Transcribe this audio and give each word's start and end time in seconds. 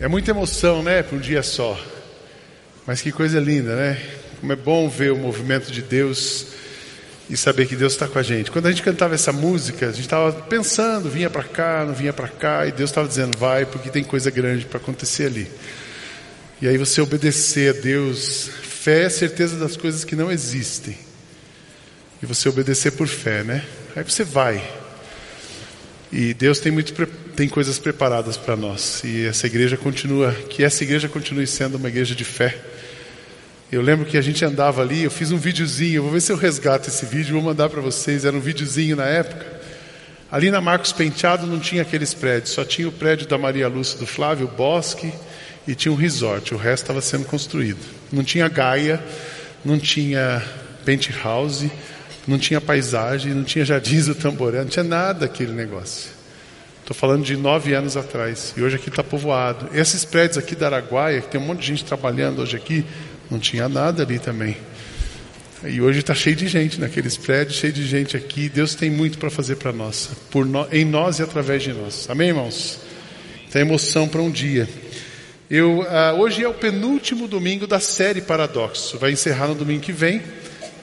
É 0.00 0.08
muita 0.08 0.30
emoção, 0.30 0.82
né, 0.82 1.02
para 1.02 1.14
um 1.14 1.20
dia 1.20 1.42
só. 1.42 1.78
Mas 2.86 3.02
que 3.02 3.12
coisa 3.12 3.38
linda, 3.38 3.76
né? 3.76 4.02
Como 4.40 4.50
é 4.50 4.56
bom 4.56 4.88
ver 4.88 5.12
o 5.12 5.16
movimento 5.16 5.70
de 5.70 5.82
Deus 5.82 6.46
e 7.28 7.36
saber 7.36 7.66
que 7.66 7.76
Deus 7.76 7.92
está 7.92 8.08
com 8.08 8.18
a 8.18 8.22
gente. 8.22 8.50
Quando 8.50 8.64
a 8.64 8.70
gente 8.70 8.82
cantava 8.82 9.14
essa 9.14 9.30
música, 9.30 9.88
a 9.88 9.92
gente 9.92 10.00
estava 10.00 10.32
pensando, 10.32 11.10
vinha 11.10 11.28
para 11.28 11.44
cá, 11.44 11.84
não 11.86 11.92
vinha 11.92 12.14
para 12.14 12.28
cá, 12.28 12.66
e 12.66 12.72
Deus 12.72 12.88
estava 12.88 13.06
dizendo, 13.06 13.36
vai, 13.36 13.66
porque 13.66 13.90
tem 13.90 14.02
coisa 14.02 14.30
grande 14.30 14.64
para 14.64 14.78
acontecer 14.78 15.26
ali. 15.26 15.46
E 16.62 16.66
aí 16.66 16.78
você 16.78 17.02
obedecer 17.02 17.76
a 17.76 17.78
Deus, 17.78 18.48
fé 18.62 19.02
é 19.02 19.10
certeza 19.10 19.58
das 19.58 19.76
coisas 19.76 20.02
que 20.02 20.16
não 20.16 20.32
existem. 20.32 20.96
E 22.22 22.26
você 22.26 22.48
obedecer 22.48 22.92
por 22.92 23.06
fé, 23.06 23.44
né? 23.44 23.66
Aí 23.94 24.02
você 24.02 24.24
vai. 24.24 24.66
E 26.10 26.32
Deus 26.32 26.58
tem 26.58 26.72
muito 26.72 26.94
tem 27.40 27.48
coisas 27.48 27.78
preparadas 27.78 28.36
para 28.36 28.54
nós. 28.54 29.00
E 29.02 29.24
essa 29.24 29.46
igreja 29.46 29.74
continua, 29.74 30.30
que 30.50 30.62
essa 30.62 30.84
igreja 30.84 31.08
continue 31.08 31.46
sendo 31.46 31.78
uma 31.78 31.88
igreja 31.88 32.14
de 32.14 32.22
fé. 32.22 32.54
Eu 33.72 33.80
lembro 33.80 34.04
que 34.04 34.18
a 34.18 34.20
gente 34.20 34.44
andava 34.44 34.82
ali, 34.82 35.04
eu 35.04 35.10
fiz 35.10 35.32
um 35.32 35.38
videozinho, 35.38 36.02
vou 36.02 36.12
ver 36.12 36.20
se 36.20 36.30
eu 36.30 36.36
resgato 36.36 36.88
esse 36.88 37.06
vídeo, 37.06 37.32
vou 37.32 37.42
mandar 37.42 37.70
para 37.70 37.80
vocês, 37.80 38.26
era 38.26 38.36
um 38.36 38.40
videozinho 38.40 38.94
na 38.94 39.06
época. 39.06 39.46
Ali 40.30 40.50
na 40.50 40.60
Marcos 40.60 40.92
Penteado 40.92 41.46
não 41.46 41.58
tinha 41.58 41.80
aqueles 41.80 42.12
prédios, 42.12 42.50
só 42.52 42.62
tinha 42.62 42.86
o 42.86 42.92
prédio 42.92 43.26
da 43.26 43.38
Maria 43.38 43.68
Lúcia 43.68 43.98
do 43.98 44.06
Flávio, 44.06 44.46
o 44.46 44.54
Bosque, 44.54 45.10
e 45.66 45.74
tinha 45.74 45.90
um 45.90 45.96
resort, 45.96 46.52
o 46.52 46.58
resto 46.58 46.82
estava 46.82 47.00
sendo 47.00 47.24
construído. 47.24 47.80
Não 48.12 48.22
tinha 48.22 48.48
Gaia, 48.48 49.02
não 49.64 49.78
tinha 49.78 50.42
penthouse, 50.84 51.72
não 52.28 52.38
tinha 52.38 52.60
paisagem, 52.60 53.32
não 53.32 53.44
tinha 53.44 53.64
jardins 53.64 54.04
do 54.04 54.14
Tamboré, 54.14 54.58
não 54.58 54.66
tinha 54.66 54.84
nada 54.84 55.24
aquele 55.24 55.52
negócio. 55.52 56.19
Estou 56.90 57.08
falando 57.08 57.24
de 57.24 57.36
nove 57.36 57.72
anos 57.72 57.96
atrás. 57.96 58.52
E 58.56 58.62
hoje 58.62 58.74
aqui 58.74 58.88
está 58.88 59.04
povoado. 59.04 59.68
Esses 59.72 60.04
prédios 60.04 60.36
aqui 60.36 60.56
da 60.56 60.66
Araguaia, 60.66 61.20
que 61.20 61.28
tem 61.28 61.40
um 61.40 61.44
monte 61.44 61.60
de 61.60 61.68
gente 61.68 61.84
trabalhando 61.84 62.42
hoje 62.42 62.56
aqui, 62.56 62.84
não 63.30 63.38
tinha 63.38 63.68
nada 63.68 64.02
ali 64.02 64.18
também. 64.18 64.56
E 65.62 65.80
hoje 65.80 66.00
está 66.00 66.16
cheio 66.16 66.34
de 66.34 66.48
gente 66.48 66.80
naqueles 66.80 67.16
prédios, 67.16 67.58
cheio 67.58 67.72
de 67.72 67.86
gente 67.86 68.16
aqui. 68.16 68.48
Deus 68.48 68.74
tem 68.74 68.90
muito 68.90 69.18
para 69.18 69.30
fazer 69.30 69.54
para 69.54 69.72
nós, 69.72 70.10
por 70.32 70.44
no, 70.44 70.66
em 70.72 70.84
nós 70.84 71.20
e 71.20 71.22
através 71.22 71.62
de 71.62 71.72
nós. 71.72 72.10
Amém, 72.10 72.30
irmãos? 72.30 72.80
Tem 73.52 73.62
emoção 73.62 74.08
para 74.08 74.20
um 74.20 74.30
dia. 74.30 74.68
Eu, 75.48 75.86
ah, 75.88 76.14
hoje 76.14 76.42
é 76.42 76.48
o 76.48 76.54
penúltimo 76.54 77.28
domingo 77.28 77.68
da 77.68 77.78
série 77.78 78.20
Paradoxo. 78.20 78.98
Vai 78.98 79.12
encerrar 79.12 79.46
no 79.46 79.54
domingo 79.54 79.80
que 79.80 79.92
vem. 79.92 80.20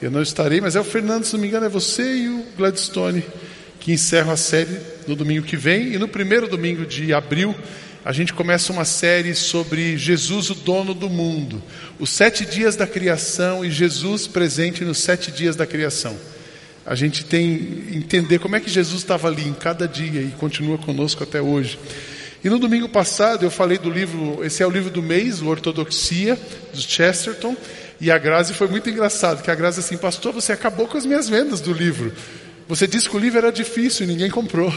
Eu 0.00 0.10
não 0.10 0.22
estarei, 0.22 0.58
mas 0.58 0.74
é 0.74 0.80
o 0.80 0.84
Fernando, 0.84 1.24
se 1.24 1.34
não 1.34 1.40
me 1.42 1.48
engano, 1.48 1.66
é 1.66 1.68
você 1.68 2.16
e 2.16 2.28
o 2.30 2.46
Gladstone 2.56 3.22
que 3.80 3.92
encerram 3.92 4.30
a 4.30 4.36
série 4.36 4.78
no 5.06 5.14
domingo 5.14 5.46
que 5.46 5.56
vem. 5.56 5.92
E 5.92 5.98
no 5.98 6.08
primeiro 6.08 6.48
domingo 6.48 6.84
de 6.84 7.12
abril, 7.12 7.54
a 8.04 8.12
gente 8.12 8.32
começa 8.32 8.72
uma 8.72 8.84
série 8.84 9.34
sobre 9.34 9.96
Jesus, 9.96 10.50
o 10.50 10.54
dono 10.54 10.94
do 10.94 11.10
mundo. 11.10 11.62
Os 11.98 12.10
sete 12.10 12.46
dias 12.46 12.76
da 12.76 12.86
criação 12.86 13.64
e 13.64 13.70
Jesus 13.70 14.26
presente 14.26 14.84
nos 14.84 14.98
sete 14.98 15.30
dias 15.30 15.56
da 15.56 15.66
criação. 15.66 16.16
A 16.86 16.94
gente 16.94 17.24
tem 17.24 17.84
entender 17.92 18.38
como 18.38 18.56
é 18.56 18.60
que 18.60 18.70
Jesus 18.70 19.02
estava 19.02 19.28
ali 19.28 19.46
em 19.46 19.52
cada 19.52 19.86
dia 19.86 20.22
e 20.22 20.30
continua 20.38 20.78
conosco 20.78 21.22
até 21.22 21.40
hoje. 21.40 21.78
E 22.42 22.48
no 22.48 22.58
domingo 22.58 22.88
passado 22.88 23.44
eu 23.44 23.50
falei 23.50 23.76
do 23.76 23.90
livro, 23.90 24.42
esse 24.44 24.62
é 24.62 24.66
o 24.66 24.70
livro 24.70 24.90
do 24.90 25.02
mês, 25.02 25.42
o 25.42 25.48
Ortodoxia, 25.48 26.38
do 26.72 26.80
Chesterton, 26.80 27.54
e 28.00 28.10
a 28.10 28.16
Grazi 28.16 28.54
foi 28.54 28.68
muito 28.68 28.88
engraçado, 28.88 29.42
que 29.42 29.50
a 29.50 29.54
Grazi 29.54 29.80
assim, 29.80 29.96
pastor, 29.96 30.32
você 30.32 30.52
acabou 30.52 30.86
com 30.86 30.96
as 30.96 31.04
minhas 31.04 31.28
vendas 31.28 31.60
do 31.60 31.72
livro. 31.72 32.12
Você 32.68 32.86
disse 32.86 33.08
que 33.08 33.16
o 33.16 33.18
livro 33.18 33.38
era 33.38 33.50
difícil 33.50 34.04
e 34.04 34.08
ninguém 34.08 34.30
comprou. 34.30 34.72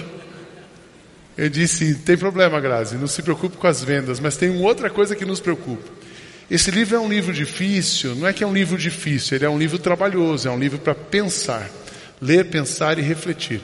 Eu 1.37 1.49
disse, 1.49 1.95
tem 1.95 2.17
problema, 2.17 2.59
Grazi, 2.59 2.95
não 2.95 3.07
se 3.07 3.21
preocupe 3.21 3.57
com 3.57 3.67
as 3.67 3.83
vendas, 3.83 4.19
mas 4.19 4.37
tem 4.37 4.49
uma 4.49 4.67
outra 4.67 4.89
coisa 4.89 5.15
que 5.15 5.25
nos 5.25 5.39
preocupa. 5.39 5.89
Esse 6.49 6.71
livro 6.71 6.95
é 6.95 6.99
um 6.99 7.07
livro 7.07 7.33
difícil, 7.33 8.15
não 8.15 8.27
é 8.27 8.33
que 8.33 8.43
é 8.43 8.47
um 8.47 8.53
livro 8.53 8.77
difícil, 8.77 9.37
ele 9.37 9.45
é 9.45 9.49
um 9.49 9.57
livro 9.57 9.79
trabalhoso, 9.79 10.47
é 10.47 10.51
um 10.51 10.59
livro 10.59 10.79
para 10.79 10.93
pensar, 10.93 11.69
ler, 12.21 12.45
pensar 12.45 12.97
e 12.99 13.01
refletir. 13.01 13.61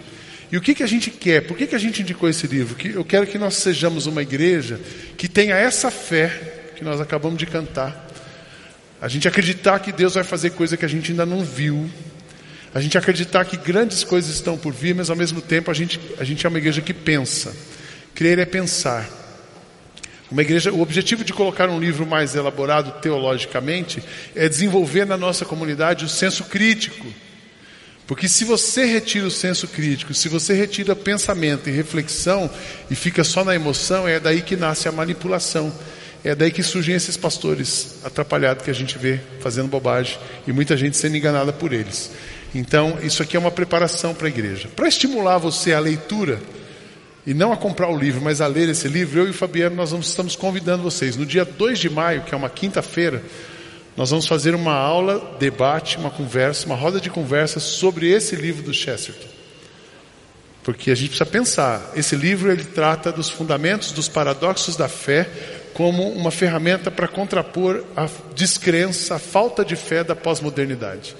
E 0.51 0.57
o 0.57 0.61
que, 0.61 0.73
que 0.73 0.83
a 0.83 0.87
gente 0.87 1.11
quer? 1.11 1.41
Por 1.41 1.57
que, 1.57 1.67
que 1.67 1.75
a 1.75 1.79
gente 1.79 2.01
indicou 2.01 2.29
esse 2.29 2.47
livro? 2.47 2.77
eu 2.89 3.03
quero 3.03 3.27
que 3.27 3.37
nós 3.37 3.55
sejamos 3.55 4.05
uma 4.05 4.21
igreja 4.21 4.79
que 5.17 5.27
tenha 5.27 5.55
essa 5.55 5.91
fé 5.91 6.71
que 6.77 6.83
nós 6.83 7.01
acabamos 7.01 7.37
de 7.37 7.45
cantar, 7.45 8.07
a 9.01 9.07
gente 9.07 9.27
acreditar 9.27 9.79
que 9.79 9.91
Deus 9.91 10.13
vai 10.15 10.23
fazer 10.23 10.51
coisa 10.51 10.77
que 10.77 10.85
a 10.85 10.87
gente 10.87 11.11
ainda 11.11 11.25
não 11.25 11.43
viu. 11.43 11.89
A 12.77 12.79
gente 12.79 12.95
acreditar 12.95 13.43
que 13.43 13.57
grandes 13.57 14.03
coisas 14.03 14.35
estão 14.35 14.55
por 14.55 14.71
vir, 14.71 14.93
mas 14.93 15.09
ao 15.09 15.15
mesmo 15.15 15.41
tempo 15.41 15.71
a 15.71 15.73
gente, 15.73 15.99
a 16.19 16.23
gente 16.23 16.45
é 16.45 16.49
uma 16.49 16.59
igreja 16.59 16.79
que 16.79 16.93
pensa. 16.93 17.51
Crer 18.13 18.37
é 18.37 18.45
pensar. 18.45 19.09
Uma 20.29 20.43
igreja, 20.43 20.71
o 20.71 20.79
objetivo 20.79 21.23
de 21.23 21.33
colocar 21.33 21.71
um 21.71 21.79
livro 21.79 22.05
mais 22.05 22.35
elaborado 22.35 23.01
teologicamente 23.01 24.03
é 24.35 24.47
desenvolver 24.47 25.07
na 25.07 25.17
nossa 25.17 25.43
comunidade 25.43 26.05
o 26.05 26.07
senso 26.07 26.43
crítico. 26.43 27.07
Porque 28.05 28.27
se 28.27 28.45
você 28.45 28.85
retira 28.85 29.25
o 29.25 29.31
senso 29.31 29.67
crítico, 29.67 30.13
se 30.13 30.29
você 30.29 30.53
retira 30.53 30.95
pensamento 30.95 31.67
e 31.67 31.71
reflexão 31.71 32.47
e 32.91 32.95
fica 32.95 33.23
só 33.23 33.43
na 33.43 33.55
emoção, 33.55 34.07
é 34.07 34.19
daí 34.19 34.43
que 34.43 34.55
nasce 34.55 34.87
a 34.87 34.91
manipulação. 34.91 35.73
É 36.23 36.35
daí 36.35 36.51
que 36.51 36.61
surgem 36.61 36.93
esses 36.93 37.17
pastores 37.17 37.95
atrapalhados 38.03 38.63
que 38.63 38.69
a 38.69 38.73
gente 38.73 38.99
vê 38.99 39.19
fazendo 39.39 39.67
bobagem 39.67 40.19
e 40.45 40.51
muita 40.51 40.77
gente 40.77 40.95
sendo 40.95 41.17
enganada 41.17 41.51
por 41.51 41.73
eles. 41.73 42.11
Então, 42.57 42.97
isso 43.03 43.21
aqui 43.21 43.37
é 43.37 43.39
uma 43.39 43.51
preparação 43.51 44.15
para 44.15 44.25
a 44.25 44.29
igreja. 44.29 44.67
Para 44.75 44.87
estimular 44.87 45.37
você 45.37 45.73
à 45.73 45.79
leitura, 45.79 46.41
e 47.23 47.31
não 47.31 47.53
a 47.53 47.57
comprar 47.57 47.87
o 47.87 47.95
livro, 47.95 48.19
mas 48.19 48.41
a 48.41 48.47
ler 48.47 48.67
esse 48.67 48.87
livro, 48.87 49.19
eu 49.19 49.27
e 49.27 49.29
o 49.29 49.33
Fabiano 49.33 49.75
nós 49.75 49.91
vamos, 49.91 50.07
estamos 50.07 50.35
convidando 50.35 50.81
vocês. 50.81 51.15
No 51.15 51.23
dia 51.23 51.45
2 51.45 51.77
de 51.77 51.87
maio, 51.87 52.23
que 52.23 52.33
é 52.33 52.37
uma 52.37 52.49
quinta-feira, 52.49 53.21
nós 53.95 54.09
vamos 54.09 54.25
fazer 54.25 54.55
uma 54.55 54.73
aula, 54.73 55.37
debate, 55.37 55.97
uma 55.97 56.09
conversa, 56.09 56.65
uma 56.65 56.75
roda 56.75 56.99
de 56.99 57.11
conversa 57.11 57.59
sobre 57.59 58.09
esse 58.09 58.35
livro 58.35 58.63
do 58.63 58.73
Chesterton. 58.73 59.27
Porque 60.63 60.89
a 60.89 60.95
gente 60.95 61.09
precisa 61.09 61.29
pensar, 61.29 61.91
esse 61.95 62.15
livro 62.15 62.51
ele 62.51 62.63
trata 62.63 63.11
dos 63.11 63.29
fundamentos, 63.29 63.91
dos 63.91 64.09
paradoxos 64.09 64.75
da 64.75 64.89
fé, 64.89 65.29
como 65.75 66.09
uma 66.09 66.31
ferramenta 66.31 66.89
para 66.89 67.07
contrapor 67.07 67.83
a 67.95 68.09
descrença, 68.33 69.13
a 69.15 69.19
falta 69.19 69.63
de 69.63 69.75
fé 69.75 70.03
da 70.03 70.15
pós-modernidade. 70.15 71.15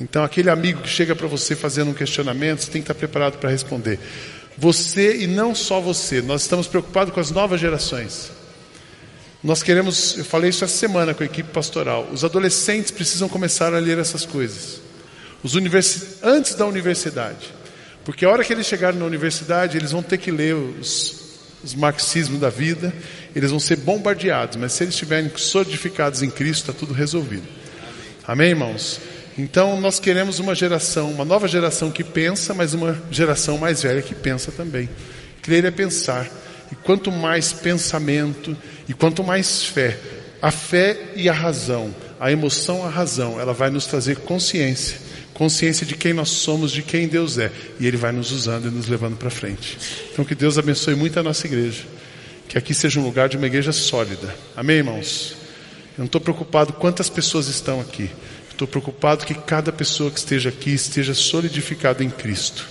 Então, 0.00 0.24
aquele 0.24 0.48
amigo 0.48 0.80
que 0.80 0.88
chega 0.88 1.14
para 1.14 1.26
você 1.26 1.54
fazendo 1.54 1.90
um 1.90 1.94
questionamento, 1.94 2.60
você 2.60 2.70
tem 2.70 2.80
que 2.80 2.90
estar 2.90 2.94
preparado 2.94 3.38
para 3.38 3.50
responder. 3.50 3.98
Você 4.56 5.18
e 5.18 5.26
não 5.26 5.54
só 5.54 5.80
você, 5.80 6.22
nós 6.22 6.42
estamos 6.42 6.66
preocupados 6.66 7.12
com 7.12 7.20
as 7.20 7.30
novas 7.30 7.60
gerações. 7.60 8.30
Nós 9.42 9.62
queremos, 9.62 10.18
eu 10.18 10.24
falei 10.24 10.50
isso 10.50 10.64
essa 10.64 10.76
semana 10.76 11.14
com 11.14 11.22
a 11.22 11.26
equipe 11.26 11.50
pastoral, 11.50 12.08
os 12.12 12.24
adolescentes 12.24 12.90
precisam 12.90 13.28
começar 13.28 13.74
a 13.74 13.78
ler 13.78 13.98
essas 13.98 14.24
coisas. 14.26 14.80
Os 15.42 15.54
universi 15.54 16.18
antes 16.22 16.54
da 16.54 16.66
universidade. 16.66 17.54
Porque 18.04 18.24
a 18.24 18.30
hora 18.30 18.44
que 18.44 18.52
eles 18.52 18.66
chegarem 18.66 18.98
na 18.98 19.06
universidade, 19.06 19.76
eles 19.76 19.92
vão 19.92 20.02
ter 20.02 20.18
que 20.18 20.30
ler 20.30 20.54
os, 20.54 21.14
os 21.62 21.74
marxismos 21.74 22.40
da 22.40 22.50
vida, 22.50 22.92
eles 23.34 23.50
vão 23.50 23.60
ser 23.60 23.76
bombardeados, 23.76 24.56
mas 24.56 24.72
se 24.72 24.84
eles 24.84 24.94
estiverem 24.94 25.30
solidificados 25.36 26.22
em 26.22 26.30
Cristo, 26.30 26.70
está 26.70 26.72
tudo 26.72 26.92
resolvido. 26.92 27.46
Amém, 28.26 28.50
irmãos? 28.50 29.00
Então 29.38 29.80
nós 29.80 29.98
queremos 29.98 30.38
uma 30.38 30.54
geração, 30.54 31.10
uma 31.10 31.24
nova 31.24 31.46
geração 31.46 31.90
que 31.90 32.04
pensa, 32.04 32.52
mas 32.52 32.74
uma 32.74 33.00
geração 33.10 33.58
mais 33.58 33.82
velha 33.82 34.02
que 34.02 34.14
pensa 34.14 34.50
também. 34.52 34.88
Crer 35.42 35.64
é 35.64 35.70
pensar. 35.70 36.28
E 36.70 36.74
quanto 36.74 37.10
mais 37.10 37.52
pensamento 37.52 38.56
e 38.88 38.94
quanto 38.94 39.24
mais 39.24 39.64
fé, 39.64 39.98
a 40.40 40.50
fé 40.50 40.96
e 41.16 41.28
a 41.28 41.32
razão, 41.32 41.94
a 42.18 42.30
emoção, 42.30 42.84
a 42.84 42.88
razão, 42.88 43.40
ela 43.40 43.52
vai 43.52 43.70
nos 43.70 43.86
trazer 43.86 44.18
consciência, 44.18 44.98
consciência 45.34 45.84
de 45.84 45.94
quem 45.96 46.12
nós 46.12 46.28
somos, 46.28 46.70
de 46.70 46.82
quem 46.82 47.08
Deus 47.08 47.38
é, 47.38 47.50
e 47.78 47.86
Ele 47.86 47.96
vai 47.96 48.12
nos 48.12 48.30
usando 48.30 48.68
e 48.68 48.70
nos 48.70 48.86
levando 48.86 49.16
para 49.16 49.30
frente. 49.30 49.78
Então 50.12 50.24
que 50.24 50.34
Deus 50.34 50.58
abençoe 50.58 50.94
muito 50.94 51.18
a 51.18 51.22
nossa 51.22 51.46
igreja. 51.46 51.82
Que 52.48 52.58
aqui 52.58 52.74
seja 52.74 52.98
um 52.98 53.04
lugar 53.04 53.28
de 53.28 53.36
uma 53.36 53.46
igreja 53.46 53.70
sólida. 53.70 54.34
Amém, 54.56 54.78
irmãos? 54.78 55.36
Eu 55.96 55.98
não 55.98 56.06
estou 56.06 56.20
preocupado 56.20 56.72
quantas 56.72 57.08
pessoas 57.08 57.46
estão 57.46 57.80
aqui. 57.80 58.10
Estou 58.60 58.68
preocupado 58.68 59.24
que 59.24 59.32
cada 59.32 59.72
pessoa 59.72 60.10
que 60.10 60.18
esteja 60.18 60.50
aqui 60.50 60.74
esteja 60.74 61.14
solidificada 61.14 62.04
em 62.04 62.10
Cristo. 62.10 62.68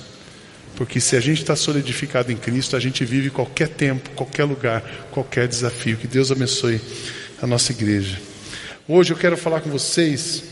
Porque 0.75 1.00
se 1.01 1.15
a 1.15 1.19
gente 1.19 1.41
está 1.41 1.56
solidificado 1.56 2.31
em 2.31 2.38
Cristo, 2.38 2.75
a 2.75 2.80
gente 2.80 3.03
vive 3.03 3.31
qualquer 3.31 3.69
tempo, 3.69 4.12
qualquer 4.12 4.44
lugar, 4.44 4.83
qualquer 5.09 5.47
desafio. 5.47 5.97
Que 5.97 6.06
Deus 6.06 6.31
abençoe 6.31 6.80
a 7.41 7.47
nossa 7.47 7.71
igreja. 7.71 8.21
Hoje 8.88 9.13
eu 9.13 9.18
quero 9.18 9.36
falar 9.36 9.62
com 9.62 9.71
vocês 9.71 10.44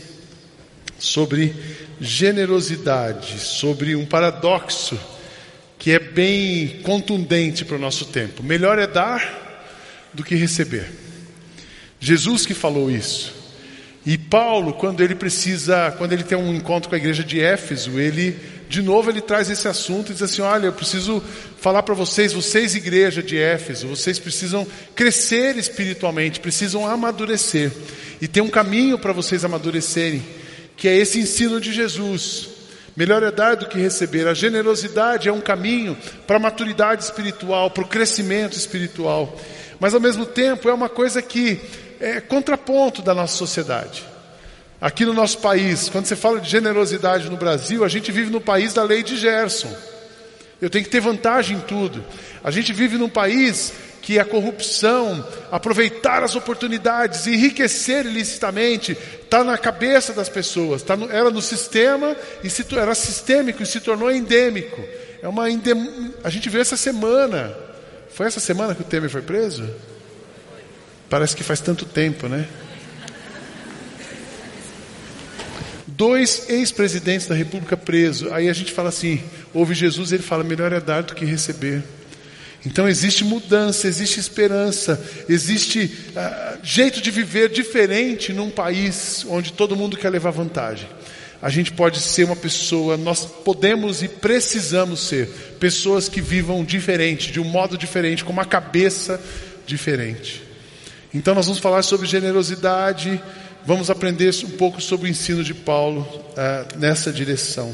sobre 0.98 1.54
generosidade, 2.00 3.38
sobre 3.38 3.94
um 3.94 4.04
paradoxo 4.04 4.98
que 5.78 5.92
é 5.92 6.00
bem 6.00 6.80
contundente 6.82 7.64
para 7.64 7.76
o 7.76 7.80
nosso 7.80 8.06
tempo. 8.06 8.42
Melhor 8.42 8.76
é 8.76 8.88
dar 8.88 9.70
do 10.12 10.24
que 10.24 10.34
receber. 10.34 10.90
Jesus 12.00 12.44
que 12.44 12.54
falou 12.54 12.90
isso. 12.90 13.37
E 14.08 14.16
Paulo, 14.16 14.72
quando 14.72 15.02
ele 15.02 15.14
precisa, 15.14 15.94
quando 15.98 16.14
ele 16.14 16.22
tem 16.22 16.38
um 16.38 16.54
encontro 16.54 16.88
com 16.88 16.94
a 16.94 16.98
igreja 16.98 17.22
de 17.22 17.42
Éfeso, 17.42 18.00
ele 18.00 18.34
de 18.66 18.80
novo 18.80 19.10
ele 19.10 19.20
traz 19.20 19.50
esse 19.50 19.68
assunto 19.68 20.08
e 20.08 20.14
diz 20.14 20.22
assim: 20.22 20.40
olha, 20.40 20.64
eu 20.64 20.72
preciso 20.72 21.22
falar 21.60 21.82
para 21.82 21.94
vocês, 21.94 22.32
vocês, 22.32 22.74
igreja 22.74 23.22
de 23.22 23.36
Éfeso, 23.36 23.86
vocês 23.86 24.18
precisam 24.18 24.66
crescer 24.94 25.58
espiritualmente, 25.58 26.40
precisam 26.40 26.86
amadurecer. 26.86 27.70
E 28.18 28.26
tem 28.26 28.42
um 28.42 28.48
caminho 28.48 28.98
para 28.98 29.12
vocês 29.12 29.44
amadurecerem, 29.44 30.24
que 30.74 30.88
é 30.88 30.96
esse 30.96 31.18
ensino 31.18 31.60
de 31.60 31.70
Jesus. 31.70 32.48
Melhor 32.98 33.22
é 33.22 33.30
dar 33.30 33.54
do 33.54 33.66
que 33.66 33.78
receber. 33.78 34.26
A 34.26 34.34
generosidade 34.34 35.28
é 35.28 35.32
um 35.32 35.40
caminho 35.40 35.96
para 36.26 36.34
a 36.34 36.40
maturidade 36.40 37.04
espiritual, 37.04 37.70
para 37.70 37.84
o 37.84 37.86
crescimento 37.86 38.56
espiritual. 38.56 39.38
Mas 39.78 39.94
ao 39.94 40.00
mesmo 40.00 40.26
tempo 40.26 40.68
é 40.68 40.74
uma 40.74 40.88
coisa 40.88 41.22
que 41.22 41.60
é 42.00 42.20
contraponto 42.20 43.00
da 43.00 43.14
nossa 43.14 43.36
sociedade. 43.36 44.04
Aqui 44.80 45.04
no 45.04 45.14
nosso 45.14 45.38
país, 45.38 45.88
quando 45.88 46.06
você 46.06 46.16
fala 46.16 46.40
de 46.40 46.50
generosidade 46.50 47.30
no 47.30 47.36
Brasil, 47.36 47.84
a 47.84 47.88
gente 47.88 48.10
vive 48.10 48.32
no 48.32 48.40
país 48.40 48.74
da 48.74 48.82
lei 48.82 49.04
de 49.04 49.16
Gerson. 49.16 49.72
Eu 50.60 50.68
tenho 50.68 50.84
que 50.84 50.90
ter 50.90 50.98
vantagem 50.98 51.56
em 51.56 51.60
tudo. 51.60 52.04
A 52.42 52.50
gente 52.50 52.72
vive 52.72 52.98
num 52.98 53.08
país 53.08 53.74
que 54.08 54.18
a 54.18 54.24
corrupção, 54.24 55.22
aproveitar 55.52 56.22
as 56.22 56.34
oportunidades, 56.34 57.26
enriquecer 57.26 58.06
ilicitamente, 58.06 58.96
está 59.22 59.44
na 59.44 59.58
cabeça 59.58 60.14
das 60.14 60.30
pessoas, 60.30 60.82
tá 60.82 60.96
no, 60.96 61.12
era 61.12 61.30
no 61.30 61.42
sistema, 61.42 62.16
e 62.42 62.48
se, 62.48 62.64
era 62.74 62.94
sistêmico 62.94 63.62
e 63.62 63.66
se 63.66 63.80
tornou 63.80 64.10
endêmico. 64.10 64.82
É 65.20 65.28
uma 65.28 65.50
endem, 65.50 66.10
a 66.24 66.30
gente 66.30 66.48
viu 66.48 66.58
essa 66.58 66.74
semana. 66.74 67.54
Foi 68.08 68.26
essa 68.26 68.40
semana 68.40 68.74
que 68.74 68.80
o 68.80 68.84
Temer 68.84 69.10
foi 69.10 69.20
preso? 69.20 69.68
Parece 71.10 71.36
que 71.36 71.42
faz 71.44 71.60
tanto 71.60 71.84
tempo, 71.84 72.28
né? 72.28 72.48
dois 75.86 76.48
ex-presidentes 76.48 77.26
da 77.26 77.34
República 77.34 77.76
presos. 77.76 78.32
Aí 78.32 78.48
a 78.48 78.54
gente 78.54 78.72
fala 78.72 78.88
assim: 78.88 79.22
ouve 79.52 79.74
Jesus, 79.74 80.12
ele 80.12 80.22
fala, 80.22 80.42
melhor 80.42 80.72
é 80.72 80.80
dar 80.80 81.02
do 81.02 81.14
que 81.14 81.26
receber. 81.26 81.82
Então 82.66 82.88
existe 82.88 83.24
mudança, 83.24 83.86
existe 83.86 84.18
esperança, 84.18 85.00
existe 85.28 85.96
uh, 86.10 86.58
jeito 86.62 87.00
de 87.00 87.10
viver 87.10 87.48
diferente 87.48 88.32
num 88.32 88.50
país 88.50 89.24
onde 89.28 89.52
todo 89.52 89.76
mundo 89.76 89.96
quer 89.96 90.10
levar 90.10 90.30
vantagem. 90.30 90.88
A 91.40 91.50
gente 91.50 91.70
pode 91.70 92.00
ser 92.00 92.24
uma 92.24 92.34
pessoa, 92.34 92.96
nós 92.96 93.24
podemos 93.24 94.02
e 94.02 94.08
precisamos 94.08 95.00
ser 95.00 95.28
pessoas 95.60 96.08
que 96.08 96.20
vivam 96.20 96.64
diferente, 96.64 97.30
de 97.30 97.38
um 97.38 97.44
modo 97.44 97.78
diferente, 97.78 98.24
com 98.24 98.32
uma 98.32 98.44
cabeça 98.44 99.20
diferente. 99.64 100.42
Então 101.14 101.36
nós 101.36 101.46
vamos 101.46 101.60
falar 101.60 101.82
sobre 101.82 102.08
generosidade, 102.08 103.22
vamos 103.64 103.88
aprender 103.88 104.34
um 104.44 104.50
pouco 104.50 104.80
sobre 104.80 105.06
o 105.06 105.10
ensino 105.10 105.44
de 105.44 105.54
Paulo 105.54 106.00
uh, 106.02 106.78
nessa 106.78 107.12
direção. 107.12 107.72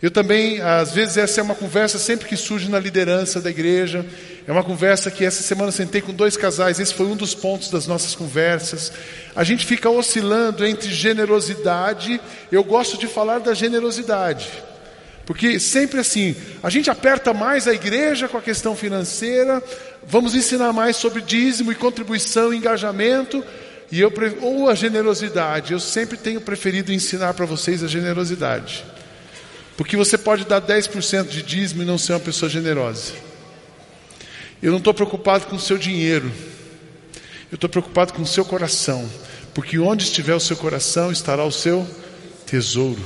Eu 0.00 0.12
também, 0.12 0.60
às 0.60 0.92
vezes, 0.92 1.16
essa 1.16 1.40
é 1.40 1.42
uma 1.42 1.56
conversa 1.56 1.98
sempre 1.98 2.28
que 2.28 2.36
surge 2.36 2.70
na 2.70 2.78
liderança 2.78 3.40
da 3.40 3.50
igreja. 3.50 4.06
É 4.46 4.52
uma 4.52 4.62
conversa 4.62 5.10
que 5.10 5.24
essa 5.24 5.42
semana 5.42 5.72
sentei 5.72 6.00
com 6.00 6.12
dois 6.14 6.36
casais, 6.36 6.78
esse 6.78 6.94
foi 6.94 7.06
um 7.06 7.16
dos 7.16 7.34
pontos 7.34 7.68
das 7.68 7.86
nossas 7.86 8.14
conversas. 8.14 8.92
A 9.34 9.42
gente 9.42 9.66
fica 9.66 9.90
oscilando 9.90 10.64
entre 10.64 10.90
generosidade, 10.90 12.20
eu 12.50 12.62
gosto 12.62 12.96
de 12.96 13.06
falar 13.06 13.40
da 13.40 13.52
generosidade. 13.52 14.48
Porque 15.26 15.60
sempre 15.60 16.00
assim, 16.00 16.34
a 16.62 16.70
gente 16.70 16.88
aperta 16.88 17.34
mais 17.34 17.68
a 17.68 17.74
igreja 17.74 18.28
com 18.28 18.38
a 18.38 18.42
questão 18.42 18.74
financeira, 18.74 19.62
vamos 20.06 20.34
ensinar 20.34 20.72
mais 20.72 20.96
sobre 20.96 21.20
dízimo 21.20 21.70
e 21.70 21.74
contribuição, 21.74 22.54
engajamento, 22.54 23.44
e 23.90 24.00
eu, 24.00 24.10
ou 24.40 24.70
a 24.70 24.74
generosidade, 24.74 25.72
eu 25.72 25.80
sempre 25.80 26.16
tenho 26.16 26.40
preferido 26.40 26.92
ensinar 26.92 27.34
para 27.34 27.44
vocês 27.44 27.82
a 27.82 27.86
generosidade. 27.86 28.84
Porque 29.78 29.96
você 29.96 30.18
pode 30.18 30.44
dar 30.44 30.60
10% 30.60 31.28
de 31.28 31.40
dízimo 31.40 31.84
e 31.84 31.86
não 31.86 31.96
ser 31.96 32.12
uma 32.12 32.18
pessoa 32.18 32.50
generosa. 32.50 33.12
Eu 34.60 34.72
não 34.72 34.78
estou 34.78 34.92
preocupado 34.92 35.46
com 35.46 35.54
o 35.54 35.60
seu 35.60 35.78
dinheiro. 35.78 36.32
Eu 37.48 37.54
estou 37.54 37.70
preocupado 37.70 38.12
com 38.12 38.22
o 38.22 38.26
seu 38.26 38.44
coração. 38.44 39.08
Porque 39.54 39.78
onde 39.78 40.02
estiver 40.02 40.34
o 40.34 40.40
seu 40.40 40.56
coração, 40.56 41.12
estará 41.12 41.44
o 41.44 41.52
seu 41.52 41.88
tesouro. 42.44 43.00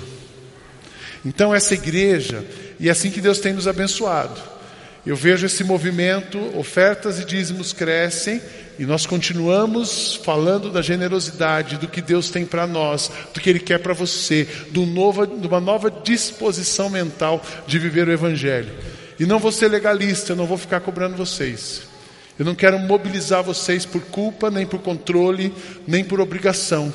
Então, 1.27 1.55
essa 1.55 1.75
igreja, 1.75 2.43
e 2.81 2.89
é 2.89 2.91
assim 2.91 3.11
que 3.11 3.21
Deus 3.21 3.39
tem 3.39 3.53
nos 3.53 3.69
abençoado. 3.69 4.41
Eu 5.05 5.17
vejo 5.17 5.47
esse 5.47 5.65
movimento, 5.65 6.39
ofertas 6.57 7.19
e 7.19 7.25
dízimos 7.25 7.73
crescem, 7.73 8.41
e 8.79 8.87
nós 8.87 9.05
continuamos 9.05 10.15
falando 10.25 10.71
da 10.71 10.81
generosidade, 10.81 11.77
do 11.77 11.89
que 11.89 12.01
Deus 12.01 12.31
tem 12.31 12.47
para 12.47 12.67
nós, 12.67 13.11
do 13.35 13.41
que 13.41 13.51
Ele 13.51 13.59
quer 13.59 13.79
para 13.79 13.93
você, 13.93 14.47
de 14.71 14.79
uma 14.79 15.61
nova 15.61 15.91
disposição 15.91 16.89
mental 16.89 17.45
de 17.67 17.79
viver 17.79 18.07
o 18.07 18.13
Evangelho. 18.13 18.73
E 19.19 19.27
não 19.27 19.41
vou 19.41 19.51
ser 19.51 19.69
legalista, 19.69 20.33
eu 20.33 20.37
não 20.37 20.47
vou 20.47 20.57
ficar 20.57 20.81
cobrando 20.81 21.17
vocês. 21.17 21.83
Eu 22.39 22.45
não 22.45 22.55
quero 22.55 22.79
mobilizar 22.79 23.43
vocês 23.43 23.85
por 23.85 24.03
culpa, 24.03 24.51
nem 24.51 24.65
por 24.65 24.81
controle, 24.81 25.53
nem 25.87 26.03
por 26.03 26.21
obrigação. 26.21 26.93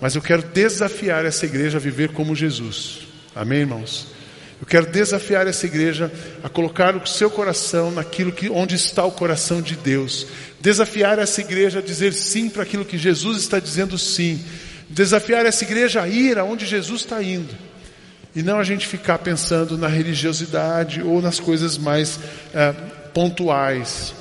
Mas 0.00 0.14
eu 0.14 0.22
quero 0.22 0.42
desafiar 0.42 1.26
essa 1.26 1.44
igreja 1.44 1.76
a 1.76 1.80
viver 1.80 2.10
como 2.12 2.34
Jesus. 2.34 3.06
Amém, 3.34 3.60
irmãos? 3.60 4.19
Eu 4.60 4.66
quero 4.66 4.90
desafiar 4.90 5.46
essa 5.46 5.64
igreja 5.64 6.12
a 6.44 6.48
colocar 6.48 6.94
o 6.94 7.06
seu 7.06 7.30
coração 7.30 7.90
naquilo 7.90 8.30
que 8.30 8.50
onde 8.50 8.74
está 8.74 9.04
o 9.04 9.10
coração 9.10 9.62
de 9.62 9.74
Deus. 9.74 10.26
Desafiar 10.60 11.18
essa 11.18 11.40
igreja 11.40 11.78
a 11.78 11.82
dizer 11.82 12.12
sim 12.12 12.50
para 12.50 12.62
aquilo 12.62 12.84
que 12.84 12.98
Jesus 12.98 13.38
está 13.38 13.58
dizendo 13.58 13.96
sim. 13.96 14.44
Desafiar 14.88 15.46
essa 15.46 15.64
igreja 15.64 16.02
a 16.02 16.08
ir 16.08 16.38
aonde 16.38 16.66
Jesus 16.66 17.00
está 17.00 17.22
indo. 17.22 17.54
E 18.36 18.42
não 18.42 18.58
a 18.58 18.64
gente 18.64 18.86
ficar 18.86 19.18
pensando 19.18 19.78
na 19.78 19.88
religiosidade 19.88 21.02
ou 21.02 21.22
nas 21.22 21.40
coisas 21.40 21.78
mais 21.78 22.20
é, 22.52 22.72
pontuais. 23.14 24.14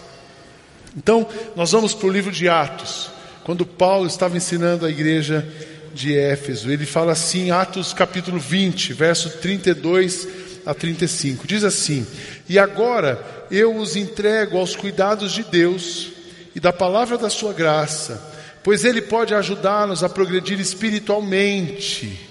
Então, 0.95 1.27
nós 1.55 1.73
vamos 1.73 1.93
para 1.93 2.07
o 2.07 2.11
livro 2.11 2.31
de 2.31 2.47
Atos. 2.47 3.11
Quando 3.43 3.65
Paulo 3.65 4.07
estava 4.07 4.37
ensinando 4.37 4.85
a 4.85 4.89
igreja 4.89 5.47
de 5.93 6.17
Éfeso. 6.17 6.71
Ele 6.71 6.85
fala 6.85 7.13
assim, 7.13 7.51
Atos 7.51 7.93
capítulo 7.93 8.39
20, 8.39 8.93
verso 8.93 9.29
32 9.39 10.27
a 10.65 10.73
35. 10.73 11.47
Diz 11.47 11.63
assim: 11.63 12.05
E 12.47 12.59
agora 12.59 13.19
eu 13.49 13.75
os 13.75 13.95
entrego 13.95 14.57
aos 14.57 14.75
cuidados 14.75 15.31
de 15.31 15.43
Deus 15.43 16.11
e 16.55 16.59
da 16.59 16.71
palavra 16.71 17.17
da 17.17 17.29
sua 17.29 17.53
graça, 17.53 18.21
pois 18.63 18.85
ele 18.85 19.01
pode 19.01 19.33
ajudá-los 19.33 20.03
a 20.03 20.09
progredir 20.09 20.59
espiritualmente. 20.59 22.27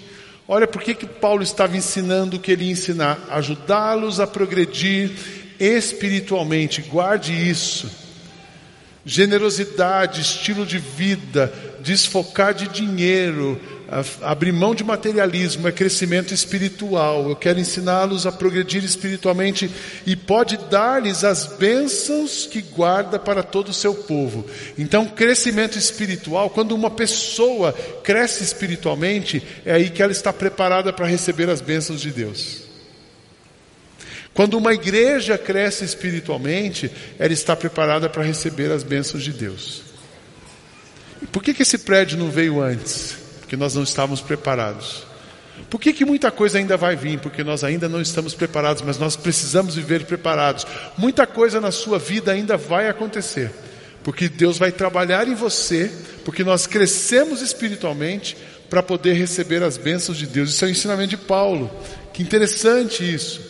Olha 0.47 0.67
por 0.67 0.83
que, 0.83 0.95
que 0.95 1.07
Paulo 1.07 1.43
estava 1.43 1.77
ensinando 1.77 2.37
o 2.37 2.41
que 2.41 2.53
ele 2.53 2.65
ia 2.65 2.73
ensinar: 2.73 3.19
ajudá-los 3.31 4.21
a 4.21 4.27
progredir 4.27 5.11
espiritualmente. 5.59 6.83
Guarde 6.83 7.33
isso. 7.33 7.91
Generosidade, 9.05 10.21
estilo 10.21 10.67
de 10.67 10.79
vida, 10.79 11.53
desfocar 11.89 12.53
de 12.53 12.69
dinheiro, 12.69 13.59
abrir 14.21 14.53
mão 14.53 14.75
de 14.75 14.85
materialismo 14.85 15.67
é 15.67 15.73
crescimento 15.73 16.35
espiritual. 16.35 17.31
Eu 17.31 17.35
quero 17.35 17.59
ensiná-los 17.59 18.27
a 18.27 18.33
progredir 18.33 18.85
espiritualmente 18.85 19.71
e 20.05 20.15
pode 20.15 20.59
dar-lhes 20.69 21.25
as 21.25 21.47
bênçãos 21.47 22.45
que 22.45 22.61
guarda 22.61 23.19
para 23.19 23.43
todo 23.43 23.71
o 23.71 23.75
seu 23.75 23.95
povo. 23.95 24.45
Então, 24.77 25.07
crescimento 25.07 25.79
espiritual, 25.79 26.51
quando 26.51 26.73
uma 26.73 26.91
pessoa 26.91 27.73
cresce 28.03 28.45
espiritualmente, 28.45 29.43
é 29.65 29.73
aí 29.73 29.89
que 29.89 30.03
ela 30.03 30.13
está 30.13 30.31
preparada 30.31 30.93
para 30.93 31.07
receber 31.07 31.49
as 31.49 31.63
bênçãos 31.63 32.03
de 32.03 32.11
Deus. 32.11 32.65
Quando 34.35 34.59
uma 34.59 34.75
igreja 34.75 35.39
cresce 35.39 35.87
espiritualmente, 35.87 36.91
ela 37.19 37.33
está 37.33 37.57
preparada 37.57 38.11
para 38.11 38.23
receber 38.23 38.71
as 38.71 38.83
bênçãos 38.83 39.25
de 39.25 39.33
Deus. 39.33 39.88
Por 41.33 41.43
que, 41.43 41.55
que 41.55 41.63
esse 41.63 41.79
prédio 41.79 42.19
não 42.19 42.31
veio 42.31 42.61
antes? 42.61 43.17
Porque 43.41 43.57
nós 43.57 43.75
não 43.75 43.83
estávamos 43.83 44.21
preparados. 44.21 45.07
Por 45.69 45.81
que, 45.81 45.93
que 45.93 46.05
muita 46.05 46.31
coisa 46.31 46.59
ainda 46.59 46.77
vai 46.77 46.97
vir? 46.97 47.19
Porque 47.19 47.43
nós 47.43 47.65
ainda 47.65 47.89
não 47.89 48.01
estamos 48.01 48.35
preparados, 48.35 48.83
mas 48.83 48.99
nós 48.99 49.17
precisamos 49.17 49.75
viver 49.75 50.05
preparados. 50.05 50.67
Muita 50.97 51.27
coisa 51.27 51.61
na 51.61 51.71
sua 51.71 51.99
vida 51.99 52.33
ainda 52.33 52.57
vai 52.57 52.89
acontecer. 52.89 53.51
Porque 54.03 54.29
Deus 54.29 54.57
vai 54.57 54.73
trabalhar 54.73 55.29
em 55.29 55.35
você, 55.35 55.91
porque 56.25 56.45
nós 56.45 56.67
crescemos 56.67 57.43
espiritualmente 57.43 58.37
para 58.71 58.83
poder 58.83 59.15
receber 59.15 59.63
as 59.63 59.77
bênçãos 59.77 60.17
de 60.17 60.27
Deus. 60.27 60.51
Isso 60.51 60.65
é 60.65 60.69
o 60.69 60.71
ensinamento 60.71 61.11
de 61.11 61.17
Paulo. 61.17 61.71
Que 62.13 62.23
interessante 62.23 63.03
isso. 63.03 63.48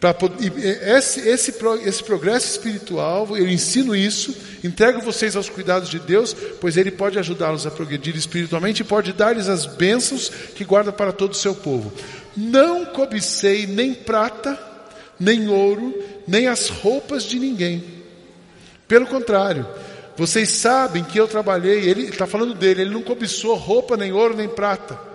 Pra, 0.00 0.16
esse, 0.96 1.28
esse, 1.28 1.54
esse 1.84 2.02
progresso 2.02 2.52
espiritual, 2.52 3.36
eu 3.36 3.46
ensino 3.46 3.94
isso, 3.94 4.34
entrego 4.64 5.02
vocês 5.02 5.36
aos 5.36 5.50
cuidados 5.50 5.90
de 5.90 5.98
Deus, 5.98 6.34
pois 6.58 6.78
Ele 6.78 6.90
pode 6.90 7.18
ajudá-los 7.18 7.66
a 7.66 7.70
progredir 7.70 8.16
espiritualmente 8.16 8.80
e 8.80 8.84
pode 8.84 9.12
dar-lhes 9.12 9.46
as 9.46 9.66
bênçãos 9.66 10.30
que 10.54 10.64
guarda 10.64 10.90
para 10.90 11.12
todo 11.12 11.32
o 11.32 11.36
seu 11.36 11.54
povo. 11.54 11.92
Não 12.34 12.86
cobicei 12.86 13.66
nem 13.66 13.92
prata, 13.92 14.58
nem 15.18 15.48
ouro, 15.48 15.94
nem 16.26 16.48
as 16.48 16.70
roupas 16.70 17.24
de 17.24 17.38
ninguém. 17.38 17.84
Pelo 18.88 19.06
contrário, 19.06 19.68
vocês 20.16 20.48
sabem 20.48 21.04
que 21.04 21.20
eu 21.20 21.28
trabalhei, 21.28 21.86
ele 21.86 22.04
está 22.04 22.26
falando 22.26 22.54
dele, 22.54 22.80
ele 22.82 22.90
não 22.90 23.02
cobiçou 23.02 23.54
roupa, 23.54 23.98
nem 23.98 24.12
ouro, 24.12 24.34
nem 24.34 24.48
prata 24.48 25.09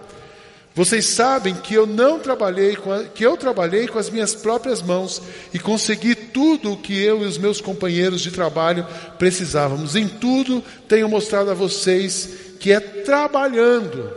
Vocês 0.76 1.06
sabem 1.06 1.56
que 1.56 1.74
eu 1.74 1.88
não 1.88 2.20
trabalhei, 2.20 2.74
a, 2.76 3.06
que 3.06 3.26
eu 3.26 3.38
trabalhei 3.38 3.88
com 3.88 3.98
as 3.98 4.10
minhas 4.10 4.36
próprias 4.36 4.82
mãos 4.82 5.22
e 5.54 5.58
consegui 5.58 6.14
tudo 6.14 6.74
o 6.74 6.78
que 6.78 7.02
eu 7.02 7.24
e 7.24 7.26
os 7.26 7.38
meus 7.38 7.62
companheiros 7.62 8.20
de 8.20 8.30
trabalho 8.30 8.86
precisávamos. 9.18 9.96
Em 9.96 10.06
tudo 10.06 10.62
tenho 10.86 11.08
mostrado 11.08 11.50
a 11.50 11.54
vocês 11.54 12.30
que 12.60 12.74
é 12.74 12.82
trabalhando 12.82 14.12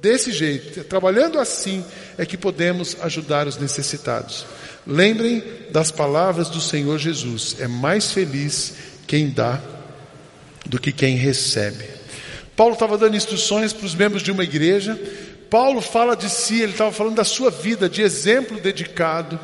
desse 0.00 0.32
jeito, 0.32 0.82
trabalhando 0.82 1.38
assim, 1.38 1.84
é 2.18 2.26
que 2.26 2.36
podemos 2.36 2.96
ajudar 3.00 3.46
os 3.46 3.56
necessitados. 3.56 4.44
Lembrem 4.84 5.44
das 5.70 5.92
palavras 5.92 6.48
do 6.48 6.60
Senhor 6.60 6.98
Jesus: 6.98 7.54
é 7.60 7.68
mais 7.68 8.10
feliz 8.10 8.74
quem 9.06 9.30
dá 9.30 9.60
do 10.66 10.80
que 10.80 10.90
quem 10.90 11.14
recebe. 11.14 11.84
Paulo 12.56 12.74
estava 12.74 12.98
dando 12.98 13.16
instruções 13.16 13.72
para 13.72 13.86
os 13.86 13.94
membros 13.94 14.22
de 14.22 14.32
uma 14.32 14.42
igreja 14.42 14.98
Paulo 15.52 15.82
fala 15.82 16.16
de 16.16 16.30
si, 16.30 16.62
ele 16.62 16.72
estava 16.72 16.90
falando 16.90 17.16
da 17.16 17.24
sua 17.24 17.50
vida, 17.50 17.86
de 17.86 18.00
exemplo 18.00 18.58
dedicado. 18.58 19.38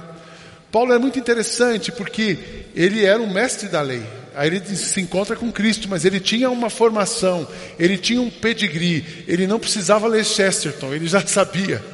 Paulo 0.72 0.94
é 0.94 0.98
muito 0.98 1.18
interessante 1.18 1.92
porque 1.92 2.64
ele 2.74 3.04
era 3.04 3.20
um 3.20 3.30
mestre 3.30 3.68
da 3.68 3.82
lei. 3.82 4.02
Aí 4.34 4.46
ele 4.46 4.64
se 4.74 4.98
encontra 5.02 5.36
com 5.36 5.52
Cristo, 5.52 5.86
mas 5.86 6.06
ele 6.06 6.18
tinha 6.18 6.48
uma 6.48 6.70
formação, 6.70 7.46
ele 7.78 7.98
tinha 7.98 8.22
um 8.22 8.30
pedigree, 8.30 9.04
ele 9.28 9.46
não 9.46 9.60
precisava 9.60 10.08
ler 10.08 10.24
Chesterton, 10.24 10.94
ele 10.94 11.06
já 11.06 11.20
sabia. 11.28 11.84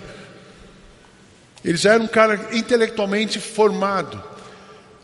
Ele 1.65 1.77
já 1.77 1.95
era 1.95 2.03
um 2.03 2.07
cara 2.07 2.51
intelectualmente 2.53 3.41
formado. 3.41 4.23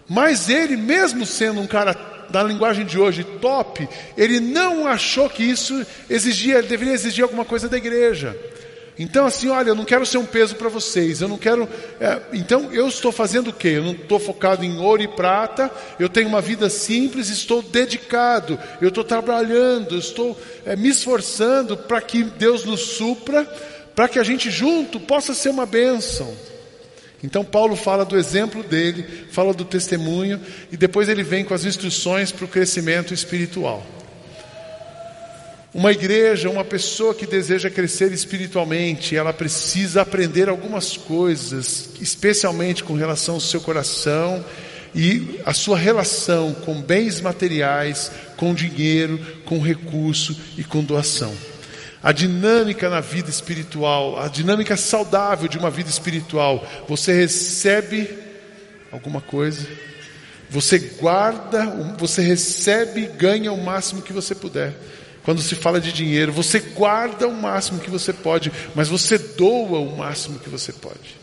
Mas 0.08 0.48
ele, 0.48 0.76
mesmo 0.76 1.26
sendo 1.26 1.60
um 1.60 1.66
cara 1.66 1.96
da 2.30 2.44
linguagem 2.44 2.86
de 2.86 2.96
hoje 2.96 3.24
top, 3.24 3.88
ele 4.16 4.38
não 4.38 4.86
achou 4.86 5.28
que 5.28 5.42
isso 5.42 5.84
exigia, 6.08 6.62
deveria 6.62 6.94
exigir 6.94 7.24
alguma 7.24 7.44
coisa 7.44 7.68
da 7.68 7.76
igreja. 7.76 8.38
Então, 9.02 9.24
assim, 9.24 9.48
olha, 9.48 9.70
eu 9.70 9.74
não 9.74 9.86
quero 9.86 10.04
ser 10.04 10.18
um 10.18 10.26
peso 10.26 10.56
para 10.56 10.68
vocês, 10.68 11.22
eu 11.22 11.28
não 11.28 11.38
quero. 11.38 11.66
É, 11.98 12.20
então, 12.34 12.70
eu 12.70 12.86
estou 12.86 13.10
fazendo 13.10 13.48
o 13.48 13.52
quê? 13.52 13.68
Eu 13.68 13.82
não 13.82 13.92
estou 13.92 14.20
focado 14.20 14.62
em 14.62 14.78
ouro 14.78 15.00
e 15.00 15.08
prata, 15.08 15.70
eu 15.98 16.06
tenho 16.06 16.28
uma 16.28 16.42
vida 16.42 16.68
simples, 16.68 17.30
estou 17.30 17.62
dedicado, 17.62 18.58
eu 18.78 18.90
estou 18.90 19.02
trabalhando, 19.02 19.96
estou 19.96 20.38
é, 20.66 20.76
me 20.76 20.90
esforçando 20.90 21.78
para 21.78 22.02
que 22.02 22.22
Deus 22.22 22.66
nos 22.66 22.80
supra, 22.80 23.46
para 23.94 24.06
que 24.06 24.18
a 24.18 24.22
gente 24.22 24.50
junto 24.50 25.00
possa 25.00 25.32
ser 25.32 25.48
uma 25.48 25.64
bênção. 25.64 26.36
Então, 27.24 27.42
Paulo 27.42 27.76
fala 27.76 28.04
do 28.04 28.18
exemplo 28.18 28.62
dele, 28.62 29.06
fala 29.30 29.54
do 29.54 29.64
testemunho, 29.64 30.38
e 30.70 30.76
depois 30.76 31.08
ele 31.08 31.22
vem 31.22 31.42
com 31.42 31.54
as 31.54 31.64
instruções 31.64 32.32
para 32.32 32.44
o 32.44 32.48
crescimento 32.48 33.14
espiritual. 33.14 33.82
Uma 35.72 35.92
igreja, 35.92 36.50
uma 36.50 36.64
pessoa 36.64 37.14
que 37.14 37.24
deseja 37.24 37.70
crescer 37.70 38.10
espiritualmente, 38.10 39.14
ela 39.14 39.32
precisa 39.32 40.02
aprender 40.02 40.48
algumas 40.48 40.96
coisas, 40.96 41.90
especialmente 42.00 42.82
com 42.82 42.94
relação 42.94 43.36
ao 43.36 43.40
seu 43.40 43.60
coração 43.60 44.44
e 44.92 45.40
a 45.46 45.52
sua 45.52 45.78
relação 45.78 46.52
com 46.52 46.82
bens 46.82 47.20
materiais, 47.20 48.10
com 48.36 48.52
dinheiro, 48.52 49.20
com 49.44 49.60
recurso 49.60 50.36
e 50.58 50.64
com 50.64 50.82
doação. 50.82 51.32
A 52.02 52.10
dinâmica 52.10 52.90
na 52.90 53.00
vida 53.00 53.30
espiritual, 53.30 54.18
a 54.18 54.26
dinâmica 54.26 54.76
saudável 54.76 55.46
de 55.46 55.56
uma 55.56 55.70
vida 55.70 55.88
espiritual, 55.88 56.66
você 56.88 57.12
recebe 57.12 58.10
alguma 58.90 59.20
coisa, 59.20 59.68
você 60.48 60.80
guarda, 60.80 61.64
você 61.96 62.22
recebe 62.22 63.02
e 63.02 63.06
ganha 63.06 63.52
o 63.52 63.62
máximo 63.62 64.02
que 64.02 64.12
você 64.12 64.34
puder. 64.34 64.74
Quando 65.30 65.42
se 65.42 65.54
fala 65.54 65.80
de 65.80 65.92
dinheiro, 65.92 66.32
você 66.32 66.58
guarda 66.58 67.28
o 67.28 67.32
máximo 67.32 67.78
que 67.78 67.88
você 67.88 68.12
pode, 68.12 68.50
mas 68.74 68.88
você 68.88 69.16
doa 69.16 69.78
o 69.78 69.96
máximo 69.96 70.40
que 70.40 70.48
você 70.48 70.72
pode. 70.72 71.20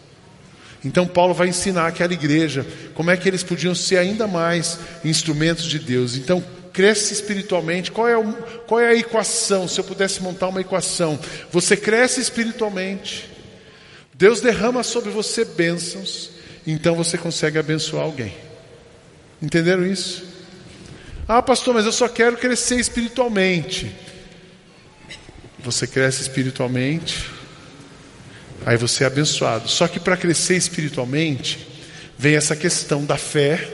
Então 0.82 1.06
Paulo 1.06 1.34
vai 1.34 1.50
ensinar 1.50 1.88
aquela 1.88 2.14
igreja 2.14 2.66
como 2.94 3.12
é 3.12 3.18
que 3.18 3.28
eles 3.28 3.44
podiam 3.44 3.76
ser 3.76 3.98
ainda 3.98 4.26
mais 4.26 4.80
instrumentos 5.04 5.66
de 5.66 5.78
Deus. 5.78 6.16
Então 6.16 6.42
cresce 6.72 7.16
espiritualmente. 7.16 7.92
Qual 7.92 8.08
é, 8.08 8.18
o, 8.18 8.32
qual 8.66 8.80
é 8.80 8.88
a 8.88 8.96
equação? 8.96 9.68
Se 9.68 9.78
eu 9.78 9.84
pudesse 9.84 10.24
montar 10.24 10.48
uma 10.48 10.62
equação, 10.62 11.20
você 11.52 11.76
cresce 11.76 12.22
espiritualmente. 12.22 13.30
Deus 14.14 14.40
derrama 14.40 14.84
sobre 14.84 15.10
você 15.10 15.44
bênçãos, 15.44 16.30
então 16.66 16.96
você 16.96 17.18
consegue 17.18 17.60
abençoar 17.60 18.06
alguém. 18.06 18.34
Entenderam 19.42 19.86
isso? 19.86 20.27
Ah, 21.30 21.42
pastor, 21.42 21.74
mas 21.74 21.86
eu 21.86 21.92
só 21.92 22.08
quero 22.08 22.38
crescer 22.38 22.80
espiritualmente. 22.80 23.94
Você 25.60 25.86
cresce 25.86 26.22
espiritualmente, 26.22 27.30
aí 28.66 28.78
você 28.78 29.04
é 29.04 29.08
abençoado. 29.08 29.68
Só 29.68 29.90
que 29.90 30.00
para 30.00 30.16
crescer 30.16 30.56
espiritualmente, 30.56 31.68
vem 32.18 32.36
essa 32.36 32.56
questão 32.56 33.04
da 33.04 33.18
fé, 33.18 33.68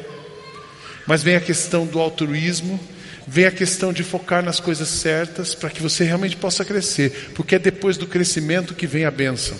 mas 1.05 1.21
vem 1.21 1.35
a 1.35 1.41
questão 1.41 1.85
do 1.85 1.99
altruísmo, 1.99 2.79
vem 3.27 3.45
a 3.45 3.51
questão 3.51 3.93
de 3.93 4.03
focar 4.03 4.43
nas 4.43 4.59
coisas 4.59 4.87
certas 4.87 5.53
para 5.53 5.69
que 5.69 5.79
você 5.81 6.03
realmente 6.03 6.35
possa 6.35 6.65
crescer, 6.65 7.33
porque 7.35 7.53
é 7.53 7.59
depois 7.59 7.97
do 7.97 8.07
crescimento 8.07 8.73
que 8.73 8.87
vem 8.87 9.05
a 9.05 9.11
bênção. 9.11 9.55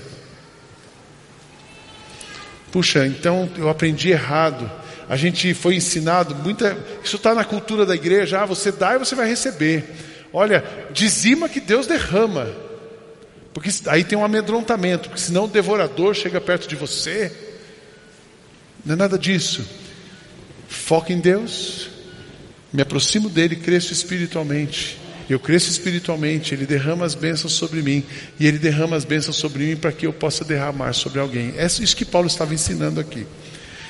Puxa, 2.71 3.05
então 3.05 3.47
eu 3.55 3.69
aprendi 3.69 4.09
errado 4.09 4.82
a 5.09 5.15
gente 5.15 5.53
foi 5.53 5.75
ensinado, 5.75 6.35
muita, 6.35 6.77
isso 7.03 7.17
está 7.17 7.35
na 7.35 7.43
cultura 7.43 7.85
da 7.85 7.95
igreja, 7.95 8.41
ah, 8.41 8.45
você 8.45 8.71
dá 8.71 8.95
e 8.95 8.99
você 8.99 9.15
vai 9.15 9.27
receber. 9.27 9.83
Olha, 10.31 10.63
dizima 10.91 11.47
que 11.47 11.59
Deus 11.59 11.85
derrama. 11.85 12.47
Porque 13.53 13.69
aí 13.87 14.03
tem 14.03 14.17
um 14.17 14.25
amedrontamento, 14.25 15.09
porque 15.09 15.21
senão 15.21 15.45
o 15.45 15.47
devorador 15.47 16.15
chega 16.15 16.41
perto 16.41 16.67
de 16.67 16.75
você. 16.75 17.31
Não 18.83 18.93
é 18.93 18.97
nada 18.97 19.17
disso. 19.17 19.63
Foca 20.67 21.13
em 21.13 21.19
Deus, 21.19 21.89
me 22.71 22.81
aproximo 22.81 23.29
dele, 23.29 23.55
cresço 23.55 23.93
espiritualmente. 23.93 24.97
Eu 25.29 25.39
cresço 25.39 25.69
espiritualmente, 25.69 26.53
Ele 26.53 26.65
derrama 26.65 27.05
as 27.05 27.15
bênçãos 27.15 27.53
sobre 27.53 27.81
mim, 27.81 28.03
e 28.39 28.47
Ele 28.47 28.57
derrama 28.57 28.95
as 28.95 29.05
bênçãos 29.05 29.37
sobre 29.37 29.65
mim 29.65 29.75
para 29.75 29.91
que 29.91 30.05
eu 30.05 30.11
possa 30.11 30.43
derramar 30.43 30.93
sobre 30.93 31.19
alguém. 31.19 31.53
É 31.55 31.65
isso 31.65 31.95
que 31.95 32.03
Paulo 32.03 32.27
estava 32.27 32.53
ensinando 32.53 32.99
aqui. 32.99 33.25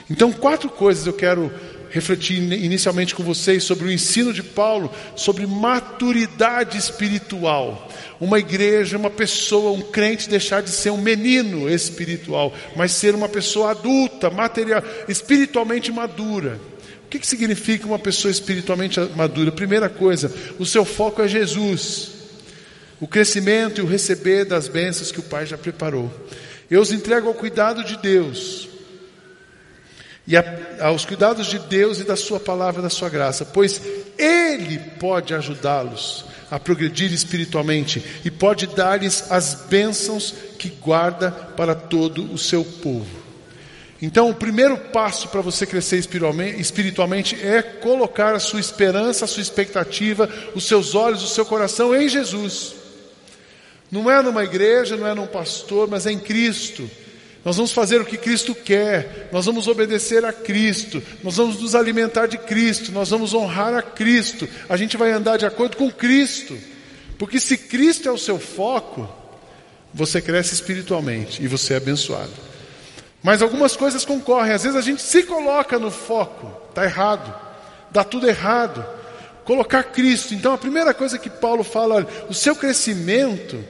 Então, 0.10 0.32
quatro 0.32 0.70
coisas 0.70 1.06
eu 1.08 1.14
quero 1.14 1.52
refletir 1.94 2.42
inicialmente 2.54 3.14
com 3.14 3.22
vocês 3.22 3.64
sobre 3.64 3.86
o 3.86 3.92
ensino 3.92 4.34
de 4.34 4.42
Paulo 4.42 4.92
sobre 5.16 5.46
maturidade 5.46 6.76
espiritual. 6.76 7.88
Uma 8.20 8.40
igreja, 8.40 8.98
uma 8.98 9.12
pessoa, 9.12 9.72
um 9.72 9.82
crente 9.82 10.28
deixar 10.28 10.64
de 10.64 10.72
ser 10.72 10.90
um 10.90 10.98
menino 10.98 11.70
espiritual, 11.70 12.52
mas 12.76 12.94
ser 12.94 13.14
uma 13.14 13.30
pessoa 13.30 13.72
adulta, 13.72 14.32
material, 14.32 14.82
espiritualmente 15.08 15.92
madura. 15.92 16.60
O 17.06 17.10
que, 17.10 17.20
que 17.20 17.28
significa 17.28 17.86
uma 17.86 18.00
pessoa 18.00 18.32
espiritualmente 18.32 19.00
madura? 19.16 19.52
Primeira 19.52 19.88
coisa, 19.88 20.34
o 20.58 20.66
seu 20.66 20.84
foco 20.84 21.22
é 21.22 21.28
Jesus. 21.28 22.10
O 23.00 23.08
crescimento 23.08 23.80
e 23.80 23.84
o 23.84 23.88
receber 23.88 24.46
das 24.46 24.68
bênçãos 24.68 25.12
que 25.12 25.20
o 25.20 25.24
Pai 25.24 25.46
já 25.46 25.60
preparou. 25.60 26.12
Eu 26.72 26.82
os 26.82 26.92
entrego 26.92 27.28
ao 27.28 27.36
cuidado 27.36 27.84
de 27.84 27.98
Deus 27.98 28.73
e 30.26 30.38
a, 30.38 30.44
aos 30.82 31.06
cuidados 31.06 31.48
de 31.48 31.60
Deus 31.60 32.00
e 32.00 32.04
da 32.04 32.16
Sua 32.16 32.40
palavra, 32.40 32.82
da 32.82 32.90
Sua 32.90 33.10
graça, 33.10 33.46
pois 33.46 33.82
Ele 34.18 34.80
pode 35.00 35.34
ajudá-los 35.34 36.26
a 36.50 36.60
progredir 36.60 37.12
espiritualmente 37.12 38.04
e 38.24 38.30
pode 38.30 38.68
dar-lhes 38.68 39.32
as 39.32 39.66
bênçãos 39.70 40.34
que 40.58 40.70
guarda 40.70 41.32
para 41.32 41.74
todo 41.74 42.32
o 42.32 42.38
seu 42.38 42.64
povo. 42.64 43.24
Então, 44.02 44.30
o 44.30 44.36
primeiro 44.36 44.78
passo 44.78 45.30
para 45.30 45.42
você 45.42 45.66
crescer 45.66 45.98
espiritualmente 45.98 47.36
é 47.42 47.62
colocar 47.62 48.36
a 48.36 48.40
sua 48.40 48.60
esperança, 48.60 49.24
a 49.24 49.28
sua 49.28 49.42
expectativa, 49.42 50.30
os 50.54 50.68
seus 50.68 50.94
olhos, 50.94 51.24
o 51.24 51.28
seu 51.28 51.46
coração 51.46 51.96
em 51.96 52.10
Jesus. 52.10 52.76
Não 53.90 54.12
é 54.12 54.22
numa 54.22 54.44
igreja, 54.44 54.98
não 54.98 55.08
é 55.08 55.14
num 55.14 55.26
pastor, 55.26 55.88
mas 55.88 56.06
é 56.06 56.12
em 56.12 56.20
Cristo. 56.20 56.90
Nós 57.44 57.58
vamos 57.58 57.74
fazer 57.74 58.00
o 58.00 58.06
que 58.06 58.18
Cristo 58.18 58.56
quer, 58.56 59.28
nós 59.32 59.46
vamos 59.46 59.68
obedecer 59.68 60.24
a 60.24 60.32
Cristo, 60.32 61.04
nós 61.22 61.36
vamos 61.36 61.60
nos 61.60 61.76
alimentar 61.76 62.26
de 62.26 62.38
Cristo, 62.38 62.92
nós 62.92 63.10
vamos 63.10 63.34
honrar 63.34 63.74
a 63.74 63.82
Cristo, 63.82 64.48
a 64.70 64.78
gente 64.78 64.96
vai 64.96 65.12
andar 65.12 65.38
de 65.38 65.46
acordo 65.46 65.76
com 65.76 65.92
Cristo, 65.92 66.58
porque 67.18 67.42
se 67.42 67.58
Cristo 67.58 68.08
é 68.08 68.12
o 68.12 68.18
seu 68.18 68.40
foco, 68.40 69.10
você 69.94 70.22
cresce 70.22 70.54
espiritualmente 70.54 71.44
e 71.44 71.48
você 71.48 71.74
é 71.74 71.78
abençoado. 71.78 72.32
Mas 73.22 73.42
algumas 73.42 73.76
coisas 73.76 74.06
concorrem, 74.06 74.54
às 74.54 74.64
vezes 74.64 74.78
a 74.78 74.82
gente 74.82 75.02
se 75.02 75.24
coloca 75.24 75.78
no 75.78 75.92
foco, 75.92 76.50
está 76.70 76.86
errado, 76.86 77.34
dá 77.92 78.06
tudo 78.06 78.28
errado. 78.28 78.86
Colocar 79.44 79.84
Cristo, 79.84 80.34
então 80.34 80.54
a 80.54 80.58
primeira 80.58 80.94
coisa 80.94 81.20
que 81.20 81.30
Paulo 81.30 81.66
fala, 81.66 81.96
olha, 81.96 82.08
o 82.30 82.34
seu 82.34 82.56
crescimento 82.56 83.62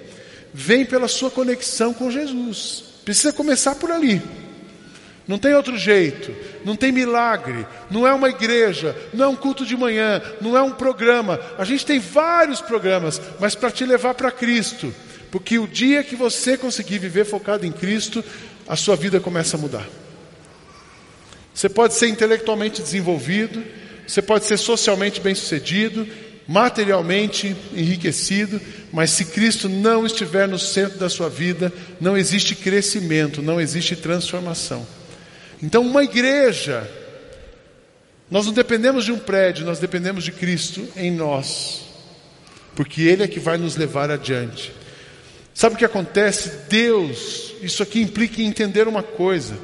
vem 0.53 0.85
pela 0.85 1.07
sua 1.07 1.31
conexão 1.31 1.91
com 1.91 2.11
Jesus. 2.11 2.92
Precisa 3.05 3.33
começar 3.33 3.75
por 3.75 3.91
ali. 3.91 4.21
Não 5.27 5.37
tem 5.37 5.53
outro 5.53 5.77
jeito, 5.77 6.35
não 6.65 6.75
tem 6.75 6.91
milagre, 6.91 7.65
não 7.89 8.05
é 8.05 8.13
uma 8.13 8.29
igreja, 8.29 8.95
não 9.13 9.25
é 9.25 9.27
um 9.27 9.35
culto 9.37 9.65
de 9.65 9.77
manhã, 9.77 10.21
não 10.41 10.57
é 10.57 10.61
um 10.61 10.71
programa. 10.71 11.39
A 11.57 11.63
gente 11.63 11.85
tem 11.85 11.97
vários 11.97 12.59
programas, 12.59 13.21
mas 13.39 13.55
para 13.55 13.71
te 13.71 13.85
levar 13.85 14.13
para 14.15 14.31
Cristo, 14.31 14.93
Porque 15.31 15.57
o 15.57 15.67
dia 15.67 16.03
que 16.03 16.15
você 16.15 16.55
conseguir 16.55 16.99
viver 16.99 17.25
focado 17.25 17.65
em 17.65 17.71
Cristo, 17.71 18.23
a 18.67 18.75
sua 18.75 18.95
vida 18.95 19.19
começa 19.19 19.57
a 19.57 19.59
mudar. 19.59 19.87
Você 21.51 21.67
pode 21.67 21.95
ser 21.95 22.07
intelectualmente 22.07 22.83
desenvolvido, 22.83 23.63
você 24.05 24.21
pode 24.21 24.45
ser 24.45 24.57
socialmente 24.57 25.19
bem-sucedido, 25.19 26.07
materialmente 26.47 27.55
enriquecido, 27.73 28.59
mas 28.91 29.11
se 29.11 29.25
Cristo 29.25 29.69
não 29.69 30.05
estiver 30.05 30.47
no 30.47 30.59
centro 30.59 30.99
da 30.99 31.09
sua 31.09 31.29
vida, 31.29 31.71
não 31.99 32.17
existe 32.17 32.55
crescimento, 32.55 33.41
não 33.41 33.59
existe 33.59 33.95
transformação. 33.95 34.85
Então, 35.61 35.81
uma 35.81 36.03
igreja, 36.03 36.89
nós 38.29 38.45
não 38.45 38.53
dependemos 38.53 39.05
de 39.05 39.11
um 39.11 39.19
prédio, 39.19 39.65
nós 39.65 39.79
dependemos 39.79 40.23
de 40.23 40.31
Cristo 40.31 40.85
em 40.95 41.11
nós, 41.11 41.81
porque 42.75 43.03
Ele 43.03 43.23
é 43.23 43.27
que 43.27 43.39
vai 43.39 43.57
nos 43.57 43.75
levar 43.75 44.11
adiante. 44.11 44.73
Sabe 45.53 45.75
o 45.75 45.77
que 45.77 45.85
acontece? 45.85 46.51
Deus, 46.67 47.53
isso 47.61 47.83
aqui 47.83 48.01
implica 48.01 48.41
em 48.41 48.45
entender 48.47 48.87
uma 48.87 49.03
coisa: 49.03 49.57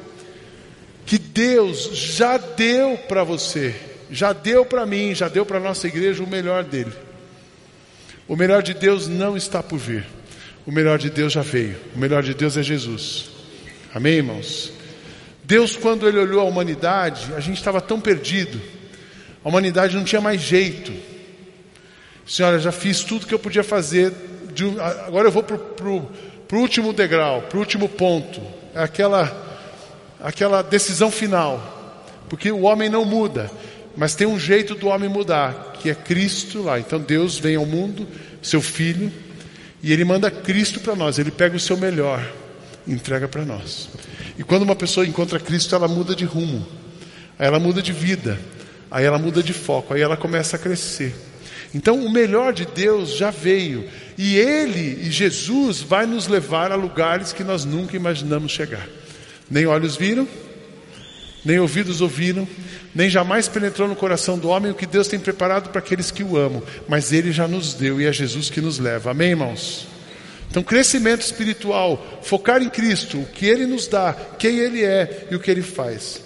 que 1.04 1.18
Deus 1.18 1.90
já 1.92 2.38
deu 2.38 2.96
para 3.08 3.24
você 3.24 3.74
já 4.10 4.32
deu 4.32 4.64
para 4.64 4.84
mim, 4.84 5.14
já 5.14 5.28
deu 5.28 5.46
para 5.46 5.58
a 5.58 5.60
nossa 5.60 5.86
igreja 5.86 6.22
o 6.22 6.26
melhor 6.26 6.64
dele. 6.64 6.92
O 8.26 8.36
melhor 8.36 8.62
de 8.62 8.74
Deus 8.74 9.08
não 9.08 9.36
está 9.36 9.62
por 9.62 9.78
vir. 9.78 10.06
O 10.66 10.72
melhor 10.72 10.98
de 10.98 11.10
Deus 11.10 11.32
já 11.32 11.42
veio. 11.42 11.76
O 11.94 11.98
melhor 11.98 12.22
de 12.22 12.34
Deus 12.34 12.56
é 12.56 12.62
Jesus. 12.62 13.30
Amém, 13.94 14.14
irmãos? 14.14 14.72
Deus, 15.42 15.74
quando 15.74 16.06
Ele 16.06 16.18
olhou 16.18 16.40
a 16.40 16.44
humanidade, 16.44 17.32
a 17.34 17.40
gente 17.40 17.56
estava 17.56 17.80
tão 17.80 18.00
perdido. 18.00 18.60
A 19.44 19.48
humanidade 19.48 19.96
não 19.96 20.04
tinha 20.04 20.20
mais 20.20 20.40
jeito. 20.40 20.92
Senhora, 22.24 22.60
já 22.60 22.70
fiz 22.70 23.02
tudo 23.02 23.26
que 23.26 23.34
eu 23.34 23.38
podia 23.38 23.64
fazer. 23.64 24.12
De, 24.54 24.64
agora 24.80 25.26
eu 25.26 25.32
vou 25.32 25.42
para 25.42 25.88
o 25.88 26.60
último 26.60 26.92
degrau, 26.92 27.42
para 27.42 27.56
o 27.56 27.60
último 27.60 27.88
ponto. 27.88 28.40
É 28.74 28.82
aquela, 28.82 29.34
aquela 30.20 30.62
decisão 30.62 31.10
final. 31.10 31.98
Porque 32.28 32.52
o 32.52 32.60
homem 32.60 32.88
não 32.88 33.04
muda. 33.04 33.50
Mas 33.96 34.14
tem 34.14 34.26
um 34.26 34.38
jeito 34.38 34.74
do 34.74 34.88
homem 34.88 35.08
mudar, 35.08 35.74
que 35.80 35.90
é 35.90 35.94
Cristo 35.94 36.62
lá. 36.62 36.78
Então 36.78 36.98
Deus 36.98 37.38
vem 37.38 37.56
ao 37.56 37.66
mundo, 37.66 38.06
seu 38.42 38.62
filho, 38.62 39.12
e 39.82 39.92
ele 39.92 40.04
manda 40.04 40.30
Cristo 40.30 40.80
para 40.80 40.94
nós. 40.94 41.18
Ele 41.18 41.30
pega 41.30 41.56
o 41.56 41.60
seu 41.60 41.76
melhor, 41.76 42.24
entrega 42.86 43.28
para 43.28 43.44
nós. 43.44 43.88
E 44.38 44.44
quando 44.44 44.62
uma 44.62 44.76
pessoa 44.76 45.06
encontra 45.06 45.38
Cristo, 45.38 45.74
ela 45.74 45.88
muda 45.88 46.14
de 46.14 46.24
rumo. 46.24 46.66
Aí 47.38 47.46
ela 47.46 47.58
muda 47.58 47.82
de 47.82 47.92
vida. 47.92 48.38
Aí 48.90 49.04
ela 49.04 49.18
muda 49.18 49.42
de 49.42 49.52
foco, 49.52 49.94
aí 49.94 50.00
ela 50.00 50.16
começa 50.16 50.56
a 50.56 50.58
crescer. 50.58 51.14
Então, 51.72 52.04
o 52.04 52.10
melhor 52.10 52.52
de 52.52 52.66
Deus 52.66 53.16
já 53.16 53.30
veio, 53.30 53.88
e 54.18 54.36
Ele 54.36 55.06
e 55.06 55.10
Jesus 55.10 55.80
vai 55.80 56.04
nos 56.04 56.26
levar 56.26 56.72
a 56.72 56.74
lugares 56.74 57.32
que 57.32 57.44
nós 57.44 57.64
nunca 57.64 57.94
imaginamos 57.94 58.50
chegar. 58.50 58.88
Nem 59.48 59.66
olhos 59.66 59.96
viram, 59.96 60.26
nem 61.44 61.58
ouvidos 61.58 62.00
ouviram, 62.00 62.46
nem 62.94 63.08
jamais 63.08 63.48
penetrou 63.48 63.88
no 63.88 63.96
coração 63.96 64.38
do 64.38 64.48
homem 64.48 64.70
o 64.70 64.74
que 64.74 64.86
Deus 64.86 65.08
tem 65.08 65.18
preparado 65.18 65.70
para 65.70 65.78
aqueles 65.78 66.10
que 66.10 66.22
o 66.22 66.36
amam, 66.36 66.62
mas 66.88 67.12
Ele 67.12 67.32
já 67.32 67.48
nos 67.48 67.74
deu 67.74 68.00
e 68.00 68.06
é 68.06 68.12
Jesus 68.12 68.50
que 68.50 68.60
nos 68.60 68.78
leva. 68.78 69.10
Amém, 69.10 69.30
irmãos? 69.30 69.86
Então, 70.50 70.62
crescimento 70.62 71.22
espiritual, 71.22 72.20
focar 72.22 72.60
em 72.60 72.68
Cristo, 72.68 73.18
o 73.18 73.26
que 73.26 73.46
Ele 73.46 73.66
nos 73.66 73.86
dá, 73.86 74.14
quem 74.38 74.58
Ele 74.58 74.84
é 74.84 75.28
e 75.30 75.34
o 75.36 75.40
que 75.40 75.50
Ele 75.50 75.62
faz. 75.62 76.20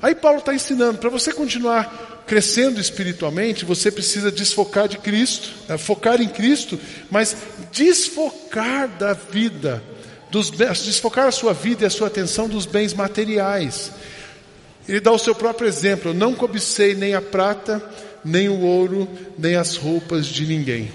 Aí 0.00 0.14
Paulo 0.14 0.38
está 0.38 0.54
ensinando, 0.54 0.98
para 0.98 1.10
você 1.10 1.32
continuar 1.32 2.22
crescendo 2.26 2.80
espiritualmente, 2.80 3.64
você 3.64 3.90
precisa 3.90 4.30
desfocar 4.30 4.88
de 4.88 4.98
Cristo, 4.98 5.50
é, 5.68 5.76
focar 5.76 6.20
em 6.20 6.28
Cristo, 6.28 6.78
mas 7.10 7.36
desfocar 7.72 8.88
da 8.88 9.12
vida, 9.12 9.82
dos, 10.30 10.50
desfocar 10.50 11.26
a 11.26 11.32
sua 11.32 11.52
vida 11.52 11.84
e 11.84 11.86
a 11.86 11.90
sua 11.90 12.06
atenção 12.06 12.48
dos 12.48 12.66
bens 12.66 12.94
materiais. 12.94 13.92
Ele 14.88 15.00
dá 15.00 15.10
o 15.12 15.18
seu 15.18 15.34
próprio 15.34 15.68
exemplo: 15.68 16.10
Eu 16.10 16.14
não 16.14 16.34
cobicei 16.34 16.94
nem 16.94 17.14
a 17.14 17.22
prata, 17.22 17.82
nem 18.24 18.48
o 18.48 18.60
ouro, 18.60 19.08
nem 19.38 19.56
as 19.56 19.76
roupas 19.76 20.26
de 20.26 20.46
ninguém. 20.46 20.90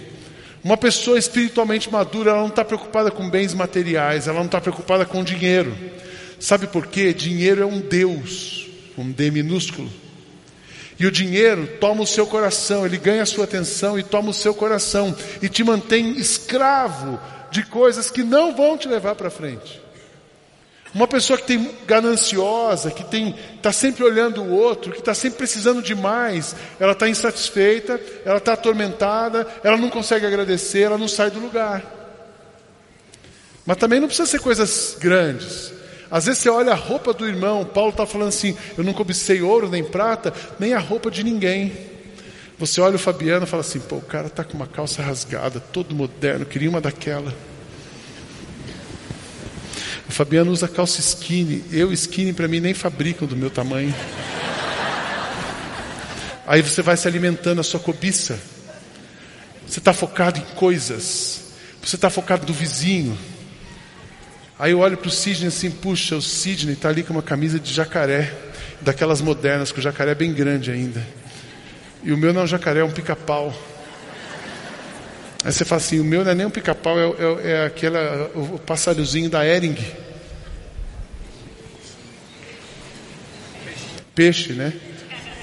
Uma 0.63 0.75
pessoa 0.75 1.17
espiritualmente 1.17 1.89
madura, 1.89 2.31
ela 2.31 2.41
não 2.41 2.49
está 2.49 2.65
preocupada 2.65 3.09
com 3.09 3.29
bens 3.29 3.53
materiais, 3.53 4.27
ela 4.27 4.39
não 4.39 4.45
está 4.45 4.59
preocupada 4.59 5.05
com 5.05 5.23
dinheiro. 5.23 5.75
Sabe 6.39 6.67
por 6.67 6.87
quê? 6.87 7.13
Dinheiro 7.13 7.61
é 7.61 7.65
um 7.65 7.79
Deus, 7.79 8.67
um 8.97 9.09
D 9.09 9.31
minúsculo. 9.31 9.89
E 10.99 11.05
o 11.05 11.11
dinheiro 11.11 11.65
toma 11.79 12.01
o 12.01 12.07
seu 12.07 12.27
coração, 12.27 12.85
ele 12.85 12.97
ganha 12.97 13.23
a 13.23 13.25
sua 13.25 13.45
atenção 13.45 13.97
e 13.97 14.03
toma 14.03 14.31
o 14.31 14.33
seu 14.33 14.53
coração 14.53 15.15
e 15.41 15.47
te 15.47 15.63
mantém 15.63 16.17
escravo 16.17 17.17
de 17.51 17.63
coisas 17.63 18.11
que 18.11 18.21
não 18.21 18.53
vão 18.53 18.77
te 18.77 18.87
levar 18.87 19.15
para 19.15 19.29
frente. 19.29 19.81
Uma 20.93 21.07
pessoa 21.07 21.37
que 21.37 21.45
tem 21.45 21.69
gananciosa, 21.85 22.89
que 22.89 23.03
tem 23.03 23.35
está 23.55 23.71
sempre 23.71 24.03
olhando 24.03 24.41
o 24.41 24.51
outro, 24.51 24.91
que 24.91 24.99
está 24.99 25.13
sempre 25.13 25.37
precisando 25.37 25.83
de 25.83 25.93
mais, 25.93 26.55
ela 26.79 26.93
está 26.93 27.07
insatisfeita, 27.07 27.99
ela 28.25 28.37
está 28.37 28.53
atormentada, 28.53 29.47
ela 29.63 29.77
não 29.77 29.89
consegue 29.89 30.25
agradecer, 30.25 30.81
ela 30.81 30.97
não 30.97 31.07
sai 31.07 31.29
do 31.29 31.39
lugar. 31.39 31.83
Mas 33.65 33.77
também 33.77 33.99
não 33.99 34.07
precisa 34.07 34.27
ser 34.27 34.39
coisas 34.39 34.97
grandes. 34.99 35.71
Às 36.09 36.25
vezes 36.25 36.41
você 36.41 36.49
olha 36.49 36.71
a 36.71 36.75
roupa 36.75 37.13
do 37.13 37.27
irmão, 37.27 37.63
Paulo 37.63 37.91
está 37.91 38.05
falando 38.07 38.29
assim: 38.29 38.57
eu 38.75 38.83
não 38.83 38.93
cobicei 38.93 39.43
ouro 39.43 39.69
nem 39.69 39.83
prata, 39.83 40.33
nem 40.59 40.73
a 40.73 40.79
roupa 40.79 41.11
de 41.11 41.23
ninguém. 41.23 41.71
Você 42.57 42.81
olha 42.81 42.95
o 42.95 42.99
Fabiano 42.99 43.45
e 43.45 43.47
fala 43.47 43.61
assim: 43.61 43.79
pô, 43.79 43.97
o 43.97 44.01
cara 44.01 44.25
está 44.25 44.43
com 44.43 44.55
uma 44.55 44.65
calça 44.65 45.03
rasgada, 45.03 45.59
todo 45.59 45.93
moderno, 45.93 46.47
queria 46.47 46.69
uma 46.69 46.81
daquela. 46.81 47.31
O 50.09 50.11
Fabiano 50.11 50.51
usa 50.51 50.67
calça 50.67 50.99
skinny. 50.99 51.63
Eu, 51.71 51.93
skinny, 51.93 52.33
para 52.33 52.47
mim, 52.47 52.59
nem 52.59 52.73
fabricam 52.73 53.27
do 53.27 53.37
meu 53.37 53.51
tamanho. 53.51 53.93
Aí 56.47 56.63
você 56.63 56.81
vai 56.81 56.97
se 56.97 57.07
alimentando 57.07 57.61
a 57.61 57.63
sua 57.63 57.79
cobiça. 57.79 58.39
Você 59.67 59.77
está 59.77 59.93
focado 59.93 60.39
em 60.39 60.55
coisas. 60.55 61.53
Você 61.79 61.95
está 61.95 62.09
focado 62.09 62.47
no 62.47 62.53
vizinho. 62.53 63.15
Aí 64.57 64.71
eu 64.71 64.79
olho 64.79 64.97
para 64.97 65.09
o 65.09 65.11
Sidney 65.11 65.49
assim, 65.49 65.69
puxa, 65.69 66.15
o 66.15 66.21
Sidney 66.23 66.73
está 66.73 66.89
ali 66.89 67.03
com 67.03 67.13
uma 67.13 67.21
camisa 67.21 67.59
de 67.59 67.71
jacaré, 67.71 68.33
daquelas 68.81 69.21
modernas, 69.21 69.71
que 69.71 69.77
o 69.77 69.81
jacaré 69.81 70.11
é 70.11 70.15
bem 70.15 70.33
grande 70.33 70.71
ainda. 70.71 71.05
E 72.03 72.11
o 72.11 72.17
meu 72.17 72.33
não 72.33 72.41
é 72.41 72.43
um 72.45 72.47
jacaré, 72.47 72.79
é 72.79 72.83
um 72.83 72.91
pica-pau. 72.91 73.53
Aí 75.43 75.51
você 75.51 75.63
fala 75.63 75.81
assim: 75.81 75.99
o 75.99 76.03
meu 76.03 76.23
não 76.23 76.31
é 76.31 76.35
nem 76.35 76.45
um 76.45 76.49
pica-pau, 76.49 76.97
é, 76.97 77.03
é, 77.03 77.51
é 77.51 77.65
aquela, 77.65 78.29
o 78.35 78.59
passarinhozinho 78.59 79.29
da 79.29 79.45
Ering. 79.45 79.77
Peixe, 84.13 84.53
né? 84.53 84.73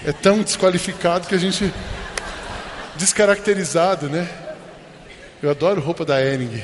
É 0.05 0.13
tão 0.13 0.43
desqualificado 0.43 1.27
que 1.27 1.35
a 1.35 1.39
gente. 1.39 1.73
descaracterizado, 2.97 4.09
né? 4.09 4.29
Eu 5.43 5.51
adoro 5.51 5.81
roupa 5.81 6.05
da 6.05 6.21
Ering, 6.23 6.63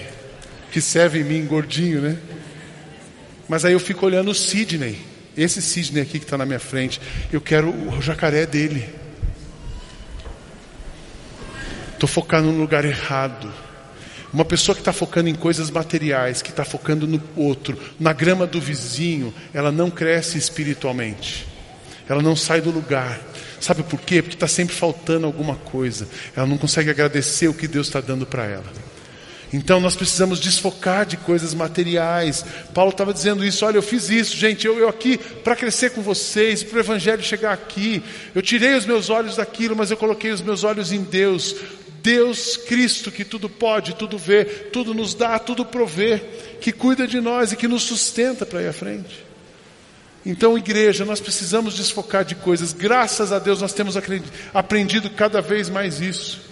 que 0.71 0.81
serve 0.81 1.21
em 1.21 1.25
mim 1.25 1.47
gordinho, 1.47 2.01
né? 2.01 2.19
Mas 3.49 3.65
aí 3.65 3.73
eu 3.73 3.81
fico 3.81 4.05
olhando 4.05 4.31
o 4.31 4.35
Sidney, 4.35 4.99
esse 5.37 5.61
Sidney 5.63 6.03
aqui 6.03 6.19
que 6.19 6.25
está 6.25 6.37
na 6.37 6.45
minha 6.45 6.61
frente. 6.61 7.01
Eu 7.33 7.41
quero 7.41 7.71
o 7.71 8.01
jacaré 8.03 8.45
dele. 8.45 9.02
Estou 12.03 12.15
focando 12.15 12.51
no 12.51 12.59
lugar 12.59 12.85
errado. 12.85 13.49
Uma 14.33 14.45
pessoa 14.45 14.75
que 14.75 14.81
está 14.81 14.93
focando 14.93 15.29
em 15.29 15.37
coisas 15.37 15.71
materiais, 15.71 16.43
que 16.43 16.51
está 16.51 16.65
focando 16.65 17.07
no 17.07 17.23
outro, 17.37 17.79
na 18.01 18.13
grama 18.13 18.45
do 18.45 18.61
vizinho, 18.61 19.33
ela 19.55 19.71
não 19.71 19.89
cresce 19.89 20.37
espiritualmente. 20.37 21.47
Ela 22.09 22.21
não 22.21 22.35
sai 22.35 22.61
do 22.61 22.73
lugar. 22.73 23.21
Sabe 23.61 23.85
por 23.85 24.01
quê? 24.01 24.21
Porque 24.21 24.35
está 24.35 24.49
sempre 24.49 24.75
faltando 24.75 25.27
alguma 25.27 25.55
coisa. 25.55 26.09
Ela 26.35 26.45
não 26.45 26.59
consegue 26.59 26.91
agradecer 26.91 27.47
o 27.47 27.55
que 27.55 27.69
Deus 27.69 27.87
está 27.87 28.01
dando 28.01 28.27
para 28.27 28.47
ela. 28.47 28.83
Então 29.53 29.79
nós 29.79 29.95
precisamos 29.95 30.41
desfocar 30.41 31.07
de 31.07 31.17
coisas 31.17 31.55
materiais. 31.55 32.45
Paulo 32.75 32.91
estava 32.91 33.13
dizendo 33.13 33.45
isso, 33.45 33.65
olha, 33.65 33.77
eu 33.77 33.83
fiz 33.83 34.11
isso, 34.11 34.37
gente, 34.37 34.67
eu, 34.67 34.77
eu 34.77 34.89
aqui 34.89 35.19
para 35.19 35.55
crescer 35.55 35.91
com 35.91 36.03
vocês, 36.03 36.65
para 36.65 36.79
o 36.79 36.81
Evangelho 36.81 37.23
chegar 37.23 37.53
aqui. 37.53 38.03
Eu 38.35 38.43
tirei 38.43 38.75
os 38.75 38.87
meus 38.87 39.09
olhos 39.09 39.37
daquilo, 39.37 39.77
mas 39.77 39.91
eu 39.91 39.97
coloquei 39.97 40.33
os 40.33 40.41
meus 40.41 40.65
olhos 40.65 40.91
em 40.91 41.03
Deus. 41.03 41.55
Deus 42.03 42.57
Cristo 42.57 43.13
que 43.13 43.25
tudo 43.25 43.49
pode, 43.49 43.95
tudo 43.95 44.19
vê, 44.19 44.45
tudo 44.45 44.93
nos 44.93 45.15
dá, 45.15 45.39
tudo 45.39 45.65
provê, 45.65 46.19
que 46.61 46.73
cuida 46.73 47.07
de 47.07 47.21
nós 47.21 47.53
e 47.53 47.57
que 47.57 47.69
nos 47.69 47.85
sustenta 47.85 48.45
para 48.45 48.63
ir 48.63 48.69
à 48.69 48.73
frente. 48.73 49.25
Então, 50.27 50.59
igreja, 50.59 51.05
nós 51.05 51.21
precisamos 51.21 51.75
desfocar 51.75 52.25
de 52.25 52.35
coisas. 52.35 52.73
Graças 52.73 53.33
a 53.33 53.39
Deus 53.39 53.61
nós 53.61 53.73
temos 53.73 53.97
aprendido 54.53 55.11
cada 55.11 55.41
vez 55.41 55.69
mais 55.69 56.01
isso. 56.01 56.43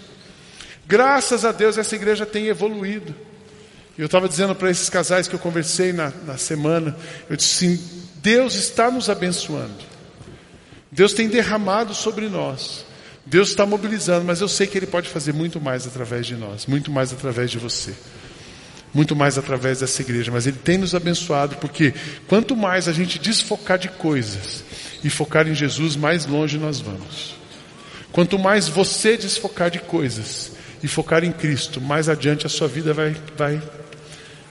Graças 0.87 1.45
a 1.45 1.53
Deus 1.53 1.77
essa 1.77 1.95
igreja 1.95 2.25
tem 2.25 2.47
evoluído. 2.47 3.15
Eu 3.99 4.07
estava 4.07 4.29
dizendo 4.29 4.55
para 4.55 4.71
esses 4.71 4.89
casais 4.89 5.29
que 5.29 5.35
eu 5.35 5.39
conversei 5.39 5.93
na, 5.93 6.11
na 6.25 6.39
semana, 6.39 6.97
eu 7.29 7.37
disse 7.37 7.67
assim, 7.67 8.03
Deus 8.17 8.55
está 8.55 8.91
nos 8.91 9.11
abençoando. 9.11 9.91
Deus 10.91 11.13
tem 11.13 11.29
derramado 11.29 11.95
sobre 11.95 12.29
nós. 12.29 12.85
Deus 13.27 13.51
está 13.51 13.65
mobilizando, 13.67 14.25
mas 14.25 14.41
eu 14.41 14.49
sei 14.49 14.67
que 14.67 14.79
Ele 14.79 14.87
pode 14.87 15.09
fazer 15.09 15.33
muito 15.33 15.61
mais 15.61 15.87
através 15.87 16.27
de 16.27 16.35
nós, 16.35 16.67
muito 16.67 16.91
mais 16.91 17.13
através 17.13 17.51
de 17.51 17.59
você. 17.59 17.95
muito 18.93 19.15
mais 19.15 19.39
através 19.39 19.79
dessa 19.81 20.03
igreja, 20.03 20.33
mas 20.33 20.47
Ele 20.47 20.57
tem 20.57 20.77
nos 20.77 20.95
abençoado, 20.97 21.57
porque 21.57 21.95
quanto 22.27 22.57
mais 22.57 22.89
a 22.89 22.93
gente 22.93 23.21
desfocar 23.21 23.79
de 23.79 23.89
coisas 23.89 24.65
e 25.05 25.09
focar 25.09 25.47
em 25.47 25.55
Jesus, 25.55 25.95
mais 25.95 26.27
longe 26.27 26.59
nós 26.59 26.81
vamos. 26.81 27.37
Quanto 28.13 28.39
mais 28.39 28.69
você 28.69 29.17
desfocar 29.17 29.71
de 29.71 29.79
coisas 29.79 30.53
e 30.83 30.89
focar 30.89 31.23
em 31.23 31.31
Cristo, 31.31 31.81
mais 31.81 32.09
adiante 32.09 32.47
a 32.47 32.49
sua 32.49 32.67
vida 32.67 32.93
vai, 32.93 33.15
vai, 33.37 33.63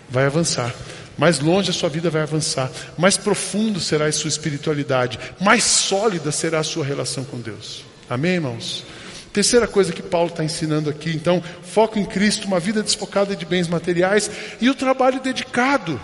vai 0.10 0.26
avançar. 0.26 0.74
Mais 1.18 1.40
longe 1.40 1.70
a 1.70 1.74
sua 1.74 1.90
vida 1.90 2.10
vai 2.10 2.22
avançar, 2.22 2.72
mais 2.98 3.18
profundo 3.18 3.78
será 3.82 4.06
a 4.06 4.12
sua 4.12 4.30
espiritualidade, 4.30 5.20
mais 5.42 5.66
sólida 5.66 6.32
será 6.32 6.60
a 6.60 6.64
sua 6.64 6.86
relação 6.86 7.26
com 7.26 7.42
Deus. 7.42 7.88
Amém, 8.10 8.34
irmãos? 8.34 8.84
Terceira 9.32 9.67
coisa 9.67 9.93
que 9.93 10.02
Paulo 10.02 10.30
está 10.30 10.43
ensinando 10.43 10.89
aqui, 10.89 11.12
então, 11.12 11.43
foco 11.62 12.00
em 12.00 12.06
Cristo, 12.06 12.48
uma 12.48 12.60
vida 12.60 12.82
desfocada 12.82 13.36
de 13.36 13.45
bens 13.45 13.67
materiais 13.67 14.32
e 14.60 14.67
o 14.67 14.74
trabalho 14.74 15.22
dedicado. 15.22 16.02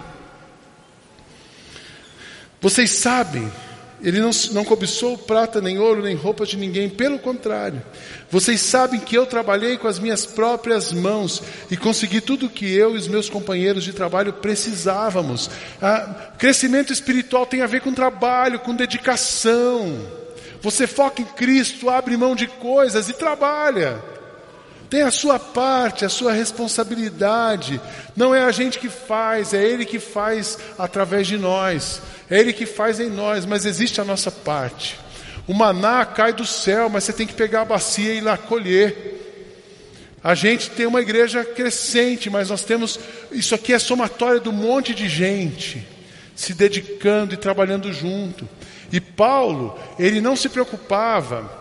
Vocês 2.62 2.92
sabem, 2.92 3.52
ele 4.04 4.20
não, 4.20 4.30
não 4.52 4.64
cobiçou 4.64 5.18
prata, 5.18 5.60
nem 5.60 5.80
ouro, 5.80 6.04
nem 6.04 6.16
roupas 6.16 6.50
de 6.50 6.58
ninguém, 6.58 6.88
pelo 6.88 7.18
contrário. 7.18 7.82
Vocês 8.30 8.62
sabem 8.62 9.00
que 9.00 9.18
eu 9.18 9.26
trabalhei 9.26 9.76
com 9.78 9.88
as 9.88 9.98
minhas 9.98 10.28
próprias 10.28 10.94
mãos 10.94 11.42
e 11.72 11.76
consegui 11.76 12.22
tudo 12.22 12.46
o 12.46 12.50
que 12.50 12.72
eu 12.72 12.94
e 12.94 13.00
os 13.00 13.08
meus 13.08 13.30
companheiros 13.30 13.84
de 13.84 13.94
trabalho 13.94 14.34
precisávamos. 14.34 15.50
Ah, 15.82 16.34
crescimento 16.38 16.94
espiritual 16.94 17.48
tem 17.48 17.64
a 17.64 17.68
ver 17.68 17.82
com 17.82 17.92
trabalho, 17.92 18.60
com 18.60 18.76
dedicação. 18.76 20.25
Você 20.66 20.88
foca 20.88 21.22
em 21.22 21.26
Cristo, 21.26 21.92
abre 21.92 22.18
mão 22.18 22.36
de 22.36 22.48
coisas 22.48 23.08
e 23.08 23.14
trabalha. 23.14 24.02
Tem 24.90 25.04
a 25.04 25.12
sua 25.12 25.38
parte, 25.38 26.04
a 26.04 26.10
sua 26.10 26.34
responsabilidade. 26.34 27.80
Não 28.16 28.34
é 28.34 28.42
a 28.42 28.50
gente 28.50 28.80
que 28.80 28.90
faz, 28.90 29.54
é 29.54 29.64
Ele 29.64 29.86
que 29.86 30.00
faz 30.00 30.58
através 30.76 31.28
de 31.28 31.38
nós. 31.38 32.02
É 32.32 32.40
Ele 32.40 32.52
que 32.52 32.66
faz 32.66 33.00
em 33.00 33.12
nós, 33.12 33.46
mas 33.46 33.64
existe 33.64 34.02
a 34.02 34.04
nossa 34.04 34.32
parte. 34.32 34.98
O 35.48 35.54
maná 35.54 36.04
cai 36.04 36.34
do 36.34 36.48
céu, 36.48 36.90
mas 36.90 37.04
você 37.04 37.14
tem 37.14 37.28
que 37.28 37.36
pegar 37.36 37.62
a 37.62 37.66
bacia 37.66 38.12
e 38.12 38.18
ir 38.18 38.22
lá 38.22 38.36
colher. 38.36 39.22
A 40.24 40.34
gente 40.34 40.72
tem 40.72 40.88
uma 40.88 41.00
igreja 41.00 41.46
crescente, 41.46 42.28
mas 42.28 42.50
nós 42.50 42.64
temos. 42.64 43.00
Isso 43.32 43.54
aqui 43.54 43.72
é 43.72 43.78
somatória 43.78 44.42
um 44.50 44.52
monte 44.52 44.96
de 44.96 45.08
gente 45.08 45.88
se 46.36 46.56
dedicando 46.56 47.36
e 47.36 47.38
trabalhando 47.38 47.94
junto. 47.94 48.50
E 48.96 49.02
Paulo, 49.02 49.78
ele 50.00 50.22
não 50.22 50.38
se 50.38 50.48
preocupava, 50.48 51.52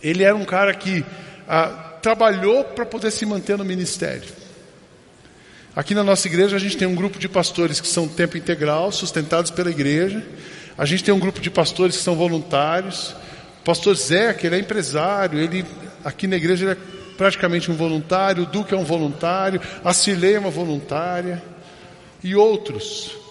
ele 0.00 0.22
era 0.22 0.36
um 0.36 0.44
cara 0.44 0.72
que 0.72 1.04
ah, 1.48 1.96
trabalhou 2.00 2.62
para 2.62 2.86
poder 2.86 3.10
se 3.10 3.26
manter 3.26 3.58
no 3.58 3.64
ministério. 3.64 4.28
Aqui 5.74 5.92
na 5.92 6.04
nossa 6.04 6.28
igreja 6.28 6.54
a 6.54 6.60
gente 6.60 6.76
tem 6.76 6.86
um 6.86 6.94
grupo 6.94 7.18
de 7.18 7.28
pastores 7.28 7.80
que 7.80 7.88
são 7.88 8.06
tempo 8.06 8.38
integral, 8.38 8.92
sustentados 8.92 9.50
pela 9.50 9.72
igreja. 9.72 10.24
A 10.78 10.84
gente 10.84 11.02
tem 11.02 11.12
um 11.12 11.18
grupo 11.18 11.40
de 11.40 11.50
pastores 11.50 11.96
que 11.96 12.02
são 12.04 12.14
voluntários. 12.14 13.16
O 13.62 13.64
pastor 13.64 13.96
Zé, 13.96 14.32
que 14.32 14.46
ele 14.46 14.54
é 14.54 14.60
empresário, 14.60 15.40
ele 15.40 15.66
aqui 16.04 16.28
na 16.28 16.36
igreja 16.36 16.64
ele 16.64 16.72
é 16.74 17.14
praticamente 17.16 17.72
um 17.72 17.74
voluntário, 17.74 18.44
o 18.44 18.46
Duque 18.46 18.72
é 18.72 18.78
um 18.78 18.84
voluntário, 18.84 19.60
a 19.84 19.92
Cirlei 19.92 20.36
é 20.36 20.38
uma 20.38 20.50
voluntária 20.50 21.42
e 22.22 22.36
outros 22.36 23.25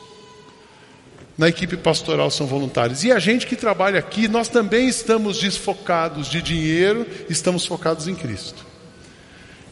na 1.37 1.49
equipe 1.49 1.75
pastoral 1.75 2.31
são 2.31 2.47
voluntários. 2.47 3.03
E 3.03 3.11
a 3.11 3.19
gente 3.19 3.45
que 3.45 3.55
trabalha 3.55 3.99
aqui, 3.99 4.27
nós 4.27 4.47
também 4.47 4.87
estamos 4.87 5.39
desfocados 5.39 6.29
de 6.29 6.41
dinheiro, 6.41 7.05
estamos 7.29 7.65
focados 7.65 8.07
em 8.07 8.15
Cristo. 8.15 8.65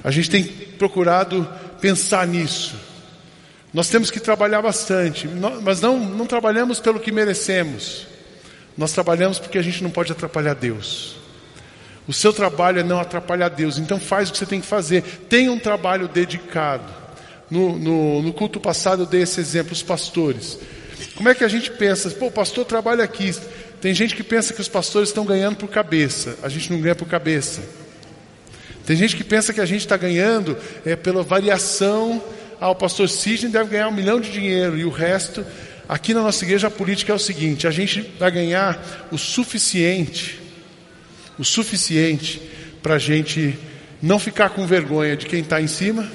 A 0.03 0.11
gente 0.11 0.29
tem 0.29 0.43
procurado 0.43 1.47
pensar 1.79 2.27
nisso. 2.27 2.75
Nós 3.73 3.89
temos 3.89 4.11
que 4.11 4.19
trabalhar 4.19 4.61
bastante, 4.61 5.27
mas 5.61 5.81
não, 5.81 5.97
não 5.97 6.25
trabalhamos 6.25 6.79
pelo 6.79 6.99
que 6.99 7.11
merecemos. 7.11 8.05
Nós 8.77 8.91
trabalhamos 8.91 9.39
porque 9.39 9.57
a 9.57 9.61
gente 9.61 9.81
não 9.81 9.89
pode 9.89 10.11
atrapalhar 10.11 10.53
Deus. 10.53 11.15
O 12.07 12.11
seu 12.11 12.33
trabalho 12.33 12.81
é 12.81 12.83
não 12.83 12.99
atrapalhar 12.99 13.49
Deus, 13.49 13.77
então 13.77 13.99
faz 13.99 14.29
o 14.29 14.33
que 14.33 14.37
você 14.37 14.45
tem 14.45 14.59
que 14.59 14.67
fazer. 14.67 15.01
Tenha 15.29 15.51
um 15.51 15.57
trabalho 15.57 16.07
dedicado. 16.07 16.83
No, 17.49 17.77
no, 17.77 18.21
no 18.21 18.33
culto 18.33 18.59
passado 18.59 19.03
eu 19.03 19.05
dei 19.05 19.21
esse 19.21 19.39
exemplo, 19.39 19.71
os 19.71 19.81
pastores. 19.81 20.59
Como 21.15 21.29
é 21.29 21.35
que 21.35 21.43
a 21.43 21.47
gente 21.47 21.71
pensa? 21.71 22.09
Pô, 22.11 22.27
o 22.27 22.31
pastor 22.31 22.65
trabalha 22.65 23.03
aqui. 23.03 23.33
Tem 23.81 23.93
gente 23.93 24.15
que 24.15 24.23
pensa 24.23 24.53
que 24.53 24.61
os 24.61 24.67
pastores 24.67 25.09
estão 25.09 25.25
ganhando 25.25 25.57
por 25.57 25.69
cabeça. 25.69 26.37
A 26.41 26.49
gente 26.49 26.71
não 26.71 26.79
ganha 26.79 26.95
por 26.95 27.07
cabeça. 27.07 27.61
Tem 28.85 28.95
gente 28.95 29.15
que 29.15 29.23
pensa 29.23 29.53
que 29.53 29.61
a 29.61 29.65
gente 29.65 29.81
está 29.81 29.97
ganhando 29.97 30.57
é, 30.85 30.95
pela 30.95 31.23
variação. 31.23 32.23
Ah, 32.59 32.69
o 32.69 32.75
pastor 32.75 33.09
Sidney 33.09 33.51
deve 33.51 33.71
ganhar 33.71 33.87
um 33.87 33.91
milhão 33.91 34.19
de 34.19 34.31
dinheiro 34.31 34.77
e 34.77 34.85
o 34.85 34.89
resto. 34.89 35.45
Aqui 35.87 36.13
na 36.13 36.21
nossa 36.21 36.43
igreja 36.45 36.67
a 36.67 36.71
política 36.71 37.11
é 37.11 37.15
o 37.15 37.19
seguinte: 37.19 37.67
a 37.67 37.71
gente 37.71 38.01
vai 38.17 38.31
ganhar 38.31 39.07
o 39.11 39.17
suficiente, 39.17 40.39
o 41.37 41.43
suficiente 41.43 42.41
para 42.81 42.95
a 42.95 42.99
gente 42.99 43.57
não 44.01 44.19
ficar 44.19 44.49
com 44.49 44.65
vergonha 44.67 45.15
de 45.15 45.25
quem 45.25 45.39
está 45.39 45.61
em 45.61 45.67
cima 45.67 46.09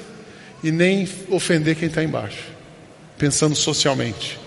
e 0.63 0.71
nem 0.71 1.07
ofender 1.29 1.75
quem 1.75 1.87
está 1.87 2.03
embaixo, 2.03 2.43
pensando 3.17 3.55
socialmente. 3.55 4.39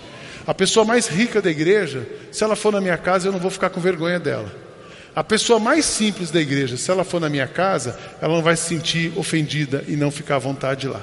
A 0.45 0.53
pessoa 0.53 0.85
mais 0.85 1.07
rica 1.07 1.41
da 1.41 1.49
igreja, 1.49 2.07
se 2.31 2.43
ela 2.43 2.55
for 2.55 2.71
na 2.71 2.81
minha 2.81 2.97
casa, 2.97 3.27
eu 3.27 3.31
não 3.31 3.39
vou 3.39 3.51
ficar 3.51 3.69
com 3.69 3.79
vergonha 3.79 4.19
dela. 4.19 4.51
A 5.15 5.23
pessoa 5.23 5.59
mais 5.59 5.85
simples 5.85 6.31
da 6.31 6.41
igreja, 6.41 6.75
se 6.75 6.89
ela 6.89 7.03
for 7.03 7.21
na 7.21 7.29
minha 7.29 7.47
casa, 7.47 7.97
ela 8.21 8.33
não 8.33 8.41
vai 8.41 8.55
se 8.57 8.67
sentir 8.67 9.13
ofendida 9.15 9.83
e 9.87 9.95
não 9.95 10.09
ficar 10.09 10.35
à 10.35 10.39
vontade 10.39 10.87
lá. 10.87 11.01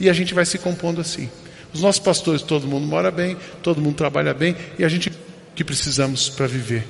E 0.00 0.08
a 0.08 0.12
gente 0.12 0.34
vai 0.34 0.44
se 0.44 0.58
compondo 0.58 1.00
assim. 1.00 1.30
Os 1.72 1.82
nossos 1.82 2.00
pastores, 2.00 2.42
todo 2.42 2.66
mundo 2.66 2.86
mora 2.86 3.10
bem, 3.10 3.36
todo 3.62 3.80
mundo 3.80 3.96
trabalha 3.96 4.32
bem, 4.32 4.56
e 4.78 4.84
a 4.84 4.88
gente 4.88 5.12
que 5.54 5.62
precisamos 5.62 6.28
para 6.28 6.46
viver. 6.46 6.86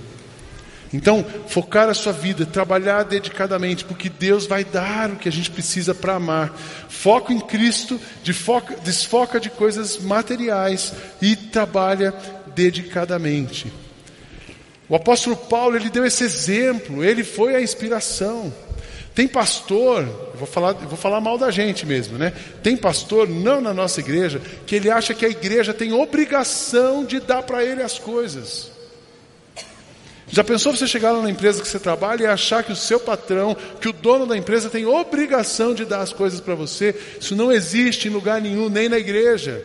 Então, 0.93 1.25
focar 1.49 1.89
a 1.89 1.95
sua 1.95 2.13
vida, 2.13 2.47
trabalhar 2.47 3.03
dedicadamente, 3.03 3.85
porque 3.85 4.09
Deus 4.09 4.47
vai 4.47 4.65
dar 4.65 5.11
o 5.11 5.17
que 5.17 5.29
a 5.29 5.33
gente 5.33 5.51
precisa 5.51 5.95
para 5.95 6.15
amar. 6.15 6.57
Foco 6.89 7.33
em 7.33 7.41
Cristo, 7.41 8.01
desfoca 8.83 9.41
de 9.41 9.51
coisas 9.51 9.99
materiais 9.99 10.93
e 11.21 11.35
trabalha 11.35 12.15
dedicadamente. 12.55 13.73
O 14.89 14.95
apóstolo 14.95 15.37
Paulo, 15.37 15.77
ele 15.77 15.91
deu 15.91 16.07
esse 16.07 16.23
exemplo, 16.23 17.05
ele 17.05 17.25
foi 17.25 17.57
a 17.57 17.61
inspiração. 17.61 18.53
Tem 19.13 19.27
pastor, 19.27 20.03
eu 20.03 20.37
vou 20.37 20.47
falar, 20.47 20.73
eu 20.73 20.89
vou 20.89 20.97
falar 20.97 21.21
mal 21.21 21.37
da 21.39 21.51
gente 21.51 21.85
mesmo, 21.87 22.19
né? 22.19 22.33
Tem 22.63 22.77
pastor, 22.77 23.29
não 23.29 23.61
na 23.61 23.75
nossa 23.75 23.99
igreja, 24.01 24.41
que 24.67 24.77
ele 24.77 24.91
acha 24.91 25.15
que 25.15 25.25
a 25.25 25.29
igreja 25.29 25.75
tem 25.75 25.93
obrigação 25.93 27.05
de 27.05 27.19
dar 27.19 27.43
para 27.43 27.65
ele 27.65 27.83
as 27.83 27.99
coisas. 27.99 28.76
Já 30.29 30.43
pensou 30.43 30.75
você 30.75 30.87
chegar 30.87 31.13
lá 31.13 31.23
na 31.23 31.31
empresa 31.31 31.63
que 31.63 31.69
você 31.69 31.79
trabalha 31.79 32.25
e 32.25 32.27
achar 32.27 32.65
que 32.65 32.73
o 32.73 32.77
seu 32.77 32.99
patrão, 32.99 33.57
que 33.81 33.89
o 33.89 33.93
dono 33.93 34.27
da 34.27 34.37
empresa 34.37 34.69
tem 34.69 34.85
obrigação 34.85 35.73
de 35.73 35.85
dar 35.85 36.01
as 36.01 36.13
coisas 36.13 36.41
para 36.41 36.55
você? 36.55 36.95
Isso 37.21 37.37
não 37.37 37.53
existe 37.53 38.09
em 38.09 38.11
lugar 38.11 38.41
nenhum, 38.41 38.69
nem 38.69 38.89
na 38.89 38.99
igreja. 38.99 39.65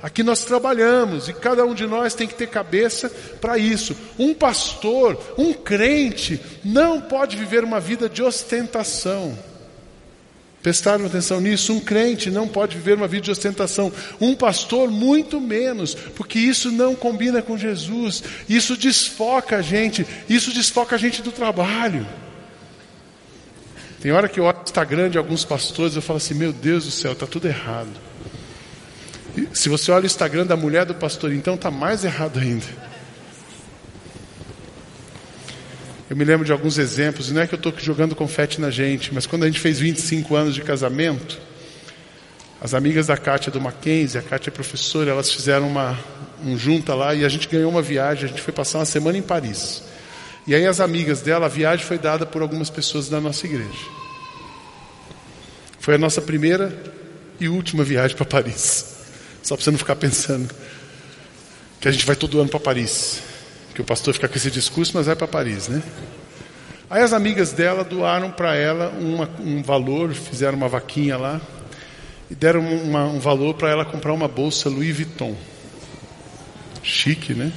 Aqui 0.00 0.22
nós 0.22 0.44
trabalhamos 0.44 1.28
e 1.28 1.32
cada 1.32 1.64
um 1.64 1.74
de 1.74 1.86
nós 1.86 2.14
tem 2.14 2.26
que 2.26 2.34
ter 2.34 2.48
cabeça 2.48 3.10
para 3.40 3.58
isso. 3.58 3.96
Um 4.18 4.34
pastor, 4.34 5.16
um 5.38 5.52
crente, 5.52 6.40
não 6.64 7.00
pode 7.00 7.36
viver 7.36 7.62
uma 7.62 7.78
vida 7.78 8.08
de 8.08 8.22
ostentação. 8.22 9.36
Prestaram 10.62 11.06
atenção 11.06 11.40
nisso? 11.40 11.72
Um 11.72 11.80
crente 11.80 12.30
não 12.30 12.46
pode 12.46 12.76
viver 12.76 12.96
uma 12.96 13.08
vida 13.08 13.24
de 13.24 13.30
ostentação. 13.32 13.92
Um 14.20 14.34
pastor, 14.34 14.90
muito 14.90 15.40
menos, 15.40 15.94
porque 15.94 16.38
isso 16.38 16.70
não 16.70 16.94
combina 16.94 17.42
com 17.42 17.58
Jesus. 17.58 18.22
Isso 18.48 18.76
desfoca 18.76 19.56
a 19.56 19.62
gente. 19.62 20.06
Isso 20.28 20.52
desfoca 20.52 20.94
a 20.94 20.98
gente 20.98 21.20
do 21.20 21.32
trabalho. 21.32 22.06
Tem 24.00 24.12
hora 24.12 24.28
que 24.28 24.38
eu 24.38 24.44
olho 24.44 24.58
o 24.58 24.62
Instagram 24.62 25.10
de 25.10 25.18
alguns 25.18 25.44
pastores, 25.44 25.96
eu 25.96 26.02
falo 26.02 26.18
assim: 26.18 26.34
Meu 26.34 26.52
Deus 26.52 26.84
do 26.84 26.90
céu, 26.92 27.12
está 27.12 27.26
tudo 27.26 27.48
errado. 27.48 27.90
E 29.36 29.48
se 29.52 29.68
você 29.68 29.90
olha 29.90 30.04
o 30.04 30.06
Instagram 30.06 30.46
da 30.46 30.56
mulher 30.56 30.84
do 30.84 30.94
pastor, 30.94 31.32
então 31.32 31.54
está 31.54 31.70
mais 31.72 32.04
errado 32.04 32.38
ainda. 32.38 32.91
Eu 36.12 36.16
me 36.16 36.26
lembro 36.26 36.44
de 36.44 36.52
alguns 36.52 36.76
exemplos, 36.76 37.30
não 37.30 37.40
é 37.40 37.46
que 37.46 37.54
eu 37.54 37.56
estou 37.56 37.72
jogando 37.78 38.14
confete 38.14 38.60
na 38.60 38.70
gente, 38.70 39.14
mas 39.14 39.24
quando 39.24 39.44
a 39.44 39.46
gente 39.46 39.58
fez 39.58 39.78
25 39.78 40.36
anos 40.36 40.54
de 40.54 40.60
casamento, 40.60 41.40
as 42.60 42.74
amigas 42.74 43.06
da 43.06 43.16
Kátia 43.16 43.50
do 43.50 43.58
Mackenzie, 43.58 44.18
a 44.18 44.22
Kátia 44.22 44.50
é 44.50 44.52
professora, 44.52 45.10
elas 45.10 45.32
fizeram 45.32 45.66
uma 45.66 45.98
um 46.44 46.58
junta 46.58 46.94
lá 46.94 47.14
e 47.14 47.24
a 47.24 47.28
gente 47.30 47.48
ganhou 47.48 47.70
uma 47.70 47.80
viagem, 47.80 48.26
a 48.26 48.28
gente 48.28 48.42
foi 48.42 48.52
passar 48.52 48.80
uma 48.80 48.84
semana 48.84 49.16
em 49.16 49.22
Paris. 49.22 49.84
E 50.46 50.54
aí 50.54 50.66
as 50.66 50.80
amigas 50.80 51.22
dela, 51.22 51.46
a 51.46 51.48
viagem 51.48 51.86
foi 51.86 51.96
dada 51.96 52.26
por 52.26 52.42
algumas 52.42 52.68
pessoas 52.68 53.08
da 53.08 53.18
nossa 53.18 53.46
igreja. 53.46 53.86
Foi 55.80 55.94
a 55.94 55.98
nossa 55.98 56.20
primeira 56.20 56.76
e 57.40 57.48
última 57.48 57.82
viagem 57.82 58.14
para 58.14 58.26
Paris. 58.26 58.96
Só 59.42 59.56
para 59.56 59.64
você 59.64 59.70
não 59.70 59.78
ficar 59.78 59.96
pensando 59.96 60.54
que 61.80 61.88
a 61.88 61.90
gente 61.90 62.04
vai 62.04 62.16
todo 62.16 62.38
ano 62.38 62.50
para 62.50 62.60
Paris 62.60 63.31
que 63.74 63.80
o 63.80 63.84
pastor 63.84 64.14
fica 64.14 64.28
com 64.28 64.36
esse 64.36 64.50
discurso, 64.50 64.92
mas 64.94 65.06
vai 65.06 65.16
para 65.16 65.26
Paris, 65.26 65.68
né? 65.68 65.82
Aí 66.90 67.02
as 67.02 67.12
amigas 67.12 67.52
dela 67.52 67.82
doaram 67.82 68.30
para 68.30 68.54
ela 68.54 68.90
uma, 68.90 69.28
um 69.40 69.62
valor, 69.62 70.12
fizeram 70.12 70.58
uma 70.58 70.68
vaquinha 70.68 71.16
lá. 71.16 71.40
e 72.30 72.34
deram 72.34 72.60
uma, 72.60 73.04
um 73.04 73.18
valor 73.18 73.54
para 73.54 73.70
ela 73.70 73.84
comprar 73.84 74.12
uma 74.12 74.28
bolsa 74.28 74.68
Louis 74.68 74.94
Vuitton. 74.94 75.34
Chique, 76.82 77.32
né? 77.32 77.50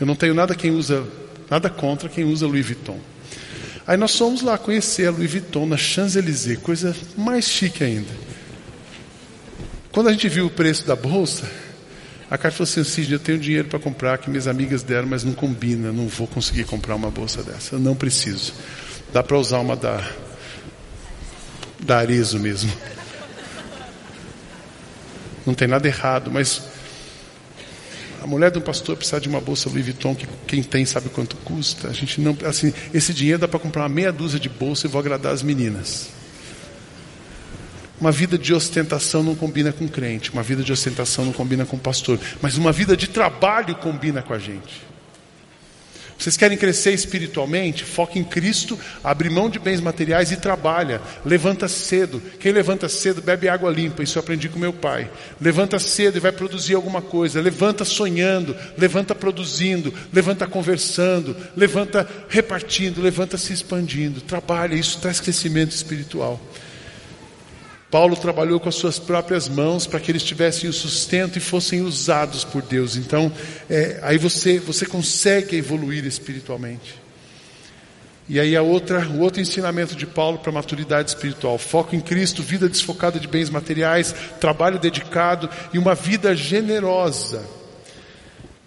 Eu 0.00 0.06
não 0.06 0.16
tenho 0.16 0.32
nada 0.32 0.54
quem 0.54 0.70
usa, 0.70 1.06
nada 1.50 1.68
contra 1.68 2.08
quem 2.08 2.24
usa 2.24 2.46
Louis 2.46 2.64
Vuitton. 2.64 2.98
Aí 3.86 3.98
nós 3.98 4.16
fomos 4.16 4.40
lá 4.40 4.56
conhecer 4.56 5.06
a 5.06 5.10
Louis 5.10 5.30
Vuitton 5.30 5.66
na 5.66 5.76
Champs-Élysées, 5.76 6.58
coisa 6.58 6.96
mais 7.16 7.46
chique 7.46 7.84
ainda. 7.84 8.10
Quando 9.92 10.08
a 10.08 10.12
gente 10.12 10.28
viu 10.30 10.46
o 10.46 10.50
preço 10.50 10.86
da 10.86 10.96
bolsa, 10.96 11.46
a 12.34 12.38
Carla 12.38 12.56
falou 12.56 12.68
assim: 12.68 12.82
Sidney, 12.82 13.14
eu 13.14 13.20
tenho 13.20 13.38
dinheiro 13.38 13.68
para 13.68 13.78
comprar 13.78 14.18
que 14.18 14.28
minhas 14.28 14.48
amigas 14.48 14.82
deram, 14.82 15.06
mas 15.06 15.22
não 15.22 15.32
combina, 15.32 15.92
não 15.92 16.08
vou 16.08 16.26
conseguir 16.26 16.64
comprar 16.64 16.96
uma 16.96 17.08
bolsa 17.08 17.44
dessa. 17.44 17.76
Eu 17.76 17.78
não 17.78 17.94
preciso. 17.94 18.52
Dá 19.12 19.22
para 19.22 19.38
usar 19.38 19.60
uma 19.60 19.76
da, 19.76 20.04
da 21.78 21.98
Arezo 21.98 22.40
mesmo. 22.40 22.72
Não 25.46 25.52
tem 25.52 25.68
nada 25.68 25.86
errado, 25.86 26.30
mas 26.32 26.62
a 28.22 28.26
mulher 28.26 28.50
de 28.50 28.58
um 28.58 28.62
pastor 28.62 28.96
precisa 28.96 29.20
de 29.20 29.28
uma 29.28 29.42
bolsa 29.42 29.68
Louis 29.68 29.84
Vuitton 29.84 30.14
que 30.14 30.26
quem 30.46 30.62
tem 30.62 30.86
sabe 30.86 31.10
quanto 31.10 31.36
custa. 31.36 31.88
A 31.88 31.92
gente 31.92 32.18
não, 32.18 32.34
assim, 32.46 32.72
esse 32.94 33.12
dinheiro 33.12 33.40
dá 33.40 33.46
para 33.46 33.60
comprar 33.60 33.82
uma 33.82 33.90
meia 33.90 34.10
dúzia 34.10 34.40
de 34.40 34.48
bolsa 34.48 34.86
e 34.86 34.90
vou 34.90 34.98
agradar 34.98 35.34
as 35.34 35.42
meninas. 35.42 36.08
Uma 38.04 38.12
vida 38.12 38.36
de 38.36 38.52
ostentação 38.52 39.22
não 39.22 39.34
combina 39.34 39.72
com 39.72 39.88
crente, 39.88 40.30
uma 40.30 40.42
vida 40.42 40.62
de 40.62 40.70
ostentação 40.70 41.24
não 41.24 41.32
combina 41.32 41.64
com 41.64 41.78
pastor, 41.78 42.20
mas 42.42 42.58
uma 42.58 42.70
vida 42.70 42.94
de 42.94 43.08
trabalho 43.08 43.74
combina 43.76 44.20
com 44.20 44.34
a 44.34 44.38
gente. 44.38 44.82
Vocês 46.18 46.36
querem 46.36 46.58
crescer 46.58 46.92
espiritualmente? 46.92 47.82
Foca 47.82 48.18
em 48.18 48.22
Cristo, 48.22 48.78
abre 49.02 49.30
mão 49.30 49.48
de 49.48 49.58
bens 49.58 49.80
materiais 49.80 50.30
e 50.32 50.36
trabalha. 50.36 51.00
Levanta 51.24 51.66
cedo. 51.66 52.22
Quem 52.38 52.52
levanta 52.52 52.90
cedo 52.90 53.22
bebe 53.22 53.48
água 53.48 53.70
limpa. 53.70 54.02
Isso 54.02 54.18
eu 54.18 54.20
aprendi 54.20 54.50
com 54.50 54.58
meu 54.58 54.74
pai. 54.74 55.10
Levanta 55.40 55.78
cedo 55.78 56.18
e 56.18 56.20
vai 56.20 56.30
produzir 56.30 56.74
alguma 56.74 57.00
coisa. 57.00 57.40
Levanta 57.40 57.86
sonhando, 57.86 58.54
levanta 58.76 59.14
produzindo, 59.14 59.94
levanta 60.12 60.46
conversando, 60.46 61.34
levanta 61.56 62.06
repartindo, 62.28 63.00
levanta 63.00 63.38
se 63.38 63.54
expandindo. 63.54 64.20
Trabalha, 64.20 64.74
isso 64.74 64.98
traz 65.00 65.20
crescimento 65.20 65.72
espiritual. 65.72 66.38
Paulo 67.90 68.16
trabalhou 68.16 68.58
com 68.58 68.68
as 68.68 68.74
suas 68.74 68.98
próprias 68.98 69.48
mãos 69.48 69.86
para 69.86 70.00
que 70.00 70.10
eles 70.10 70.22
tivessem 70.22 70.68
o 70.68 70.72
sustento 70.72 71.36
e 71.36 71.40
fossem 71.40 71.80
usados 71.80 72.44
por 72.44 72.62
Deus. 72.62 72.96
Então, 72.96 73.32
é, 73.70 74.00
aí 74.02 74.18
você, 74.18 74.58
você 74.58 74.84
consegue 74.84 75.56
evoluir 75.56 76.04
espiritualmente. 76.04 77.04
E 78.28 78.40
aí 78.40 78.56
a 78.56 78.62
outra, 78.62 79.06
o 79.06 79.20
outro 79.20 79.40
ensinamento 79.40 79.94
de 79.94 80.06
Paulo 80.06 80.38
para 80.38 80.50
a 80.50 80.54
maturidade 80.54 81.10
espiritual: 81.10 81.58
foco 81.58 81.94
em 81.94 82.00
Cristo, 82.00 82.42
vida 82.42 82.68
desfocada 82.68 83.20
de 83.20 83.28
bens 83.28 83.50
materiais, 83.50 84.14
trabalho 84.40 84.78
dedicado 84.78 85.48
e 85.72 85.78
uma 85.78 85.94
vida 85.94 86.34
generosa. 86.34 87.44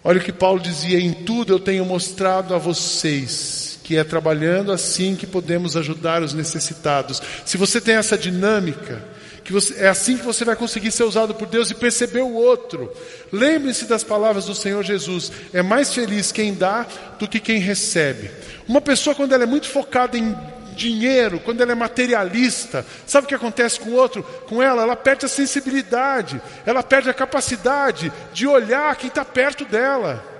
Olha 0.03 0.19
o 0.19 0.23
que 0.23 0.31
Paulo 0.31 0.59
dizia: 0.59 0.99
em 0.99 1.11
tudo 1.11 1.53
eu 1.53 1.59
tenho 1.59 1.83
mostrado 1.85 2.53
a 2.53 2.57
vocês 2.57 3.76
que 3.87 3.95
é 3.95 4.03
trabalhando 4.03 4.73
assim 4.73 5.15
que 5.15 5.25
podemos 5.25 5.77
ajudar 5.77 6.21
os 6.21 6.33
necessitados. 6.33 7.21
Se 7.45 7.55
você 7.55 7.79
tem 7.79 7.95
essa 7.95 8.17
dinâmica, 8.17 9.01
que 9.45 9.53
você, 9.53 9.81
é 9.81 9.87
assim 9.87 10.17
que 10.17 10.25
você 10.25 10.43
vai 10.43 10.57
conseguir 10.57 10.91
ser 10.91 11.05
usado 11.05 11.33
por 11.33 11.47
Deus 11.47 11.71
e 11.71 11.73
perceber 11.73 12.19
o 12.19 12.33
outro. 12.33 12.91
Lembre-se 13.31 13.85
das 13.85 14.03
palavras 14.03 14.43
do 14.43 14.53
Senhor 14.53 14.83
Jesus: 14.83 15.31
é 15.53 15.61
mais 15.61 15.93
feliz 15.93 16.33
quem 16.33 16.53
dá 16.53 16.85
do 17.17 17.29
que 17.29 17.39
quem 17.39 17.59
recebe. 17.59 18.29
Uma 18.67 18.81
pessoa, 18.81 19.15
quando 19.15 19.31
ela 19.31 19.43
é 19.43 19.47
muito 19.47 19.69
focada 19.69 20.17
em 20.17 20.35
dinheiro, 20.75 21.39
quando 21.39 21.61
ela 21.61 21.71
é 21.71 21.75
materialista, 21.75 22.85
sabe 23.05 23.23
o 23.23 23.27
que 23.29 23.35
acontece 23.35 23.79
com 23.79 23.91
o 23.91 23.95
outro? 23.95 24.21
Com 24.49 24.61
ela, 24.61 24.81
ela 24.81 24.97
perde 24.97 25.25
a 25.25 25.29
sensibilidade, 25.29 26.41
ela 26.65 26.83
perde 26.83 27.09
a 27.09 27.13
capacidade 27.13 28.11
de 28.33 28.45
olhar 28.45 28.97
quem 28.97 29.07
está 29.07 29.23
perto 29.23 29.63
dela. 29.63 30.36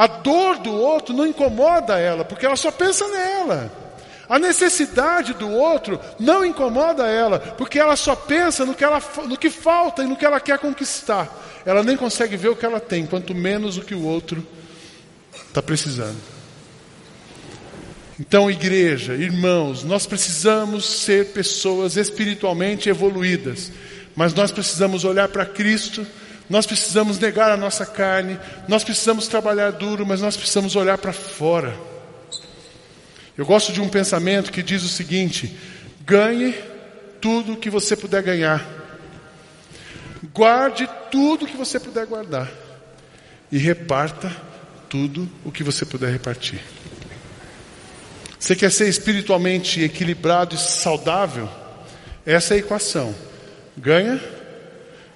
A 0.00 0.06
dor 0.06 0.56
do 0.56 0.72
outro 0.72 1.14
não 1.14 1.26
incomoda 1.26 1.98
ela, 1.98 2.24
porque 2.24 2.46
ela 2.46 2.56
só 2.56 2.70
pensa 2.70 3.06
nela. 3.06 3.70
A 4.26 4.38
necessidade 4.38 5.34
do 5.34 5.50
outro 5.50 6.00
não 6.18 6.42
incomoda 6.42 7.06
ela, 7.06 7.38
porque 7.38 7.78
ela 7.78 7.94
só 7.96 8.16
pensa 8.16 8.64
no 8.64 8.74
que, 8.74 8.82
ela, 8.82 9.02
no 9.28 9.36
que 9.36 9.50
falta 9.50 10.02
e 10.02 10.06
no 10.06 10.16
que 10.16 10.24
ela 10.24 10.40
quer 10.40 10.58
conquistar. 10.58 11.28
Ela 11.66 11.82
nem 11.82 11.98
consegue 11.98 12.34
ver 12.34 12.48
o 12.48 12.56
que 12.56 12.64
ela 12.64 12.80
tem, 12.80 13.04
quanto 13.04 13.34
menos 13.34 13.76
o 13.76 13.82
que 13.82 13.94
o 13.94 14.02
outro 14.02 14.42
está 15.46 15.60
precisando. 15.60 16.16
Então, 18.18 18.50
igreja, 18.50 19.12
irmãos, 19.12 19.84
nós 19.84 20.06
precisamos 20.06 20.86
ser 20.86 21.26
pessoas 21.34 21.98
espiritualmente 21.98 22.88
evoluídas, 22.88 23.70
mas 24.16 24.32
nós 24.32 24.50
precisamos 24.50 25.04
olhar 25.04 25.28
para 25.28 25.44
Cristo, 25.44 26.06
nós 26.50 26.66
precisamos 26.66 27.16
negar 27.20 27.52
a 27.52 27.56
nossa 27.56 27.86
carne, 27.86 28.36
nós 28.66 28.82
precisamos 28.82 29.28
trabalhar 29.28 29.70
duro, 29.70 30.04
mas 30.04 30.20
nós 30.20 30.36
precisamos 30.36 30.74
olhar 30.74 30.98
para 30.98 31.12
fora. 31.12 31.78
Eu 33.38 33.46
gosto 33.46 33.72
de 33.72 33.80
um 33.80 33.88
pensamento 33.88 34.50
que 34.50 34.60
diz 34.60 34.82
o 34.82 34.88
seguinte: 34.88 35.56
ganhe 36.04 36.52
tudo 37.20 37.56
que 37.56 37.70
você 37.70 37.96
puder 37.96 38.20
ganhar, 38.24 38.66
guarde 40.34 40.90
tudo 41.08 41.46
que 41.46 41.56
você 41.56 41.78
puder 41.78 42.04
guardar, 42.06 42.50
e 43.52 43.56
reparta 43.56 44.34
tudo 44.88 45.30
o 45.44 45.52
que 45.52 45.62
você 45.62 45.86
puder 45.86 46.10
repartir. 46.10 46.60
Você 48.40 48.56
quer 48.56 48.72
ser 48.72 48.88
espiritualmente 48.88 49.80
equilibrado 49.84 50.56
e 50.56 50.58
saudável? 50.58 51.48
Essa 52.26 52.54
é 52.54 52.56
a 52.56 52.60
equação. 52.60 53.14
Ganha, 53.76 54.20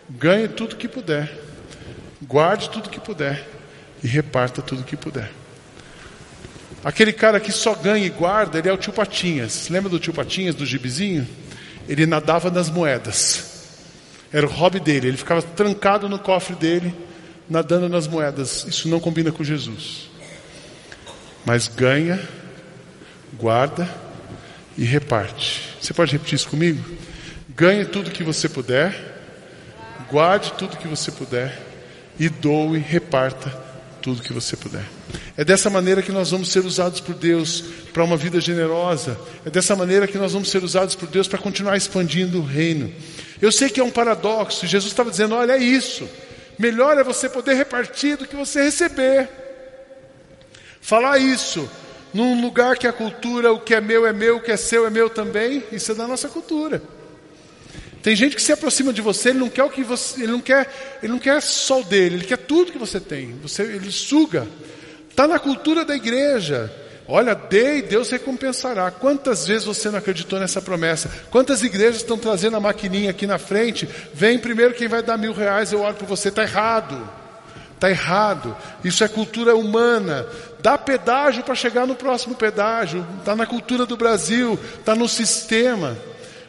ganhe 0.09 0.49
tudo 0.49 0.77
que 0.77 0.89
puder, 0.89 1.33
guarde 2.23 2.71
tudo 2.71 2.91
que 2.91 3.01
puder 3.01 3.47
e 4.03 4.07
reparta 4.07 4.61
tudo 4.63 4.85
que 4.85 4.97
puder. 4.97 5.31
Aquele 6.85 7.15
cara 7.15 7.41
que 7.41 7.51
só 7.51 7.75
ganha 7.75 8.07
e 8.07 8.11
guarda, 8.11 8.59
ele 8.59 8.69
é 8.69 8.73
o 8.73 8.77
tio 8.77 8.93
Patinhas. 8.93 9.71
Lembra 9.71 9.89
do 9.89 9.99
tio 9.99 10.13
Patinhas, 10.13 10.55
do 10.55 10.67
gibizinho? 10.67 11.27
Ele 11.89 12.05
nadava 12.05 12.51
nas 12.51 12.69
moedas. 12.69 13.55
Era 14.31 14.47
o 14.47 14.51
hobby 14.51 14.81
dele. 14.81 15.09
Ele 15.09 15.17
ficava 15.17 15.41
trancado 15.41 16.11
no 16.11 16.19
cofre 16.19 16.55
dele, 16.55 16.95
nadando 17.49 17.89
nas 17.89 18.07
moedas. 18.07 18.67
Isso 18.69 18.87
não 18.87 19.01
combina 19.01 19.33
com 19.33 19.43
Jesus. 19.43 20.11
Mas 21.47 21.69
ganha, 21.69 22.21
guarda 23.39 23.89
e 24.77 24.85
reparte. 24.85 25.75
Você 25.81 25.95
pode 25.95 26.13
repetir 26.13 26.35
isso 26.35 26.49
comigo? 26.49 26.85
Ganhe 27.57 27.87
tudo 27.87 28.11
que 28.11 28.23
você 28.23 28.47
puder, 28.47 29.14
guarde 30.11 30.53
tudo 30.55 30.77
que 30.77 30.89
você 30.89 31.11
puder 31.11 31.61
e 32.19 32.29
doe, 32.29 32.79
reparta 32.79 33.51
tudo 34.01 34.23
que 34.23 34.33
você 34.33 34.57
puder. 34.57 34.85
É 35.37 35.45
dessa 35.45 35.71
maneira 35.71 36.03
que 36.03 36.13
nós 36.13 36.31
vamos 36.31 36.53
ser 36.53 36.65
usados 36.65 37.01
por 37.01 37.15
Deus 37.15 37.65
para 37.93 38.05
uma 38.05 38.17
vida 38.17 38.41
generosa. 38.41 39.19
É 39.45 39.51
dessa 39.51 39.75
maneira 39.75 40.07
que 40.07 40.19
nós 40.19 40.33
vamos 40.33 40.51
ser 40.51 40.63
usados 40.63 40.95
por 40.95 41.09
Deus 41.09 41.27
para 41.27 41.39
continuar 41.39 41.77
expandindo 41.77 42.39
o 42.39 42.45
reino. 42.45 42.93
Eu 43.41 43.51
sei 43.51 43.69
que 43.69 43.81
é 43.81 43.85
um 43.85 43.91
paradoxo. 43.91 44.67
Jesus 44.67 44.93
estava 44.93 45.11
dizendo: 45.11 45.35
olha, 45.35 45.53
é 45.53 45.59
isso. 45.59 46.09
Melhor 46.59 46.99
é 46.99 47.03
você 47.03 47.29
poder 47.29 47.55
repartir 47.55 48.17
do 48.17 48.27
que 48.27 48.37
você 48.37 48.63
receber. 48.63 49.29
Falar 50.81 51.19
isso 51.19 51.69
num 52.13 52.41
lugar 52.41 52.77
que 52.77 52.87
a 52.87 52.93
cultura, 52.93 53.53
o 53.53 53.59
que 53.59 53.75
é 53.75 53.81
meu 53.81 54.07
é 54.07 54.13
meu, 54.13 54.37
o 54.37 54.41
que 54.41 54.53
é 54.53 54.57
seu 54.57 54.87
é 54.87 54.91
meu 54.91 55.11
também, 55.11 55.65
isso 55.73 55.91
é 55.91 55.95
da 55.95 56.07
nossa 56.07 56.29
cultura. 56.29 56.81
Tem 58.05 58.15
gente 58.15 58.37
que 58.37 58.43
se 58.43 58.53
aproxima 58.53 58.93
de 58.93 59.01
você, 59.01 59.31
ele 59.31 59.39
não 59.39 59.49
quer 59.49 59.65
o 59.65 59.71
que 59.71 59.83
você, 59.83 60.25
ele 60.25 60.33
não 60.33 60.41
quer, 60.41 60.71
ele 61.03 61.11
não 61.11 61.19
quer 61.19 61.41
só 61.41 61.81
o 61.81 61.85
dele, 61.85 62.17
ele 62.17 62.27
quer 62.27 62.37
tudo 62.37 62.71
que 62.71 62.77
você 62.77 63.01
tem. 63.01 63.33
Você, 63.41 63.63
ele 63.63 63.91
suga. 63.91 64.47
Está 65.09 65.27
na 65.27 65.39
cultura 65.39 65.87
da 65.87 65.97
igreja. 65.97 66.71
Olha, 67.09 67.35
dê 67.35 67.79
e 67.79 67.83
Deus 67.83 68.11
recompensará. 68.11 68.91
Quantas 68.91 69.47
vezes 69.47 69.65
você 69.65 69.89
não 69.89 70.01
acreditou 70.01 70.39
nessa 70.39 70.61
promessa? 70.61 71.11
Quantas 71.31 71.63
igrejas 71.63 72.03
estão 72.03 72.19
trazendo 72.19 72.59
a 72.59 72.61
maquininha 72.61 73.09
aqui 73.09 73.27
na 73.27 73.39
frente? 73.39 73.89
Vem 74.13 74.39
primeiro 74.39 74.75
quem 74.75 74.87
vai 74.87 75.03
dar 75.03 75.17
mil 75.17 75.33
reais, 75.33 75.73
eu 75.73 75.81
oro 75.81 75.95
por 75.95 76.07
você. 76.07 76.29
Está 76.29 76.43
errado. 76.43 77.11
Está 77.75 77.89
errado. 77.89 78.55
Isso 78.85 79.03
é 79.03 79.09
cultura 79.09 79.57
humana. 79.57 80.27
Dá 80.61 80.77
pedágio 80.77 81.43
para 81.43 81.55
chegar 81.55 81.87
no 81.87 81.95
próximo 81.95 82.35
pedágio. 82.35 83.07
Está 83.21 83.35
na 83.35 83.47
cultura 83.47 83.87
do 83.87 83.97
Brasil. 83.97 84.59
Está 84.79 84.95
no 84.95 85.09
sistema. 85.09 85.97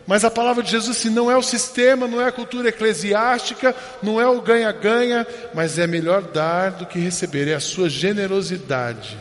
Mas 0.07 0.23
a 0.23 0.29
palavra 0.29 0.61
de 0.61 0.69
Jesus 0.69 0.97
assim, 0.97 1.09
não 1.09 1.31
é 1.31 1.35
o 1.35 1.41
sistema, 1.41 2.07
não 2.07 2.21
é 2.21 2.27
a 2.27 2.31
cultura 2.31 2.69
eclesiástica, 2.69 3.75
não 4.03 4.21
é 4.21 4.27
o 4.27 4.39
ganha-ganha, 4.41 5.25
mas 5.53 5.79
é 5.79 5.87
melhor 5.87 6.21
dar 6.21 6.71
do 6.71 6.85
que 6.85 6.99
receber, 6.99 7.47
é 7.47 7.55
a 7.55 7.59
sua 7.59 7.89
generosidade. 7.89 9.17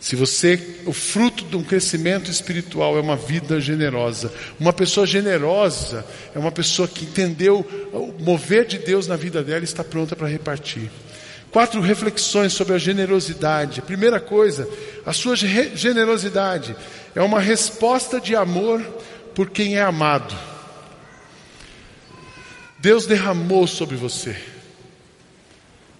Se 0.00 0.14
você, 0.14 0.80
o 0.86 0.92
fruto 0.92 1.44
de 1.44 1.56
um 1.56 1.62
crescimento 1.62 2.30
espiritual 2.30 2.96
é 2.96 3.00
uma 3.00 3.16
vida 3.16 3.60
generosa. 3.60 4.32
Uma 4.58 4.72
pessoa 4.72 5.06
generosa 5.06 6.06
é 6.34 6.38
uma 6.38 6.52
pessoa 6.52 6.86
que 6.86 7.04
entendeu 7.04 7.66
o 7.92 8.14
mover 8.22 8.64
de 8.64 8.78
Deus 8.78 9.08
na 9.08 9.16
vida 9.16 9.42
dela 9.42 9.60
e 9.60 9.64
está 9.64 9.82
pronta 9.82 10.14
para 10.14 10.28
repartir. 10.28 10.88
Quatro 11.50 11.80
reflexões 11.80 12.52
sobre 12.52 12.74
a 12.74 12.78
generosidade. 12.78 13.82
Primeira 13.82 14.20
coisa, 14.20 14.68
a 15.04 15.12
sua 15.12 15.34
generosidade 15.34 16.76
é 17.14 17.20
uma 17.20 17.40
resposta 17.40 18.20
de 18.20 18.36
amor 18.36 18.80
por 19.34 19.50
quem 19.50 19.76
é 19.76 19.82
amado. 19.82 20.36
Deus 22.78 23.06
derramou 23.06 23.66
sobre 23.66 23.96
você. 23.96 24.36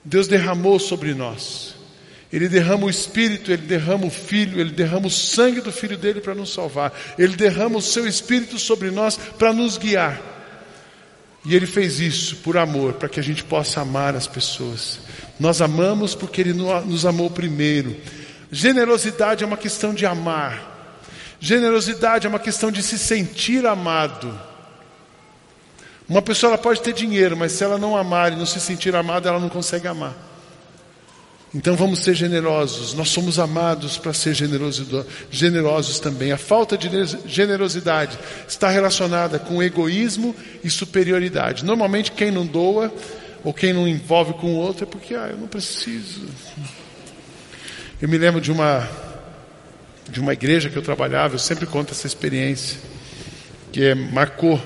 Deus 0.04 0.28
derramou 0.28 0.78
sobre 0.78 1.12
nós. 1.14 1.74
Ele 2.32 2.48
derrama 2.48 2.86
o 2.86 2.90
Espírito, 2.90 3.50
Ele 3.50 3.62
derrama 3.62 4.06
o 4.06 4.10
Filho, 4.10 4.60
Ele 4.60 4.70
derrama 4.70 5.06
o 5.06 5.10
sangue 5.10 5.60
do 5.60 5.72
Filho 5.72 5.96
dele 5.96 6.20
para 6.20 6.34
nos 6.34 6.52
salvar. 6.52 6.92
Ele 7.18 7.36
derrama 7.36 7.78
o 7.78 7.82
Seu 7.82 8.06
Espírito 8.06 8.58
sobre 8.58 8.90
nós 8.90 9.16
para 9.16 9.52
nos 9.52 9.78
guiar. 9.78 10.20
E 11.44 11.54
Ele 11.54 11.66
fez 11.66 12.00
isso 12.00 12.36
por 12.36 12.58
amor, 12.58 12.94
para 12.94 13.08
que 13.08 13.18
a 13.18 13.22
gente 13.22 13.42
possa 13.42 13.80
amar 13.80 14.14
as 14.14 14.26
pessoas. 14.26 15.00
Nós 15.40 15.62
amamos 15.62 16.14
porque 16.14 16.42
Ele 16.42 16.52
nos 16.52 17.06
amou 17.06 17.30
primeiro. 17.30 17.96
Generosidade 18.52 19.42
é 19.42 19.46
uma 19.46 19.56
questão 19.56 19.94
de 19.94 20.04
amar. 20.04 20.77
Generosidade 21.40 22.26
é 22.26 22.30
uma 22.30 22.38
questão 22.38 22.70
de 22.70 22.82
se 22.82 22.98
sentir 22.98 23.64
amado. 23.66 24.38
Uma 26.08 26.22
pessoa 26.22 26.56
pode 26.56 26.80
ter 26.80 26.92
dinheiro, 26.92 27.36
mas 27.36 27.52
se 27.52 27.62
ela 27.62 27.78
não 27.78 27.96
amar 27.96 28.32
e 28.32 28.36
não 28.36 28.46
se 28.46 28.58
sentir 28.60 28.96
amada, 28.96 29.28
ela 29.28 29.38
não 29.38 29.48
consegue 29.48 29.86
amar. 29.86 30.16
Então 31.54 31.76
vamos 31.76 32.00
ser 32.00 32.14
generosos. 32.14 32.92
Nós 32.92 33.08
somos 33.08 33.38
amados 33.38 33.96
para 33.96 34.12
ser 34.12 34.34
generosos 34.34 35.98
também. 36.00 36.32
A 36.32 36.38
falta 36.38 36.76
de 36.76 36.88
generosidade 37.26 38.18
está 38.46 38.68
relacionada 38.68 39.38
com 39.38 39.62
egoísmo 39.62 40.34
e 40.62 40.68
superioridade. 40.68 41.64
Normalmente 41.64 42.12
quem 42.12 42.30
não 42.30 42.46
doa 42.46 42.92
ou 43.44 43.54
quem 43.54 43.72
não 43.72 43.86
envolve 43.88 44.34
com 44.34 44.54
o 44.54 44.56
outro 44.56 44.84
é 44.84 44.86
porque 44.86 45.14
ah, 45.14 45.28
eu 45.30 45.38
não 45.38 45.46
preciso. 45.46 46.26
Eu 48.00 48.08
me 48.08 48.18
lembro 48.18 48.40
de 48.40 48.52
uma 48.52 48.86
de 50.08 50.20
uma 50.20 50.32
igreja 50.32 50.70
que 50.70 50.76
eu 50.76 50.82
trabalhava, 50.82 51.34
eu 51.34 51.38
sempre 51.38 51.66
conto 51.66 51.92
essa 51.92 52.06
experiência 52.06 52.78
que 53.72 53.84
é, 53.84 53.94
marcou. 53.94 54.60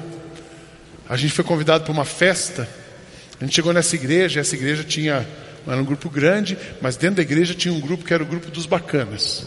A 1.09 1.17
gente 1.17 1.33
foi 1.33 1.45
convidado 1.45 1.85
para 1.85 1.93
uma 1.93 2.05
festa. 2.05 2.69
A 3.41 3.45
gente 3.45 3.55
chegou 3.55 3.73
nessa 3.73 3.95
igreja, 3.97 4.41
essa 4.41 4.55
igreja 4.55 4.85
tinha 4.85 5.27
era 5.67 5.81
um 5.81 5.85
grupo 5.85 6.11
grande, 6.11 6.59
mas 6.81 6.97
dentro 6.97 7.17
da 7.17 7.23
igreja 7.23 7.55
tinha 7.55 7.73
um 7.73 7.81
grupo 7.81 8.05
que 8.05 8.13
era 8.13 8.23
o 8.23 8.27
grupo 8.27 8.51
dos 8.51 8.67
bacanas. 8.67 9.47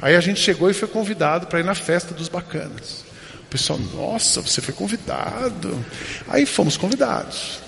Aí 0.00 0.14
a 0.14 0.20
gente 0.20 0.40
chegou 0.40 0.70
e 0.70 0.74
foi 0.74 0.88
convidado 0.88 1.46
para 1.46 1.60
ir 1.60 1.64
na 1.64 1.74
festa 1.74 2.12
dos 2.12 2.28
bacanas. 2.28 3.04
O 3.40 3.46
pessoal, 3.48 3.78
nossa, 3.78 4.42
você 4.42 4.60
foi 4.60 4.74
convidado. 4.74 5.82
Aí 6.28 6.44
fomos 6.44 6.76
convidados. 6.76 7.60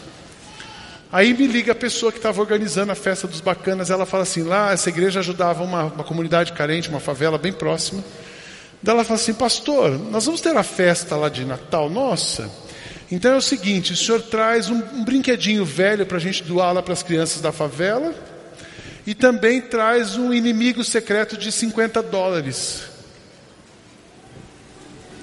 Aí 1.10 1.32
me 1.32 1.46
liga 1.46 1.72
a 1.72 1.74
pessoa 1.74 2.12
que 2.12 2.18
estava 2.18 2.40
organizando 2.40 2.92
a 2.92 2.94
festa 2.94 3.26
dos 3.26 3.40
bacanas. 3.40 3.90
Ela 3.90 4.04
fala 4.04 4.24
assim: 4.24 4.42
lá, 4.42 4.72
essa 4.72 4.90
igreja 4.90 5.20
ajudava 5.20 5.64
uma, 5.64 5.84
uma 5.84 6.04
comunidade 6.04 6.52
carente, 6.52 6.90
uma 6.90 7.00
favela 7.00 7.38
bem 7.38 7.52
próxima. 7.52 8.04
Daí 8.82 8.94
ela 8.94 9.04
fala 9.04 9.18
assim: 9.18 9.32
Pastor, 9.32 9.98
nós 10.10 10.26
vamos 10.26 10.40
ter 10.40 10.54
a 10.56 10.62
festa 10.62 11.16
lá 11.16 11.28
de 11.28 11.44
Natal 11.44 11.88
nossa. 11.88 12.50
Então 13.10 13.32
é 13.32 13.36
o 13.36 13.42
seguinte: 13.42 13.94
o 13.94 13.96
senhor 13.96 14.20
traz 14.20 14.68
um, 14.68 14.76
um 14.76 15.04
brinquedinho 15.04 15.64
velho 15.64 16.04
para 16.04 16.18
a 16.18 16.20
gente 16.20 16.44
doar 16.44 16.74
lá 16.74 16.82
para 16.82 16.92
as 16.92 17.02
crianças 17.02 17.40
da 17.40 17.52
favela. 17.52 18.14
E 19.06 19.14
também 19.14 19.62
traz 19.62 20.16
um 20.16 20.34
inimigo 20.34 20.84
secreto 20.84 21.38
de 21.38 21.50
50 21.50 22.02
dólares. 22.02 22.82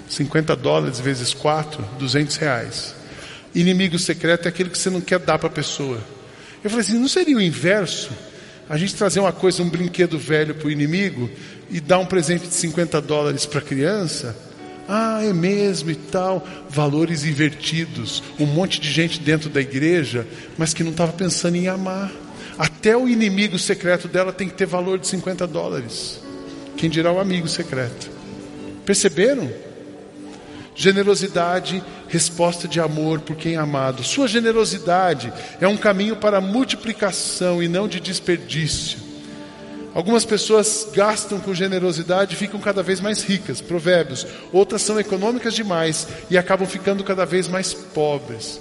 50 0.09 0.55
dólares 0.55 0.99
vezes 0.99 1.35
4, 1.35 1.87
200 1.99 2.35
reais. 2.37 2.95
Inimigo 3.55 3.97
secreto 3.97 4.45
é 4.45 4.49
aquele 4.49 4.69
que 4.69 4.77
você 4.77 4.89
não 4.89 4.99
quer 4.99 5.17
dar 5.17 5.39
para 5.39 5.47
a 5.47 5.51
pessoa. 5.51 5.97
Eu 6.63 6.69
falei 6.69 6.85
assim: 6.85 6.99
não 6.99 7.07
seria 7.07 7.37
o 7.37 7.41
inverso? 7.41 8.11
A 8.67 8.77
gente 8.77 8.95
trazer 8.95 9.19
uma 9.19 9.31
coisa, 9.31 9.63
um 9.63 9.69
brinquedo 9.69 10.19
velho 10.19 10.55
para 10.55 10.67
o 10.67 10.71
inimigo 10.71 11.29
e 11.69 11.79
dar 11.79 11.99
um 11.99 12.05
presente 12.05 12.47
de 12.47 12.53
50 12.53 12.99
dólares 13.01 13.45
para 13.45 13.59
a 13.59 13.61
criança? 13.61 14.35
Ah, 14.87 15.23
é 15.23 15.31
mesmo 15.31 15.89
e 15.89 15.95
tal. 15.95 16.45
Valores 16.69 17.23
invertidos. 17.23 18.21
Um 18.39 18.45
monte 18.45 18.79
de 18.79 18.91
gente 18.91 19.19
dentro 19.19 19.49
da 19.49 19.61
igreja, 19.61 20.27
mas 20.57 20.73
que 20.73 20.83
não 20.83 20.91
estava 20.91 21.13
pensando 21.13 21.55
em 21.55 21.67
amar. 21.67 22.11
Até 22.57 22.95
o 22.95 23.07
inimigo 23.07 23.57
secreto 23.57 24.07
dela 24.07 24.33
tem 24.33 24.47
que 24.47 24.55
ter 24.55 24.65
valor 24.65 24.99
de 24.99 25.07
50 25.07 25.45
dólares. 25.47 26.21
Quem 26.77 26.89
dirá 26.89 27.11
o 27.11 27.19
amigo 27.19 27.47
secreto? 27.47 28.09
Perceberam? 28.85 29.49
Generosidade, 30.75 31.83
resposta 32.07 32.67
de 32.67 32.79
amor 32.79 33.19
por 33.19 33.35
quem 33.35 33.55
é 33.55 33.57
amado. 33.57 34.03
Sua 34.03 34.27
generosidade 34.27 35.31
é 35.59 35.67
um 35.67 35.77
caminho 35.77 36.15
para 36.15 36.41
multiplicação 36.41 37.61
e 37.61 37.67
não 37.67 37.87
de 37.87 37.99
desperdício. 37.99 38.99
Algumas 39.93 40.25
pessoas 40.25 40.89
gastam 40.93 41.39
com 41.39 41.53
generosidade 41.53 42.35
e 42.35 42.37
ficam 42.37 42.59
cada 42.59 42.83
vez 42.83 42.99
mais 42.99 43.23
ricas, 43.23 43.61
provérbios. 43.61 44.27
Outras 44.51 44.81
são 44.81 44.99
econômicas 44.99 45.53
demais 45.53 46.05
e 46.29 46.37
acabam 46.37 46.67
ficando 46.67 47.01
cada 47.01 47.25
vez 47.25 47.47
mais 47.47 47.73
pobres. 47.73 48.59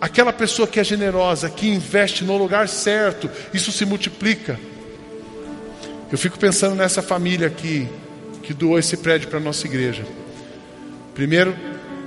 Aquela 0.00 0.32
pessoa 0.32 0.66
que 0.66 0.80
é 0.80 0.84
generosa, 0.84 1.50
que 1.50 1.68
investe 1.68 2.24
no 2.24 2.36
lugar 2.38 2.66
certo, 2.66 3.30
isso 3.52 3.70
se 3.70 3.84
multiplica. 3.84 4.58
Eu 6.10 6.16
fico 6.16 6.38
pensando 6.38 6.74
nessa 6.74 7.02
família 7.02 7.46
aqui 7.46 7.86
que 8.42 8.54
doou 8.54 8.78
esse 8.78 8.96
prédio 8.96 9.28
para 9.28 9.38
a 9.38 9.42
nossa 9.42 9.66
igreja. 9.66 10.06
Primeiro, 11.14 11.54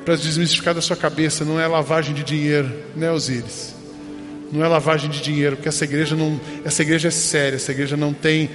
para 0.07 0.15
desmistificar 0.15 0.73
da 0.73 0.81
sua 0.81 0.95
cabeça, 0.95 1.43
não 1.43 1.59
é 1.59 1.67
lavagem 1.67 2.15
de 2.15 2.23
dinheiro, 2.23 2.71
né, 2.95 3.11
Osíris? 3.11 3.75
Não 4.53 4.63
é 4.63 4.67
lavagem 4.69 5.09
de 5.09 5.21
dinheiro, 5.21 5.57
porque 5.57 5.67
essa 5.67 5.83
igreja 5.83 6.15
não, 6.15 6.39
essa 6.63 6.81
igreja 6.81 7.09
é 7.09 7.11
séria, 7.11 7.57
essa 7.57 7.73
igreja 7.73 7.97
não 7.97 8.13
tem 8.13 8.49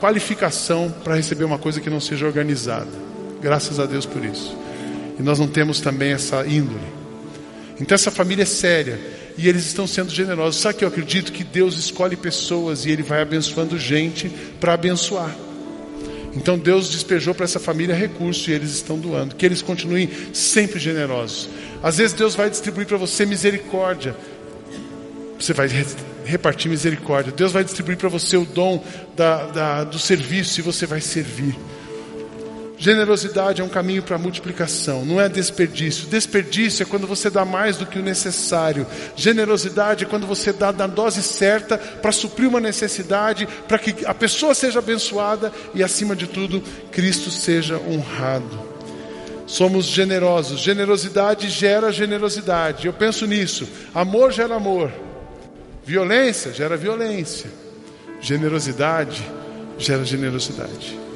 qualificação 0.00 0.92
para 1.04 1.14
receber 1.14 1.44
uma 1.44 1.56
coisa 1.56 1.80
que 1.80 1.88
não 1.88 2.00
seja 2.00 2.26
organizada. 2.26 2.90
Graças 3.40 3.78
a 3.78 3.86
Deus 3.86 4.04
por 4.04 4.24
isso. 4.24 4.58
E 5.20 5.22
nós 5.22 5.38
não 5.38 5.46
temos 5.46 5.80
também 5.80 6.10
essa 6.10 6.44
índole. 6.44 6.82
Então 7.80 7.94
essa 7.94 8.10
família 8.10 8.42
é 8.42 8.46
séria 8.46 8.98
e 9.38 9.48
eles 9.48 9.64
estão 9.66 9.86
sendo 9.86 10.10
generosos. 10.10 10.60
Sabe 10.60 10.78
que 10.78 10.84
eu 10.84 10.88
acredito 10.88 11.30
que 11.30 11.44
Deus 11.44 11.78
escolhe 11.78 12.16
pessoas 12.16 12.84
e 12.84 12.90
Ele 12.90 13.04
vai 13.04 13.22
abençoando 13.22 13.78
gente 13.78 14.28
para 14.58 14.74
abençoar. 14.74 15.32
Então 16.34 16.58
Deus 16.58 16.88
despejou 16.88 17.34
para 17.34 17.44
essa 17.44 17.58
família 17.58 17.94
recurso 17.94 18.50
e 18.50 18.54
eles 18.54 18.70
estão 18.70 18.98
doando. 18.98 19.34
Que 19.34 19.44
eles 19.44 19.62
continuem 19.62 20.08
sempre 20.32 20.78
generosos. 20.78 21.48
Às 21.82 21.98
vezes 21.98 22.12
Deus 22.12 22.34
vai 22.34 22.48
distribuir 22.48 22.86
para 22.86 22.96
você 22.96 23.26
misericórdia 23.26 24.14
você 25.40 25.54
vai 25.54 25.68
repartir 26.24 26.70
misericórdia. 26.70 27.32
Deus 27.32 27.52
vai 27.52 27.64
distribuir 27.64 27.96
para 27.96 28.08
você 28.08 28.36
o 28.36 28.44
dom 28.44 28.84
da, 29.16 29.46
da, 29.46 29.84
do 29.84 29.98
serviço 29.98 30.60
e 30.60 30.62
você 30.62 30.84
vai 30.86 31.00
servir. 31.00 31.56
Generosidade 32.80 33.60
é 33.60 33.64
um 33.64 33.68
caminho 33.68 34.02
para 34.02 34.16
multiplicação, 34.16 35.04
não 35.04 35.20
é 35.20 35.28
desperdício. 35.28 36.08
Desperdício 36.08 36.82
é 36.82 36.86
quando 36.86 37.06
você 37.06 37.28
dá 37.28 37.44
mais 37.44 37.76
do 37.76 37.84
que 37.84 37.98
o 37.98 38.02
necessário. 38.02 38.86
Generosidade 39.14 40.04
é 40.04 40.08
quando 40.08 40.26
você 40.26 40.50
dá 40.50 40.72
na 40.72 40.86
dose 40.86 41.22
certa 41.22 41.76
para 41.76 42.10
suprir 42.10 42.48
uma 42.48 42.58
necessidade, 42.58 43.46
para 43.68 43.78
que 43.78 44.06
a 44.06 44.14
pessoa 44.14 44.54
seja 44.54 44.78
abençoada 44.78 45.52
e, 45.74 45.82
acima 45.82 46.16
de 46.16 46.26
tudo, 46.26 46.62
Cristo 46.90 47.30
seja 47.30 47.78
honrado. 47.78 48.58
Somos 49.46 49.84
generosos. 49.84 50.58
Generosidade 50.62 51.50
gera 51.50 51.92
generosidade. 51.92 52.86
Eu 52.86 52.94
penso 52.94 53.26
nisso. 53.26 53.68
Amor 53.94 54.32
gera 54.32 54.54
amor. 54.54 54.90
Violência 55.84 56.50
gera 56.50 56.78
violência. 56.78 57.50
Generosidade 58.22 59.22
gera 59.76 60.02
generosidade. 60.02 61.09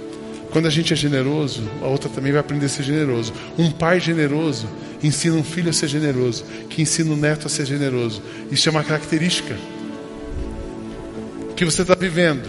Quando 0.55 0.67
a 0.67 0.71
gente 0.71 0.93
é 0.93 0.97
generoso, 0.97 1.69
a 1.83 1.89
outra 1.89 2.09
também 2.09 2.31
vai 2.31 2.41
aprender 2.41 2.67
a 2.67 2.69
ser 2.69 2.85
generoso. 2.85 3.33
Um 3.59 3.73
pai 3.73 3.99
generoso 3.99 4.69
ensina 5.03 5.35
um 5.35 5.43
filho 5.43 5.69
a 5.69 5.73
ser 5.73 5.89
generoso, 5.89 6.45
que 6.71 6.81
ensina 6.81 7.13
um 7.13 7.17
neto 7.17 7.49
a 7.49 7.51
ser 7.51 7.67
generoso. 7.67 8.23
Isso 8.53 8.69
é 8.69 8.71
uma 8.71 8.85
característica. 8.85 9.57
O 11.51 11.55
que 11.55 11.65
você 11.65 11.83
está 11.83 11.97
vivendo? 11.97 12.47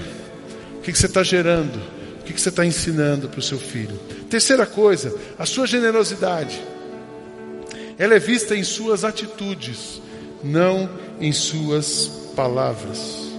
O 0.77 0.81
que 0.81 0.93
você 0.93 1.07
está 1.07 1.23
gerando? 1.23 1.81
O 2.19 2.23
que 2.25 2.39
você 2.39 2.49
está 2.49 2.63
ensinando 2.63 3.27
para 3.27 3.39
o 3.39 3.41
seu 3.41 3.57
filho? 3.57 3.99
Terceira 4.29 4.67
coisa, 4.67 5.11
a 5.39 5.47
sua 5.47 5.65
generosidade. 5.65 6.61
Ela 7.97 8.13
é 8.13 8.19
vista 8.19 8.55
em 8.55 8.63
suas 8.63 9.03
atitudes, 9.03 9.99
não 10.43 10.87
em 11.19 11.31
suas 11.31 12.05
palavras. 12.35 13.31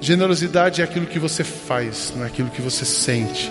Generosidade 0.00 0.82
é 0.82 0.84
aquilo 0.84 1.06
que 1.06 1.18
você 1.18 1.42
faz, 1.42 2.12
não 2.14 2.22
é 2.22 2.28
aquilo 2.28 2.48
que 2.48 2.62
você 2.62 2.84
sente. 2.84 3.50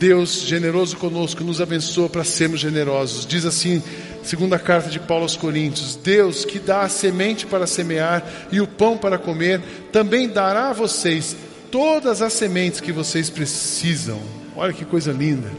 Deus, 0.00 0.40
generoso 0.46 0.96
conosco, 0.96 1.44
nos 1.44 1.60
abençoa 1.60 2.08
para 2.08 2.24
sermos 2.24 2.58
generosos. 2.58 3.26
Diz 3.26 3.44
assim, 3.44 3.82
segunda 4.22 4.58
carta 4.58 4.88
de 4.88 4.98
Paulo 4.98 5.24
aos 5.24 5.36
Coríntios: 5.36 5.94
Deus 5.94 6.42
que 6.42 6.58
dá 6.58 6.80
a 6.80 6.88
semente 6.88 7.44
para 7.44 7.66
semear 7.66 8.26
e 8.50 8.62
o 8.62 8.66
pão 8.66 8.96
para 8.96 9.18
comer, 9.18 9.60
também 9.92 10.26
dará 10.26 10.70
a 10.70 10.72
vocês 10.72 11.36
todas 11.70 12.22
as 12.22 12.32
sementes 12.32 12.80
que 12.80 12.92
vocês 12.92 13.28
precisam. 13.28 14.18
Olha 14.56 14.72
que 14.72 14.86
coisa 14.86 15.12
linda. 15.12 15.50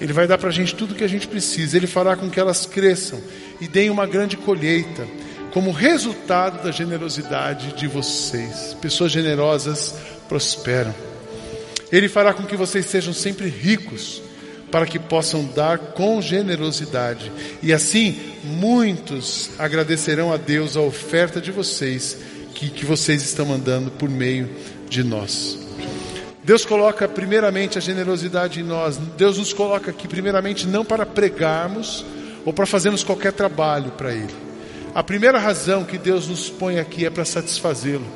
Ele 0.00 0.14
vai 0.14 0.26
dar 0.26 0.38
para 0.38 0.48
a 0.48 0.52
gente 0.52 0.74
tudo 0.74 0.94
que 0.94 1.04
a 1.04 1.08
gente 1.08 1.28
precisa. 1.28 1.76
Ele 1.76 1.86
fará 1.86 2.16
com 2.16 2.30
que 2.30 2.40
elas 2.40 2.64
cresçam 2.64 3.20
e 3.60 3.68
deem 3.68 3.90
uma 3.90 4.06
grande 4.06 4.38
colheita 4.38 5.06
como 5.52 5.70
resultado 5.70 6.64
da 6.64 6.70
generosidade 6.70 7.74
de 7.74 7.86
vocês. 7.86 8.74
Pessoas 8.80 9.12
generosas 9.12 9.94
prosperam. 10.30 10.94
Ele 11.90 12.08
fará 12.08 12.32
com 12.32 12.44
que 12.44 12.56
vocês 12.56 12.86
sejam 12.86 13.12
sempre 13.12 13.48
ricos, 13.48 14.22
para 14.70 14.86
que 14.86 14.98
possam 14.98 15.44
dar 15.44 15.78
com 15.78 16.20
generosidade. 16.20 17.30
E 17.62 17.72
assim, 17.72 18.18
muitos 18.42 19.50
agradecerão 19.58 20.32
a 20.32 20.36
Deus 20.36 20.76
a 20.76 20.80
oferta 20.80 21.40
de 21.40 21.52
vocês, 21.52 22.18
que, 22.54 22.68
que 22.68 22.84
vocês 22.84 23.22
estão 23.22 23.46
mandando 23.46 23.90
por 23.92 24.08
meio 24.08 24.50
de 24.88 25.04
nós. 25.04 25.58
Deus 26.42 26.64
coloca 26.64 27.08
primeiramente 27.08 27.78
a 27.78 27.80
generosidade 27.80 28.60
em 28.60 28.62
nós. 28.62 28.98
Deus 29.16 29.38
nos 29.38 29.52
coloca 29.52 29.90
aqui 29.90 30.06
primeiramente 30.06 30.66
não 30.66 30.84
para 30.84 31.06
pregarmos 31.06 32.04
ou 32.44 32.52
para 32.52 32.66
fazermos 32.66 33.02
qualquer 33.02 33.32
trabalho 33.32 33.92
para 33.92 34.12
Ele. 34.12 34.34
A 34.94 35.02
primeira 35.02 35.38
razão 35.38 35.84
que 35.84 35.96
Deus 35.96 36.28
nos 36.28 36.50
põe 36.50 36.78
aqui 36.78 37.06
é 37.06 37.10
para 37.10 37.24
satisfazê-lo. 37.24 38.06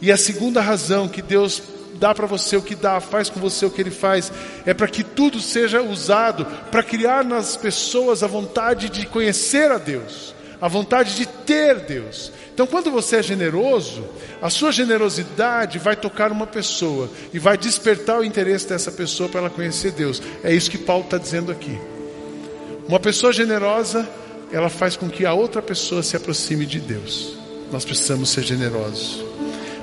E 0.00 0.12
a 0.12 0.16
segunda 0.16 0.60
razão 0.60 1.08
que 1.08 1.22
Deus 1.22 1.62
dá 1.94 2.14
para 2.14 2.26
você, 2.26 2.56
o 2.56 2.62
que 2.62 2.74
dá, 2.74 3.00
faz 3.00 3.28
com 3.28 3.40
você 3.40 3.64
o 3.66 3.70
que 3.70 3.80
Ele 3.80 3.90
faz, 3.90 4.32
é 4.66 4.74
para 4.74 4.88
que 4.88 5.02
tudo 5.02 5.40
seja 5.40 5.82
usado 5.82 6.46
para 6.70 6.82
criar 6.82 7.24
nas 7.24 7.56
pessoas 7.56 8.22
a 8.22 8.26
vontade 8.26 8.88
de 8.88 9.06
conhecer 9.06 9.70
a 9.70 9.78
Deus, 9.78 10.34
a 10.60 10.68
vontade 10.68 11.16
de 11.16 11.26
ter 11.26 11.80
Deus. 11.80 12.32
Então, 12.54 12.66
quando 12.66 12.90
você 12.90 13.16
é 13.16 13.22
generoso, 13.22 14.04
a 14.40 14.50
sua 14.50 14.70
generosidade 14.70 15.78
vai 15.78 15.96
tocar 15.96 16.30
uma 16.30 16.46
pessoa 16.46 17.08
e 17.32 17.38
vai 17.38 17.56
despertar 17.56 18.20
o 18.20 18.24
interesse 18.24 18.68
dessa 18.68 18.92
pessoa 18.92 19.28
para 19.28 19.40
ela 19.40 19.50
conhecer 19.50 19.92
Deus. 19.92 20.20
É 20.44 20.52
isso 20.52 20.70
que 20.70 20.78
Paulo 20.78 21.04
está 21.04 21.16
dizendo 21.16 21.50
aqui. 21.50 21.78
Uma 22.86 23.00
pessoa 23.00 23.32
generosa, 23.32 24.08
ela 24.50 24.68
faz 24.68 24.96
com 24.96 25.08
que 25.08 25.24
a 25.24 25.32
outra 25.32 25.62
pessoa 25.62 26.02
se 26.02 26.16
aproxime 26.16 26.66
de 26.66 26.78
Deus. 26.78 27.38
Nós 27.72 27.86
precisamos 27.86 28.28
ser 28.28 28.42
generosos. 28.42 29.31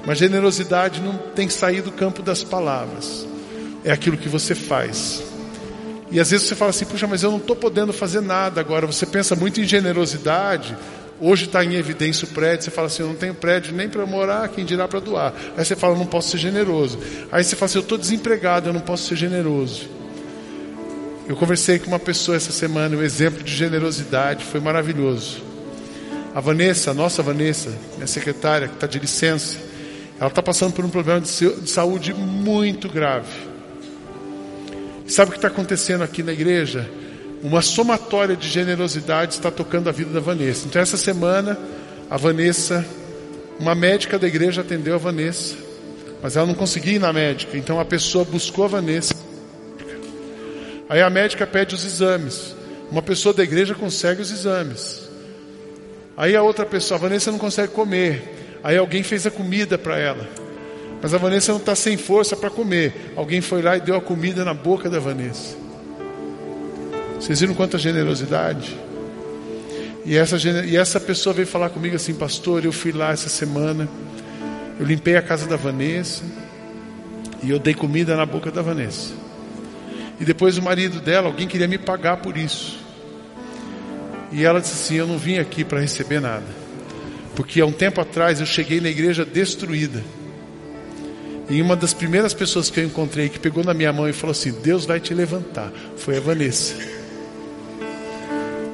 Mas 0.10 0.18
generosidade 0.18 1.02
não 1.02 1.16
tem 1.36 1.46
que 1.46 1.54
sair 1.54 1.84
do 1.84 1.92
campo 1.92 2.24
das 2.24 2.44
palavras. 2.44 3.28
É 3.84 3.92
aquilo 3.92 4.18
que 4.18 4.28
você 4.28 4.56
faz. 4.56 5.22
E 6.10 6.20
às 6.20 6.32
vezes 6.32 6.48
você 6.48 6.56
fala 6.56 6.72
assim, 6.72 6.84
puxa, 6.84 7.06
mas 7.06 7.22
eu 7.22 7.30
não 7.30 7.38
estou 7.38 7.56
podendo 7.56 7.94
fazer 7.94 8.20
nada 8.20 8.60
agora. 8.60 8.88
Você 8.88 9.06
pensa 9.06 9.36
muito 9.36 9.62
em 9.62 9.66
generosidade, 9.66 10.76
Hoje 11.22 11.46
está 11.46 11.64
em 11.64 11.76
evidência 11.76 12.26
o 12.26 12.32
prédio, 12.32 12.64
você 12.64 12.72
fala 12.72 12.88
assim, 12.88 13.04
eu 13.04 13.10
não 13.10 13.16
tenho 13.16 13.36
prédio 13.36 13.76
nem 13.76 13.88
para 13.88 14.04
morar, 14.06 14.48
quem 14.48 14.66
dirá 14.66 14.88
para 14.88 15.00
doar. 15.00 15.32
Aí 15.56 15.64
você 15.64 15.76
fala, 15.76 15.94
eu 15.94 16.00
não 16.00 16.08
posso 16.08 16.30
ser 16.32 16.38
generoso. 16.40 16.98
Aí 17.32 17.44
você 17.44 17.56
fala 17.56 17.68
assim, 17.68 17.78
eu 17.78 17.84
estou 17.84 17.98
desempregado, 17.98 18.70
eu 18.70 18.74
não 18.74 18.82
posso 18.82 19.10
ser 19.10 19.16
generoso. 19.16 19.88
Eu 21.28 21.36
conversei 21.36 21.78
com 21.78 21.88
uma 21.88 22.00
pessoa 22.00 22.36
essa 22.36 22.52
semana, 22.52 22.96
o 22.96 23.00
um 23.00 23.04
exemplo 23.04 23.44
de 23.44 23.54
generosidade 23.54 24.44
foi 24.44 24.60
maravilhoso. 24.60 25.44
A 26.34 26.40
Vanessa, 26.40 26.90
a 26.90 26.94
nossa 26.96 27.22
Vanessa, 27.22 27.78
minha 27.96 28.08
secretária, 28.08 28.68
que 28.70 28.74
está 28.74 28.88
de 28.88 28.98
licença, 28.98 29.69
ela 30.20 30.28
está 30.28 30.44
passando 30.44 30.74
por 30.74 30.84
um 30.84 30.90
problema 30.90 31.22
de 31.22 31.70
saúde 31.70 32.14
muito 32.14 32.90
grave. 32.90 33.32
sabe 35.08 35.30
o 35.30 35.32
que 35.32 35.38
está 35.38 35.48
acontecendo 35.48 36.04
aqui 36.04 36.22
na 36.22 36.34
igreja? 36.34 36.90
uma 37.42 37.62
somatória 37.62 38.36
de 38.36 38.48
generosidade 38.48 39.34
está 39.34 39.50
tocando 39.50 39.90
a 39.90 39.92
vida 39.92 40.12
da 40.12 40.20
Vanessa. 40.20 40.68
Então, 40.68 40.82
essa 40.82 40.98
semana, 40.98 41.58
a 42.10 42.18
Vanessa, 42.18 42.86
uma 43.60 43.74
médica 43.74 44.20
da 44.20 44.28
igreja 44.28 44.62
atendeu 44.62 44.96
a 44.96 44.98
Vanessa, 44.98 45.56
mas 46.22 46.36
ela 46.36 46.46
não 46.46 46.54
conseguia 46.54 46.94
ir 46.94 47.00
na 47.00 47.14
médica. 47.14 47.58
Então, 47.58 47.80
a 47.80 47.86
pessoa 47.86 48.26
buscou 48.26 48.66
a 48.66 48.68
Vanessa. 48.68 49.14
Aí 50.90 51.02
a 51.02 51.10
médica 51.10 51.48
pede 51.48 51.76
os 51.76 51.86
exames. 51.86 52.56
Uma 52.92 53.02
pessoa 53.02 53.34
da 53.34 53.44
igreja 53.44 53.76
consegue 53.76 54.22
os 54.22 54.32
exames. 54.32 55.08
Aí 56.18 56.36
a 56.36 56.42
outra 56.42 56.66
pessoa, 56.66 56.98
a 56.98 57.02
Vanessa 57.02 57.32
não 57.32 57.40
consegue 57.40 57.72
comer. 57.72 58.39
Aí 58.64 58.78
alguém 58.78 59.04
fez 59.04 59.26
a 59.26 59.32
comida 59.32 59.78
para 59.78 59.98
ela. 59.98 60.28
Mas 61.02 61.14
a 61.14 61.18
Vanessa 61.18 61.52
não 61.52 61.60
está 61.60 61.76
sem 61.76 61.96
força 61.98 62.36
para 62.36 62.50
comer. 62.50 63.14
Alguém 63.16 63.42
foi 63.42 63.62
lá 63.62 63.78
e 63.78 63.82
deu 63.82 63.96
a 63.96 64.02
comida 64.02 64.44
na 64.44 64.54
boca 64.54 64.90
da 64.90 65.00
Vanessa. 65.00 65.56
Vocês 67.20 67.40
viram 67.40 67.54
quanta 67.54 67.78
generosidade? 67.78 68.78
E 70.06 70.18
essa, 70.18 70.38
e 70.66 70.76
essa 70.76 71.00
pessoa 71.00 71.34
veio 71.34 71.48
falar 71.48 71.70
comigo 71.70 71.96
assim, 71.96 72.14
pastor, 72.14 72.66
eu 72.66 72.72
fui 72.72 72.92
lá 72.92 73.12
essa 73.12 73.30
semana, 73.30 73.88
eu 74.80 74.86
limpei 74.86 75.16
a 75.16 75.22
casa 75.22 75.46
da 75.46 75.56
Vanessa 75.56 76.24
e 77.44 77.50
eu 77.50 77.60
dei 77.60 77.74
comida 77.74 78.16
na 78.16 78.26
boca 78.26 78.52
da 78.52 78.62
Vanessa. 78.62 79.14
E 80.20 80.26
depois 80.26 80.58
o 80.58 80.62
marido 80.62 81.00
dela, 81.00 81.28
alguém 81.28 81.48
queria 81.48 81.68
me 81.68 81.78
pagar 81.78 82.18
por 82.18 82.36
isso. 82.38 82.78
E 84.32 84.44
ela 84.44 84.60
disse 84.60 84.74
assim: 84.74 84.96
Eu 84.96 85.08
não 85.08 85.18
vim 85.18 85.38
aqui 85.38 85.64
para 85.64 85.80
receber 85.80 86.20
nada, 86.20 86.46
porque 87.40 87.62
há 87.62 87.66
um 87.66 87.72
tempo 87.72 88.02
atrás 88.02 88.42
eu 88.42 88.46
cheguei 88.46 88.82
na 88.82 88.90
igreja 88.90 89.24
destruída. 89.24 90.04
E 91.50 91.62
uma 91.62 91.74
das 91.74 91.94
primeiras 91.94 92.34
pessoas 92.34 92.70
que 92.70 92.82
eu 92.82 92.84
encontrei 92.84 93.30
que 93.30 93.40
pegou 93.40 93.64
na 93.64 93.74
minha 93.74 93.94
mão 93.94 94.10
e 94.10 94.12
falou 94.12 94.34
assim: 94.34 94.52
Deus 94.52 94.84
vai 94.84 95.00
te 95.00 95.14
levantar, 95.14 95.72
foi 95.96 96.18
a 96.18 96.20
Vanessa. 96.20 96.76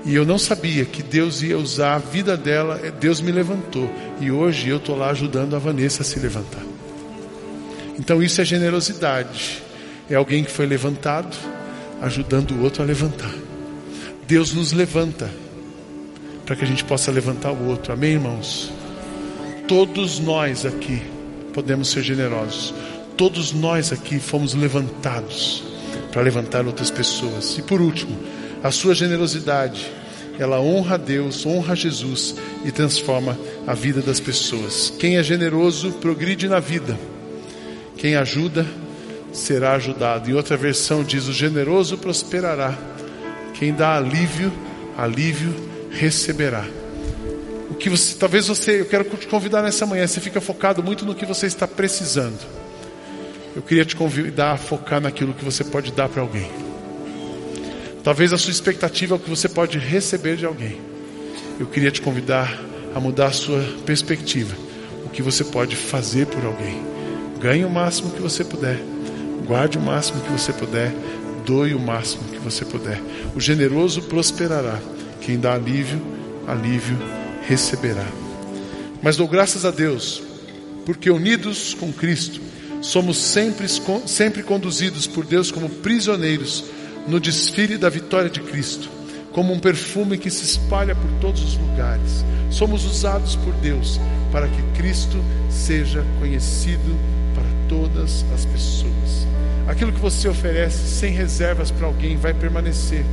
E 0.04 0.16
eu 0.16 0.26
não 0.26 0.40
sabia 0.40 0.84
que 0.84 1.04
Deus 1.04 1.44
ia 1.44 1.60
usar 1.60 1.94
a 1.94 2.00
vida 2.00 2.36
dela, 2.36 2.82
Deus 3.00 3.22
me 3.22 3.32
levantou. 3.32 3.88
E 4.20 4.32
hoje 4.32 4.68
eu 4.68 4.78
estou 4.78 4.98
lá 4.98 5.12
ajudando 5.12 5.56
a 5.56 5.60
Vanessa 5.60 6.02
a 6.02 6.06
se 6.06 6.20
levantar. 6.20 6.64
Então 8.00 8.24
isso 8.24 8.42
é 8.42 8.44
generosidade. 8.44 9.62
É 10.10 10.16
alguém 10.16 10.44
que 10.44 10.50
foi 10.50 10.66
levantado, 10.66 11.38
ajudando 12.02 12.56
o 12.56 12.64
outro 12.64 12.82
a 12.82 12.86
levantar. 12.86 13.32
Deus 14.28 14.56
nos 14.56 14.72
levanta 14.72 15.45
para 16.46 16.56
que 16.56 16.64
a 16.64 16.68
gente 16.68 16.84
possa 16.84 17.12
levantar 17.12 17.52
o 17.52 17.68
outro. 17.68 17.92
Amém, 17.92 18.14
irmãos? 18.14 18.72
Todos 19.68 20.20
nós 20.20 20.66
aqui 20.66 21.02
podemos 21.54 21.90
ser 21.90 22.04
generosos. 22.04 22.74
Todos 23.18 23.52
nós 23.52 23.92
aqui 23.92 24.20
fomos 24.20 24.54
levantados 24.54 25.64
para 26.12 26.22
levantar 26.22 26.66
outras 26.66 26.92
pessoas. 26.92 27.58
E 27.58 27.62
por 27.62 27.82
último, 27.82 28.16
a 28.64 28.70
sua 28.70 28.94
generosidade, 28.94 29.92
ela 30.38 30.60
honra 30.60 30.96
a 30.96 30.98
Deus, 30.98 31.46
honra 31.46 31.76
Jesus 31.76 32.36
e 32.64 32.72
transforma 32.72 33.38
a 33.66 33.74
vida 33.74 34.02
das 34.02 34.20
pessoas. 34.20 34.94
Quem 35.00 35.18
é 35.18 35.24
generoso 35.24 35.94
progride 35.94 36.48
na 36.48 36.60
vida. 36.60 36.98
Quem 37.98 38.16
ajuda 38.16 38.66
será 39.32 39.74
ajudado. 39.74 40.30
Em 40.30 40.34
outra 40.34 40.56
versão 40.56 41.04
diz: 41.04 41.28
o 41.28 41.34
generoso 41.34 41.98
prosperará. 41.98 42.78
Quem 43.54 43.74
dá 43.74 43.96
alívio, 43.96 44.52
alívio 44.98 45.75
receberá. 45.96 46.66
O 47.70 47.76
que 47.76 47.90
você, 47.90 48.16
talvez 48.16 48.48
você, 48.48 48.82
eu 48.82 48.86
quero 48.86 49.04
te 49.06 49.28
convidar 49.28 49.62
nessa 49.62 49.86
manhã, 49.86 50.06
você 50.06 50.20
fica 50.20 50.40
focado 50.40 50.84
muito 50.84 51.06
no 51.06 51.16
que 51.16 51.26
você 51.26 51.48
está 51.48 51.68
precisando. 51.68 52.40
Eu 53.56 53.62
queria 53.62 53.86
te 53.86 53.96
convidar 53.96 54.52
a 54.52 54.58
focar 54.58 55.02
naquilo 55.02 55.34
que 55.34 55.44
você 55.44 55.64
pode 55.64 55.92
dar 55.92 56.10
para 56.10 56.22
alguém. 56.22 56.50
Talvez 58.04 58.34
a 58.34 58.38
sua 58.38 58.52
expectativa 58.52 59.16
é 59.16 59.18
o 59.18 59.20
que 59.20 59.30
você 59.30 59.50
pode 59.50 59.80
receber 59.80 60.36
de 60.36 60.46
alguém. 60.46 60.80
Eu 61.60 61.66
queria 61.66 61.90
te 61.90 62.02
convidar 62.02 62.62
a 62.94 63.00
mudar 63.00 63.28
a 63.28 63.32
sua 63.32 63.62
perspectiva. 63.86 64.56
O 65.06 65.10
que 65.10 65.24
você 65.24 65.44
pode 65.44 65.76
fazer 65.76 66.28
por 66.28 66.46
alguém. 66.46 66.84
Ganhe 67.40 67.66
o 67.66 67.70
máximo 67.70 68.12
que 68.12 68.22
você 68.22 68.44
puder. 68.44 68.78
Guarde 69.48 69.78
o 69.78 69.82
máximo 69.82 70.22
que 70.22 70.32
você 70.32 70.52
puder. 70.52 70.94
Doe 71.46 71.74
o 71.74 71.80
máximo 71.80 72.24
que 72.26 72.40
você 72.40 72.66
puder. 72.66 73.02
O 73.36 73.40
generoso 73.40 74.02
prosperará. 74.04 74.80
Quem 75.22 75.40
dá 75.40 75.54
alívio, 75.54 76.02
alívio 76.48 76.98
receberá. 77.48 78.06
Mas 79.02 79.18
dou 79.18 79.28
graças 79.28 79.66
a 79.66 79.72
Deus, 79.72 80.24
porque 80.86 81.10
unidos 81.10 81.74
com 81.74 81.92
Cristo, 81.92 82.42
somos 82.82 83.18
sempre, 83.18 83.68
sempre 84.06 84.44
conduzidos 84.44 85.08
por 85.08 85.26
Deus 85.26 85.52
como 85.52 85.70
prisioneiros 85.70 86.66
no 87.08 87.20
desfile 87.20 87.78
da 87.78 87.90
vitória 87.90 88.30
de 88.30 88.40
Cristo, 88.40 88.90
como 89.32 89.54
um 89.54 89.60
perfume 89.60 90.18
que 90.18 90.30
se 90.30 90.44
espalha 90.46 90.96
por 90.96 91.10
todos 91.20 91.44
os 91.44 91.58
lugares. 91.58 92.26
Somos 92.50 92.86
usados 92.86 93.36
por 93.36 93.54
Deus 93.56 94.00
para 94.32 94.48
que 94.48 94.62
Cristo 94.78 95.18
seja 95.50 96.04
conhecido 96.20 96.98
para 97.34 97.48
todas 97.68 98.26
as 98.34 98.46
pessoas. 98.46 99.28
Aquilo 99.68 99.92
que 99.92 100.00
você 100.00 100.28
oferece 100.28 100.88
sem 100.88 101.12
reservas 101.12 101.72
para 101.72 101.88
alguém 101.88 102.18
vai 102.18 102.34
permanecer. 102.34 103.04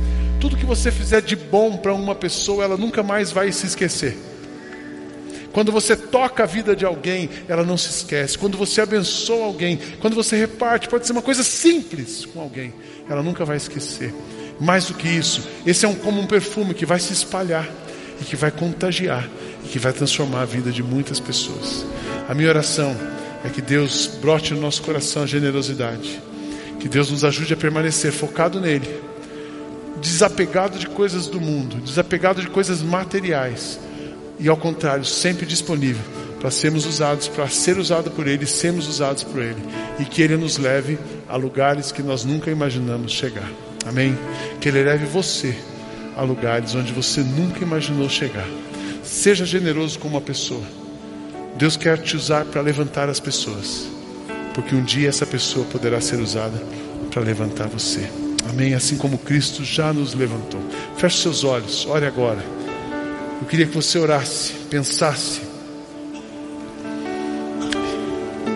Tudo 0.43 0.57
que 0.57 0.65
você 0.65 0.91
fizer 0.91 1.21
de 1.21 1.37
bom 1.37 1.77
para 1.77 1.93
uma 1.93 2.13
pessoa, 2.13 2.65
ela 2.65 2.75
nunca 2.75 3.01
mais 3.01 3.31
vai 3.31 3.49
se 3.53 3.65
esquecer. 3.65 4.17
Quando 5.53 5.71
você 5.71 5.95
toca 5.95 6.43
a 6.43 6.45
vida 6.45 6.75
de 6.75 6.83
alguém, 6.83 7.29
ela 7.47 7.63
não 7.63 7.77
se 7.77 7.89
esquece. 7.89 8.37
Quando 8.37 8.57
você 8.57 8.81
abençoa 8.81 9.45
alguém, 9.45 9.79
quando 10.01 10.15
você 10.15 10.35
reparte, 10.35 10.89
pode 10.89 11.07
ser 11.07 11.13
uma 11.13 11.21
coisa 11.21 11.43
simples 11.43 12.25
com 12.25 12.41
alguém, 12.41 12.73
ela 13.09 13.23
nunca 13.23 13.45
vai 13.45 13.55
esquecer. 13.55 14.13
Mais 14.59 14.87
do 14.87 14.95
que 14.95 15.07
isso, 15.07 15.47
esse 15.65 15.85
é 15.85 15.87
um, 15.87 15.95
como 15.95 16.19
um 16.19 16.27
perfume 16.27 16.73
que 16.73 16.85
vai 16.85 16.99
se 16.99 17.13
espalhar 17.13 17.65
e 18.19 18.25
que 18.25 18.35
vai 18.35 18.51
contagiar 18.51 19.29
e 19.63 19.69
que 19.69 19.79
vai 19.79 19.93
transformar 19.93 20.41
a 20.41 20.45
vida 20.45 20.73
de 20.73 20.83
muitas 20.83 21.21
pessoas. 21.21 21.85
A 22.27 22.33
minha 22.33 22.49
oração 22.49 22.93
é 23.45 23.49
que 23.49 23.61
Deus 23.61 24.07
brote 24.21 24.53
no 24.53 24.59
nosso 24.59 24.81
coração 24.81 25.23
a 25.23 25.25
generosidade, 25.25 26.21
que 26.81 26.89
Deus 26.89 27.09
nos 27.09 27.23
ajude 27.23 27.53
a 27.53 27.57
permanecer 27.57 28.11
focado 28.11 28.59
nele, 28.59 29.12
desapegado 30.03 30.77
de 30.77 30.85
coisas 30.85 31.27
do 31.27 31.39
mundo, 31.39 31.77
desapegado 31.77 32.41
de 32.41 32.47
coisas 32.47 32.81
materiais 32.81 33.79
e 34.37 34.49
ao 34.49 34.57
contrário, 34.57 35.05
sempre 35.05 35.45
disponível 35.45 36.03
para 36.39 36.51
sermos 36.51 36.85
usados, 36.85 37.29
para 37.29 37.47
ser 37.47 37.77
usado 37.77 38.11
por 38.11 38.27
Ele, 38.27 38.45
sermos 38.45 38.85
usados 38.85 39.23
por 39.23 39.41
Ele 39.41 39.63
e 39.97 40.03
que 40.03 40.21
Ele 40.21 40.35
nos 40.35 40.57
leve 40.57 40.99
a 41.29 41.37
lugares 41.37 41.91
que 41.93 42.03
nós 42.03 42.25
nunca 42.25 42.51
imaginamos 42.51 43.13
chegar. 43.13 43.49
Amém? 43.85 44.17
Que 44.59 44.67
Ele 44.67 44.83
leve 44.83 45.05
você 45.05 45.55
a 46.17 46.21
lugares 46.21 46.75
onde 46.75 46.91
você 46.91 47.21
nunca 47.21 47.63
imaginou 47.63 48.09
chegar. 48.09 48.47
Seja 49.03 49.45
generoso 49.45 49.97
com 49.99 50.09
uma 50.09 50.21
pessoa. 50.21 50.63
Deus 51.55 51.77
quer 51.77 51.97
te 51.97 52.17
usar 52.17 52.43
para 52.43 52.61
levantar 52.61 53.07
as 53.07 53.21
pessoas, 53.21 53.87
porque 54.53 54.75
um 54.75 54.83
dia 54.83 55.07
essa 55.07 55.25
pessoa 55.25 55.65
poderá 55.67 56.01
ser 56.01 56.19
usada 56.19 56.61
para 57.09 57.21
levantar 57.21 57.67
você. 57.67 58.22
Amém? 58.49 58.73
Assim 58.73 58.97
como 58.97 59.17
Cristo 59.17 59.63
já 59.63 59.93
nos 59.93 60.13
levantou. 60.13 60.61
Feche 60.97 61.21
seus 61.21 61.43
olhos, 61.43 61.85
ore 61.85 62.05
agora. 62.05 62.43
Eu 63.41 63.47
queria 63.47 63.65
que 63.65 63.73
você 63.73 63.97
orasse, 63.97 64.53
pensasse. 64.69 65.41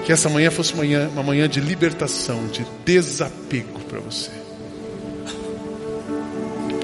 Que 0.06 0.14
essa 0.14 0.30
manhã 0.30 0.50
fosse 0.50 0.74
uma 0.74 0.84
manhã, 0.84 1.10
uma 1.10 1.24
manhã 1.24 1.50
de 1.50 1.60
libertação, 1.60 2.48
de 2.48 2.66
desapego 2.86 3.80
para 3.82 4.00
você. 4.00 4.32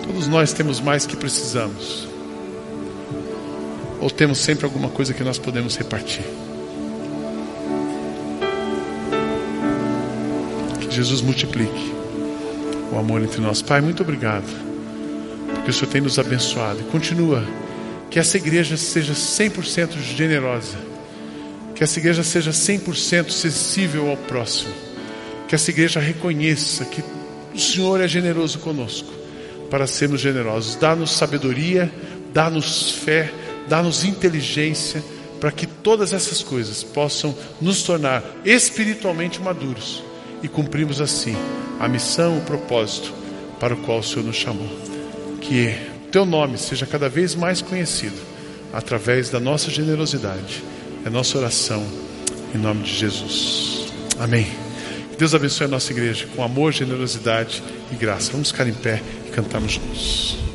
Todos 0.06 0.28
nós 0.28 0.51
temos 0.51 0.82
mais 0.82 1.06
que 1.06 1.16
precisamos. 1.16 2.08
Ou 4.01 4.10
temos 4.10 4.39
sempre 4.39 4.66
alguma 4.66 4.89
coisa 4.89 5.14
que 5.14 5.24
nós 5.24 5.38
podemos 5.38 5.78
repartir. 5.78 6.26
Que 10.82 10.93
Jesus 10.93 11.22
multiplique 11.22 12.03
o 12.93 12.99
amor 12.99 13.21
entre 13.21 13.41
nós. 13.41 13.61
Pai, 13.61 13.81
muito 13.81 14.03
obrigado, 14.03 14.45
porque 15.53 15.71
o 15.71 15.73
Senhor 15.73 15.91
tem 15.91 16.01
nos 16.01 16.19
abençoado. 16.19 16.81
E 16.81 16.83
continua, 16.83 17.43
que 18.09 18.19
essa 18.19 18.37
igreja 18.37 18.77
seja 18.77 19.13
100% 19.13 19.97
generosa, 19.99 20.77
que 21.75 21.83
essa 21.83 21.99
igreja 21.99 22.23
seja 22.23 22.51
100% 22.51 23.31
sensível 23.31 24.09
ao 24.09 24.17
próximo, 24.17 24.73
que 25.47 25.55
essa 25.55 25.71
igreja 25.71 25.99
reconheça 25.99 26.85
que 26.85 27.03
o 27.53 27.59
Senhor 27.59 27.99
é 27.99 28.07
generoso 28.07 28.59
conosco, 28.59 29.11
para 29.69 29.87
sermos 29.87 30.21
generosos. 30.21 30.75
Dá-nos 30.75 31.11
sabedoria, 31.11 31.91
dá-nos 32.31 32.91
fé, 32.91 33.31
dá-nos 33.67 34.03
inteligência, 34.03 35.03
para 35.39 35.51
que 35.51 35.65
todas 35.65 36.13
essas 36.13 36.41
coisas 36.41 36.83
possam 36.83 37.35
nos 37.59 37.83
tornar 37.83 38.23
espiritualmente 38.45 39.41
maduros 39.41 40.03
e 40.43 40.47
cumprimos 40.47 41.01
assim 41.01 41.35
a 41.79 41.87
missão, 41.87 42.37
o 42.37 42.41
propósito 42.41 43.13
para 43.59 43.73
o 43.73 43.77
qual 43.77 43.99
o 43.99 44.03
Senhor 44.03 44.23
nos 44.25 44.35
chamou. 44.35 44.67
Que 45.41 45.73
teu 46.11 46.25
nome 46.25 46.57
seja 46.57 46.85
cada 46.85 47.09
vez 47.09 47.33
mais 47.33 47.61
conhecido 47.61 48.17
através 48.71 49.29
da 49.29 49.39
nossa 49.39 49.71
generosidade. 49.71 50.63
É 51.05 51.09
nossa 51.09 51.37
oração 51.37 51.83
em 52.53 52.57
nome 52.57 52.83
de 52.83 52.93
Jesus. 52.93 53.87
Amém. 54.19 54.47
Que 55.11 55.17
Deus 55.17 55.33
abençoe 55.33 55.65
a 55.65 55.69
nossa 55.69 55.91
igreja 55.91 56.27
com 56.35 56.43
amor, 56.43 56.71
generosidade 56.71 57.63
e 57.91 57.95
graça. 57.95 58.31
Vamos 58.31 58.51
ficar 58.51 58.67
em 58.67 58.73
pé 58.73 59.01
e 59.27 59.31
cantarmos 59.31 59.73
juntos. 59.73 60.53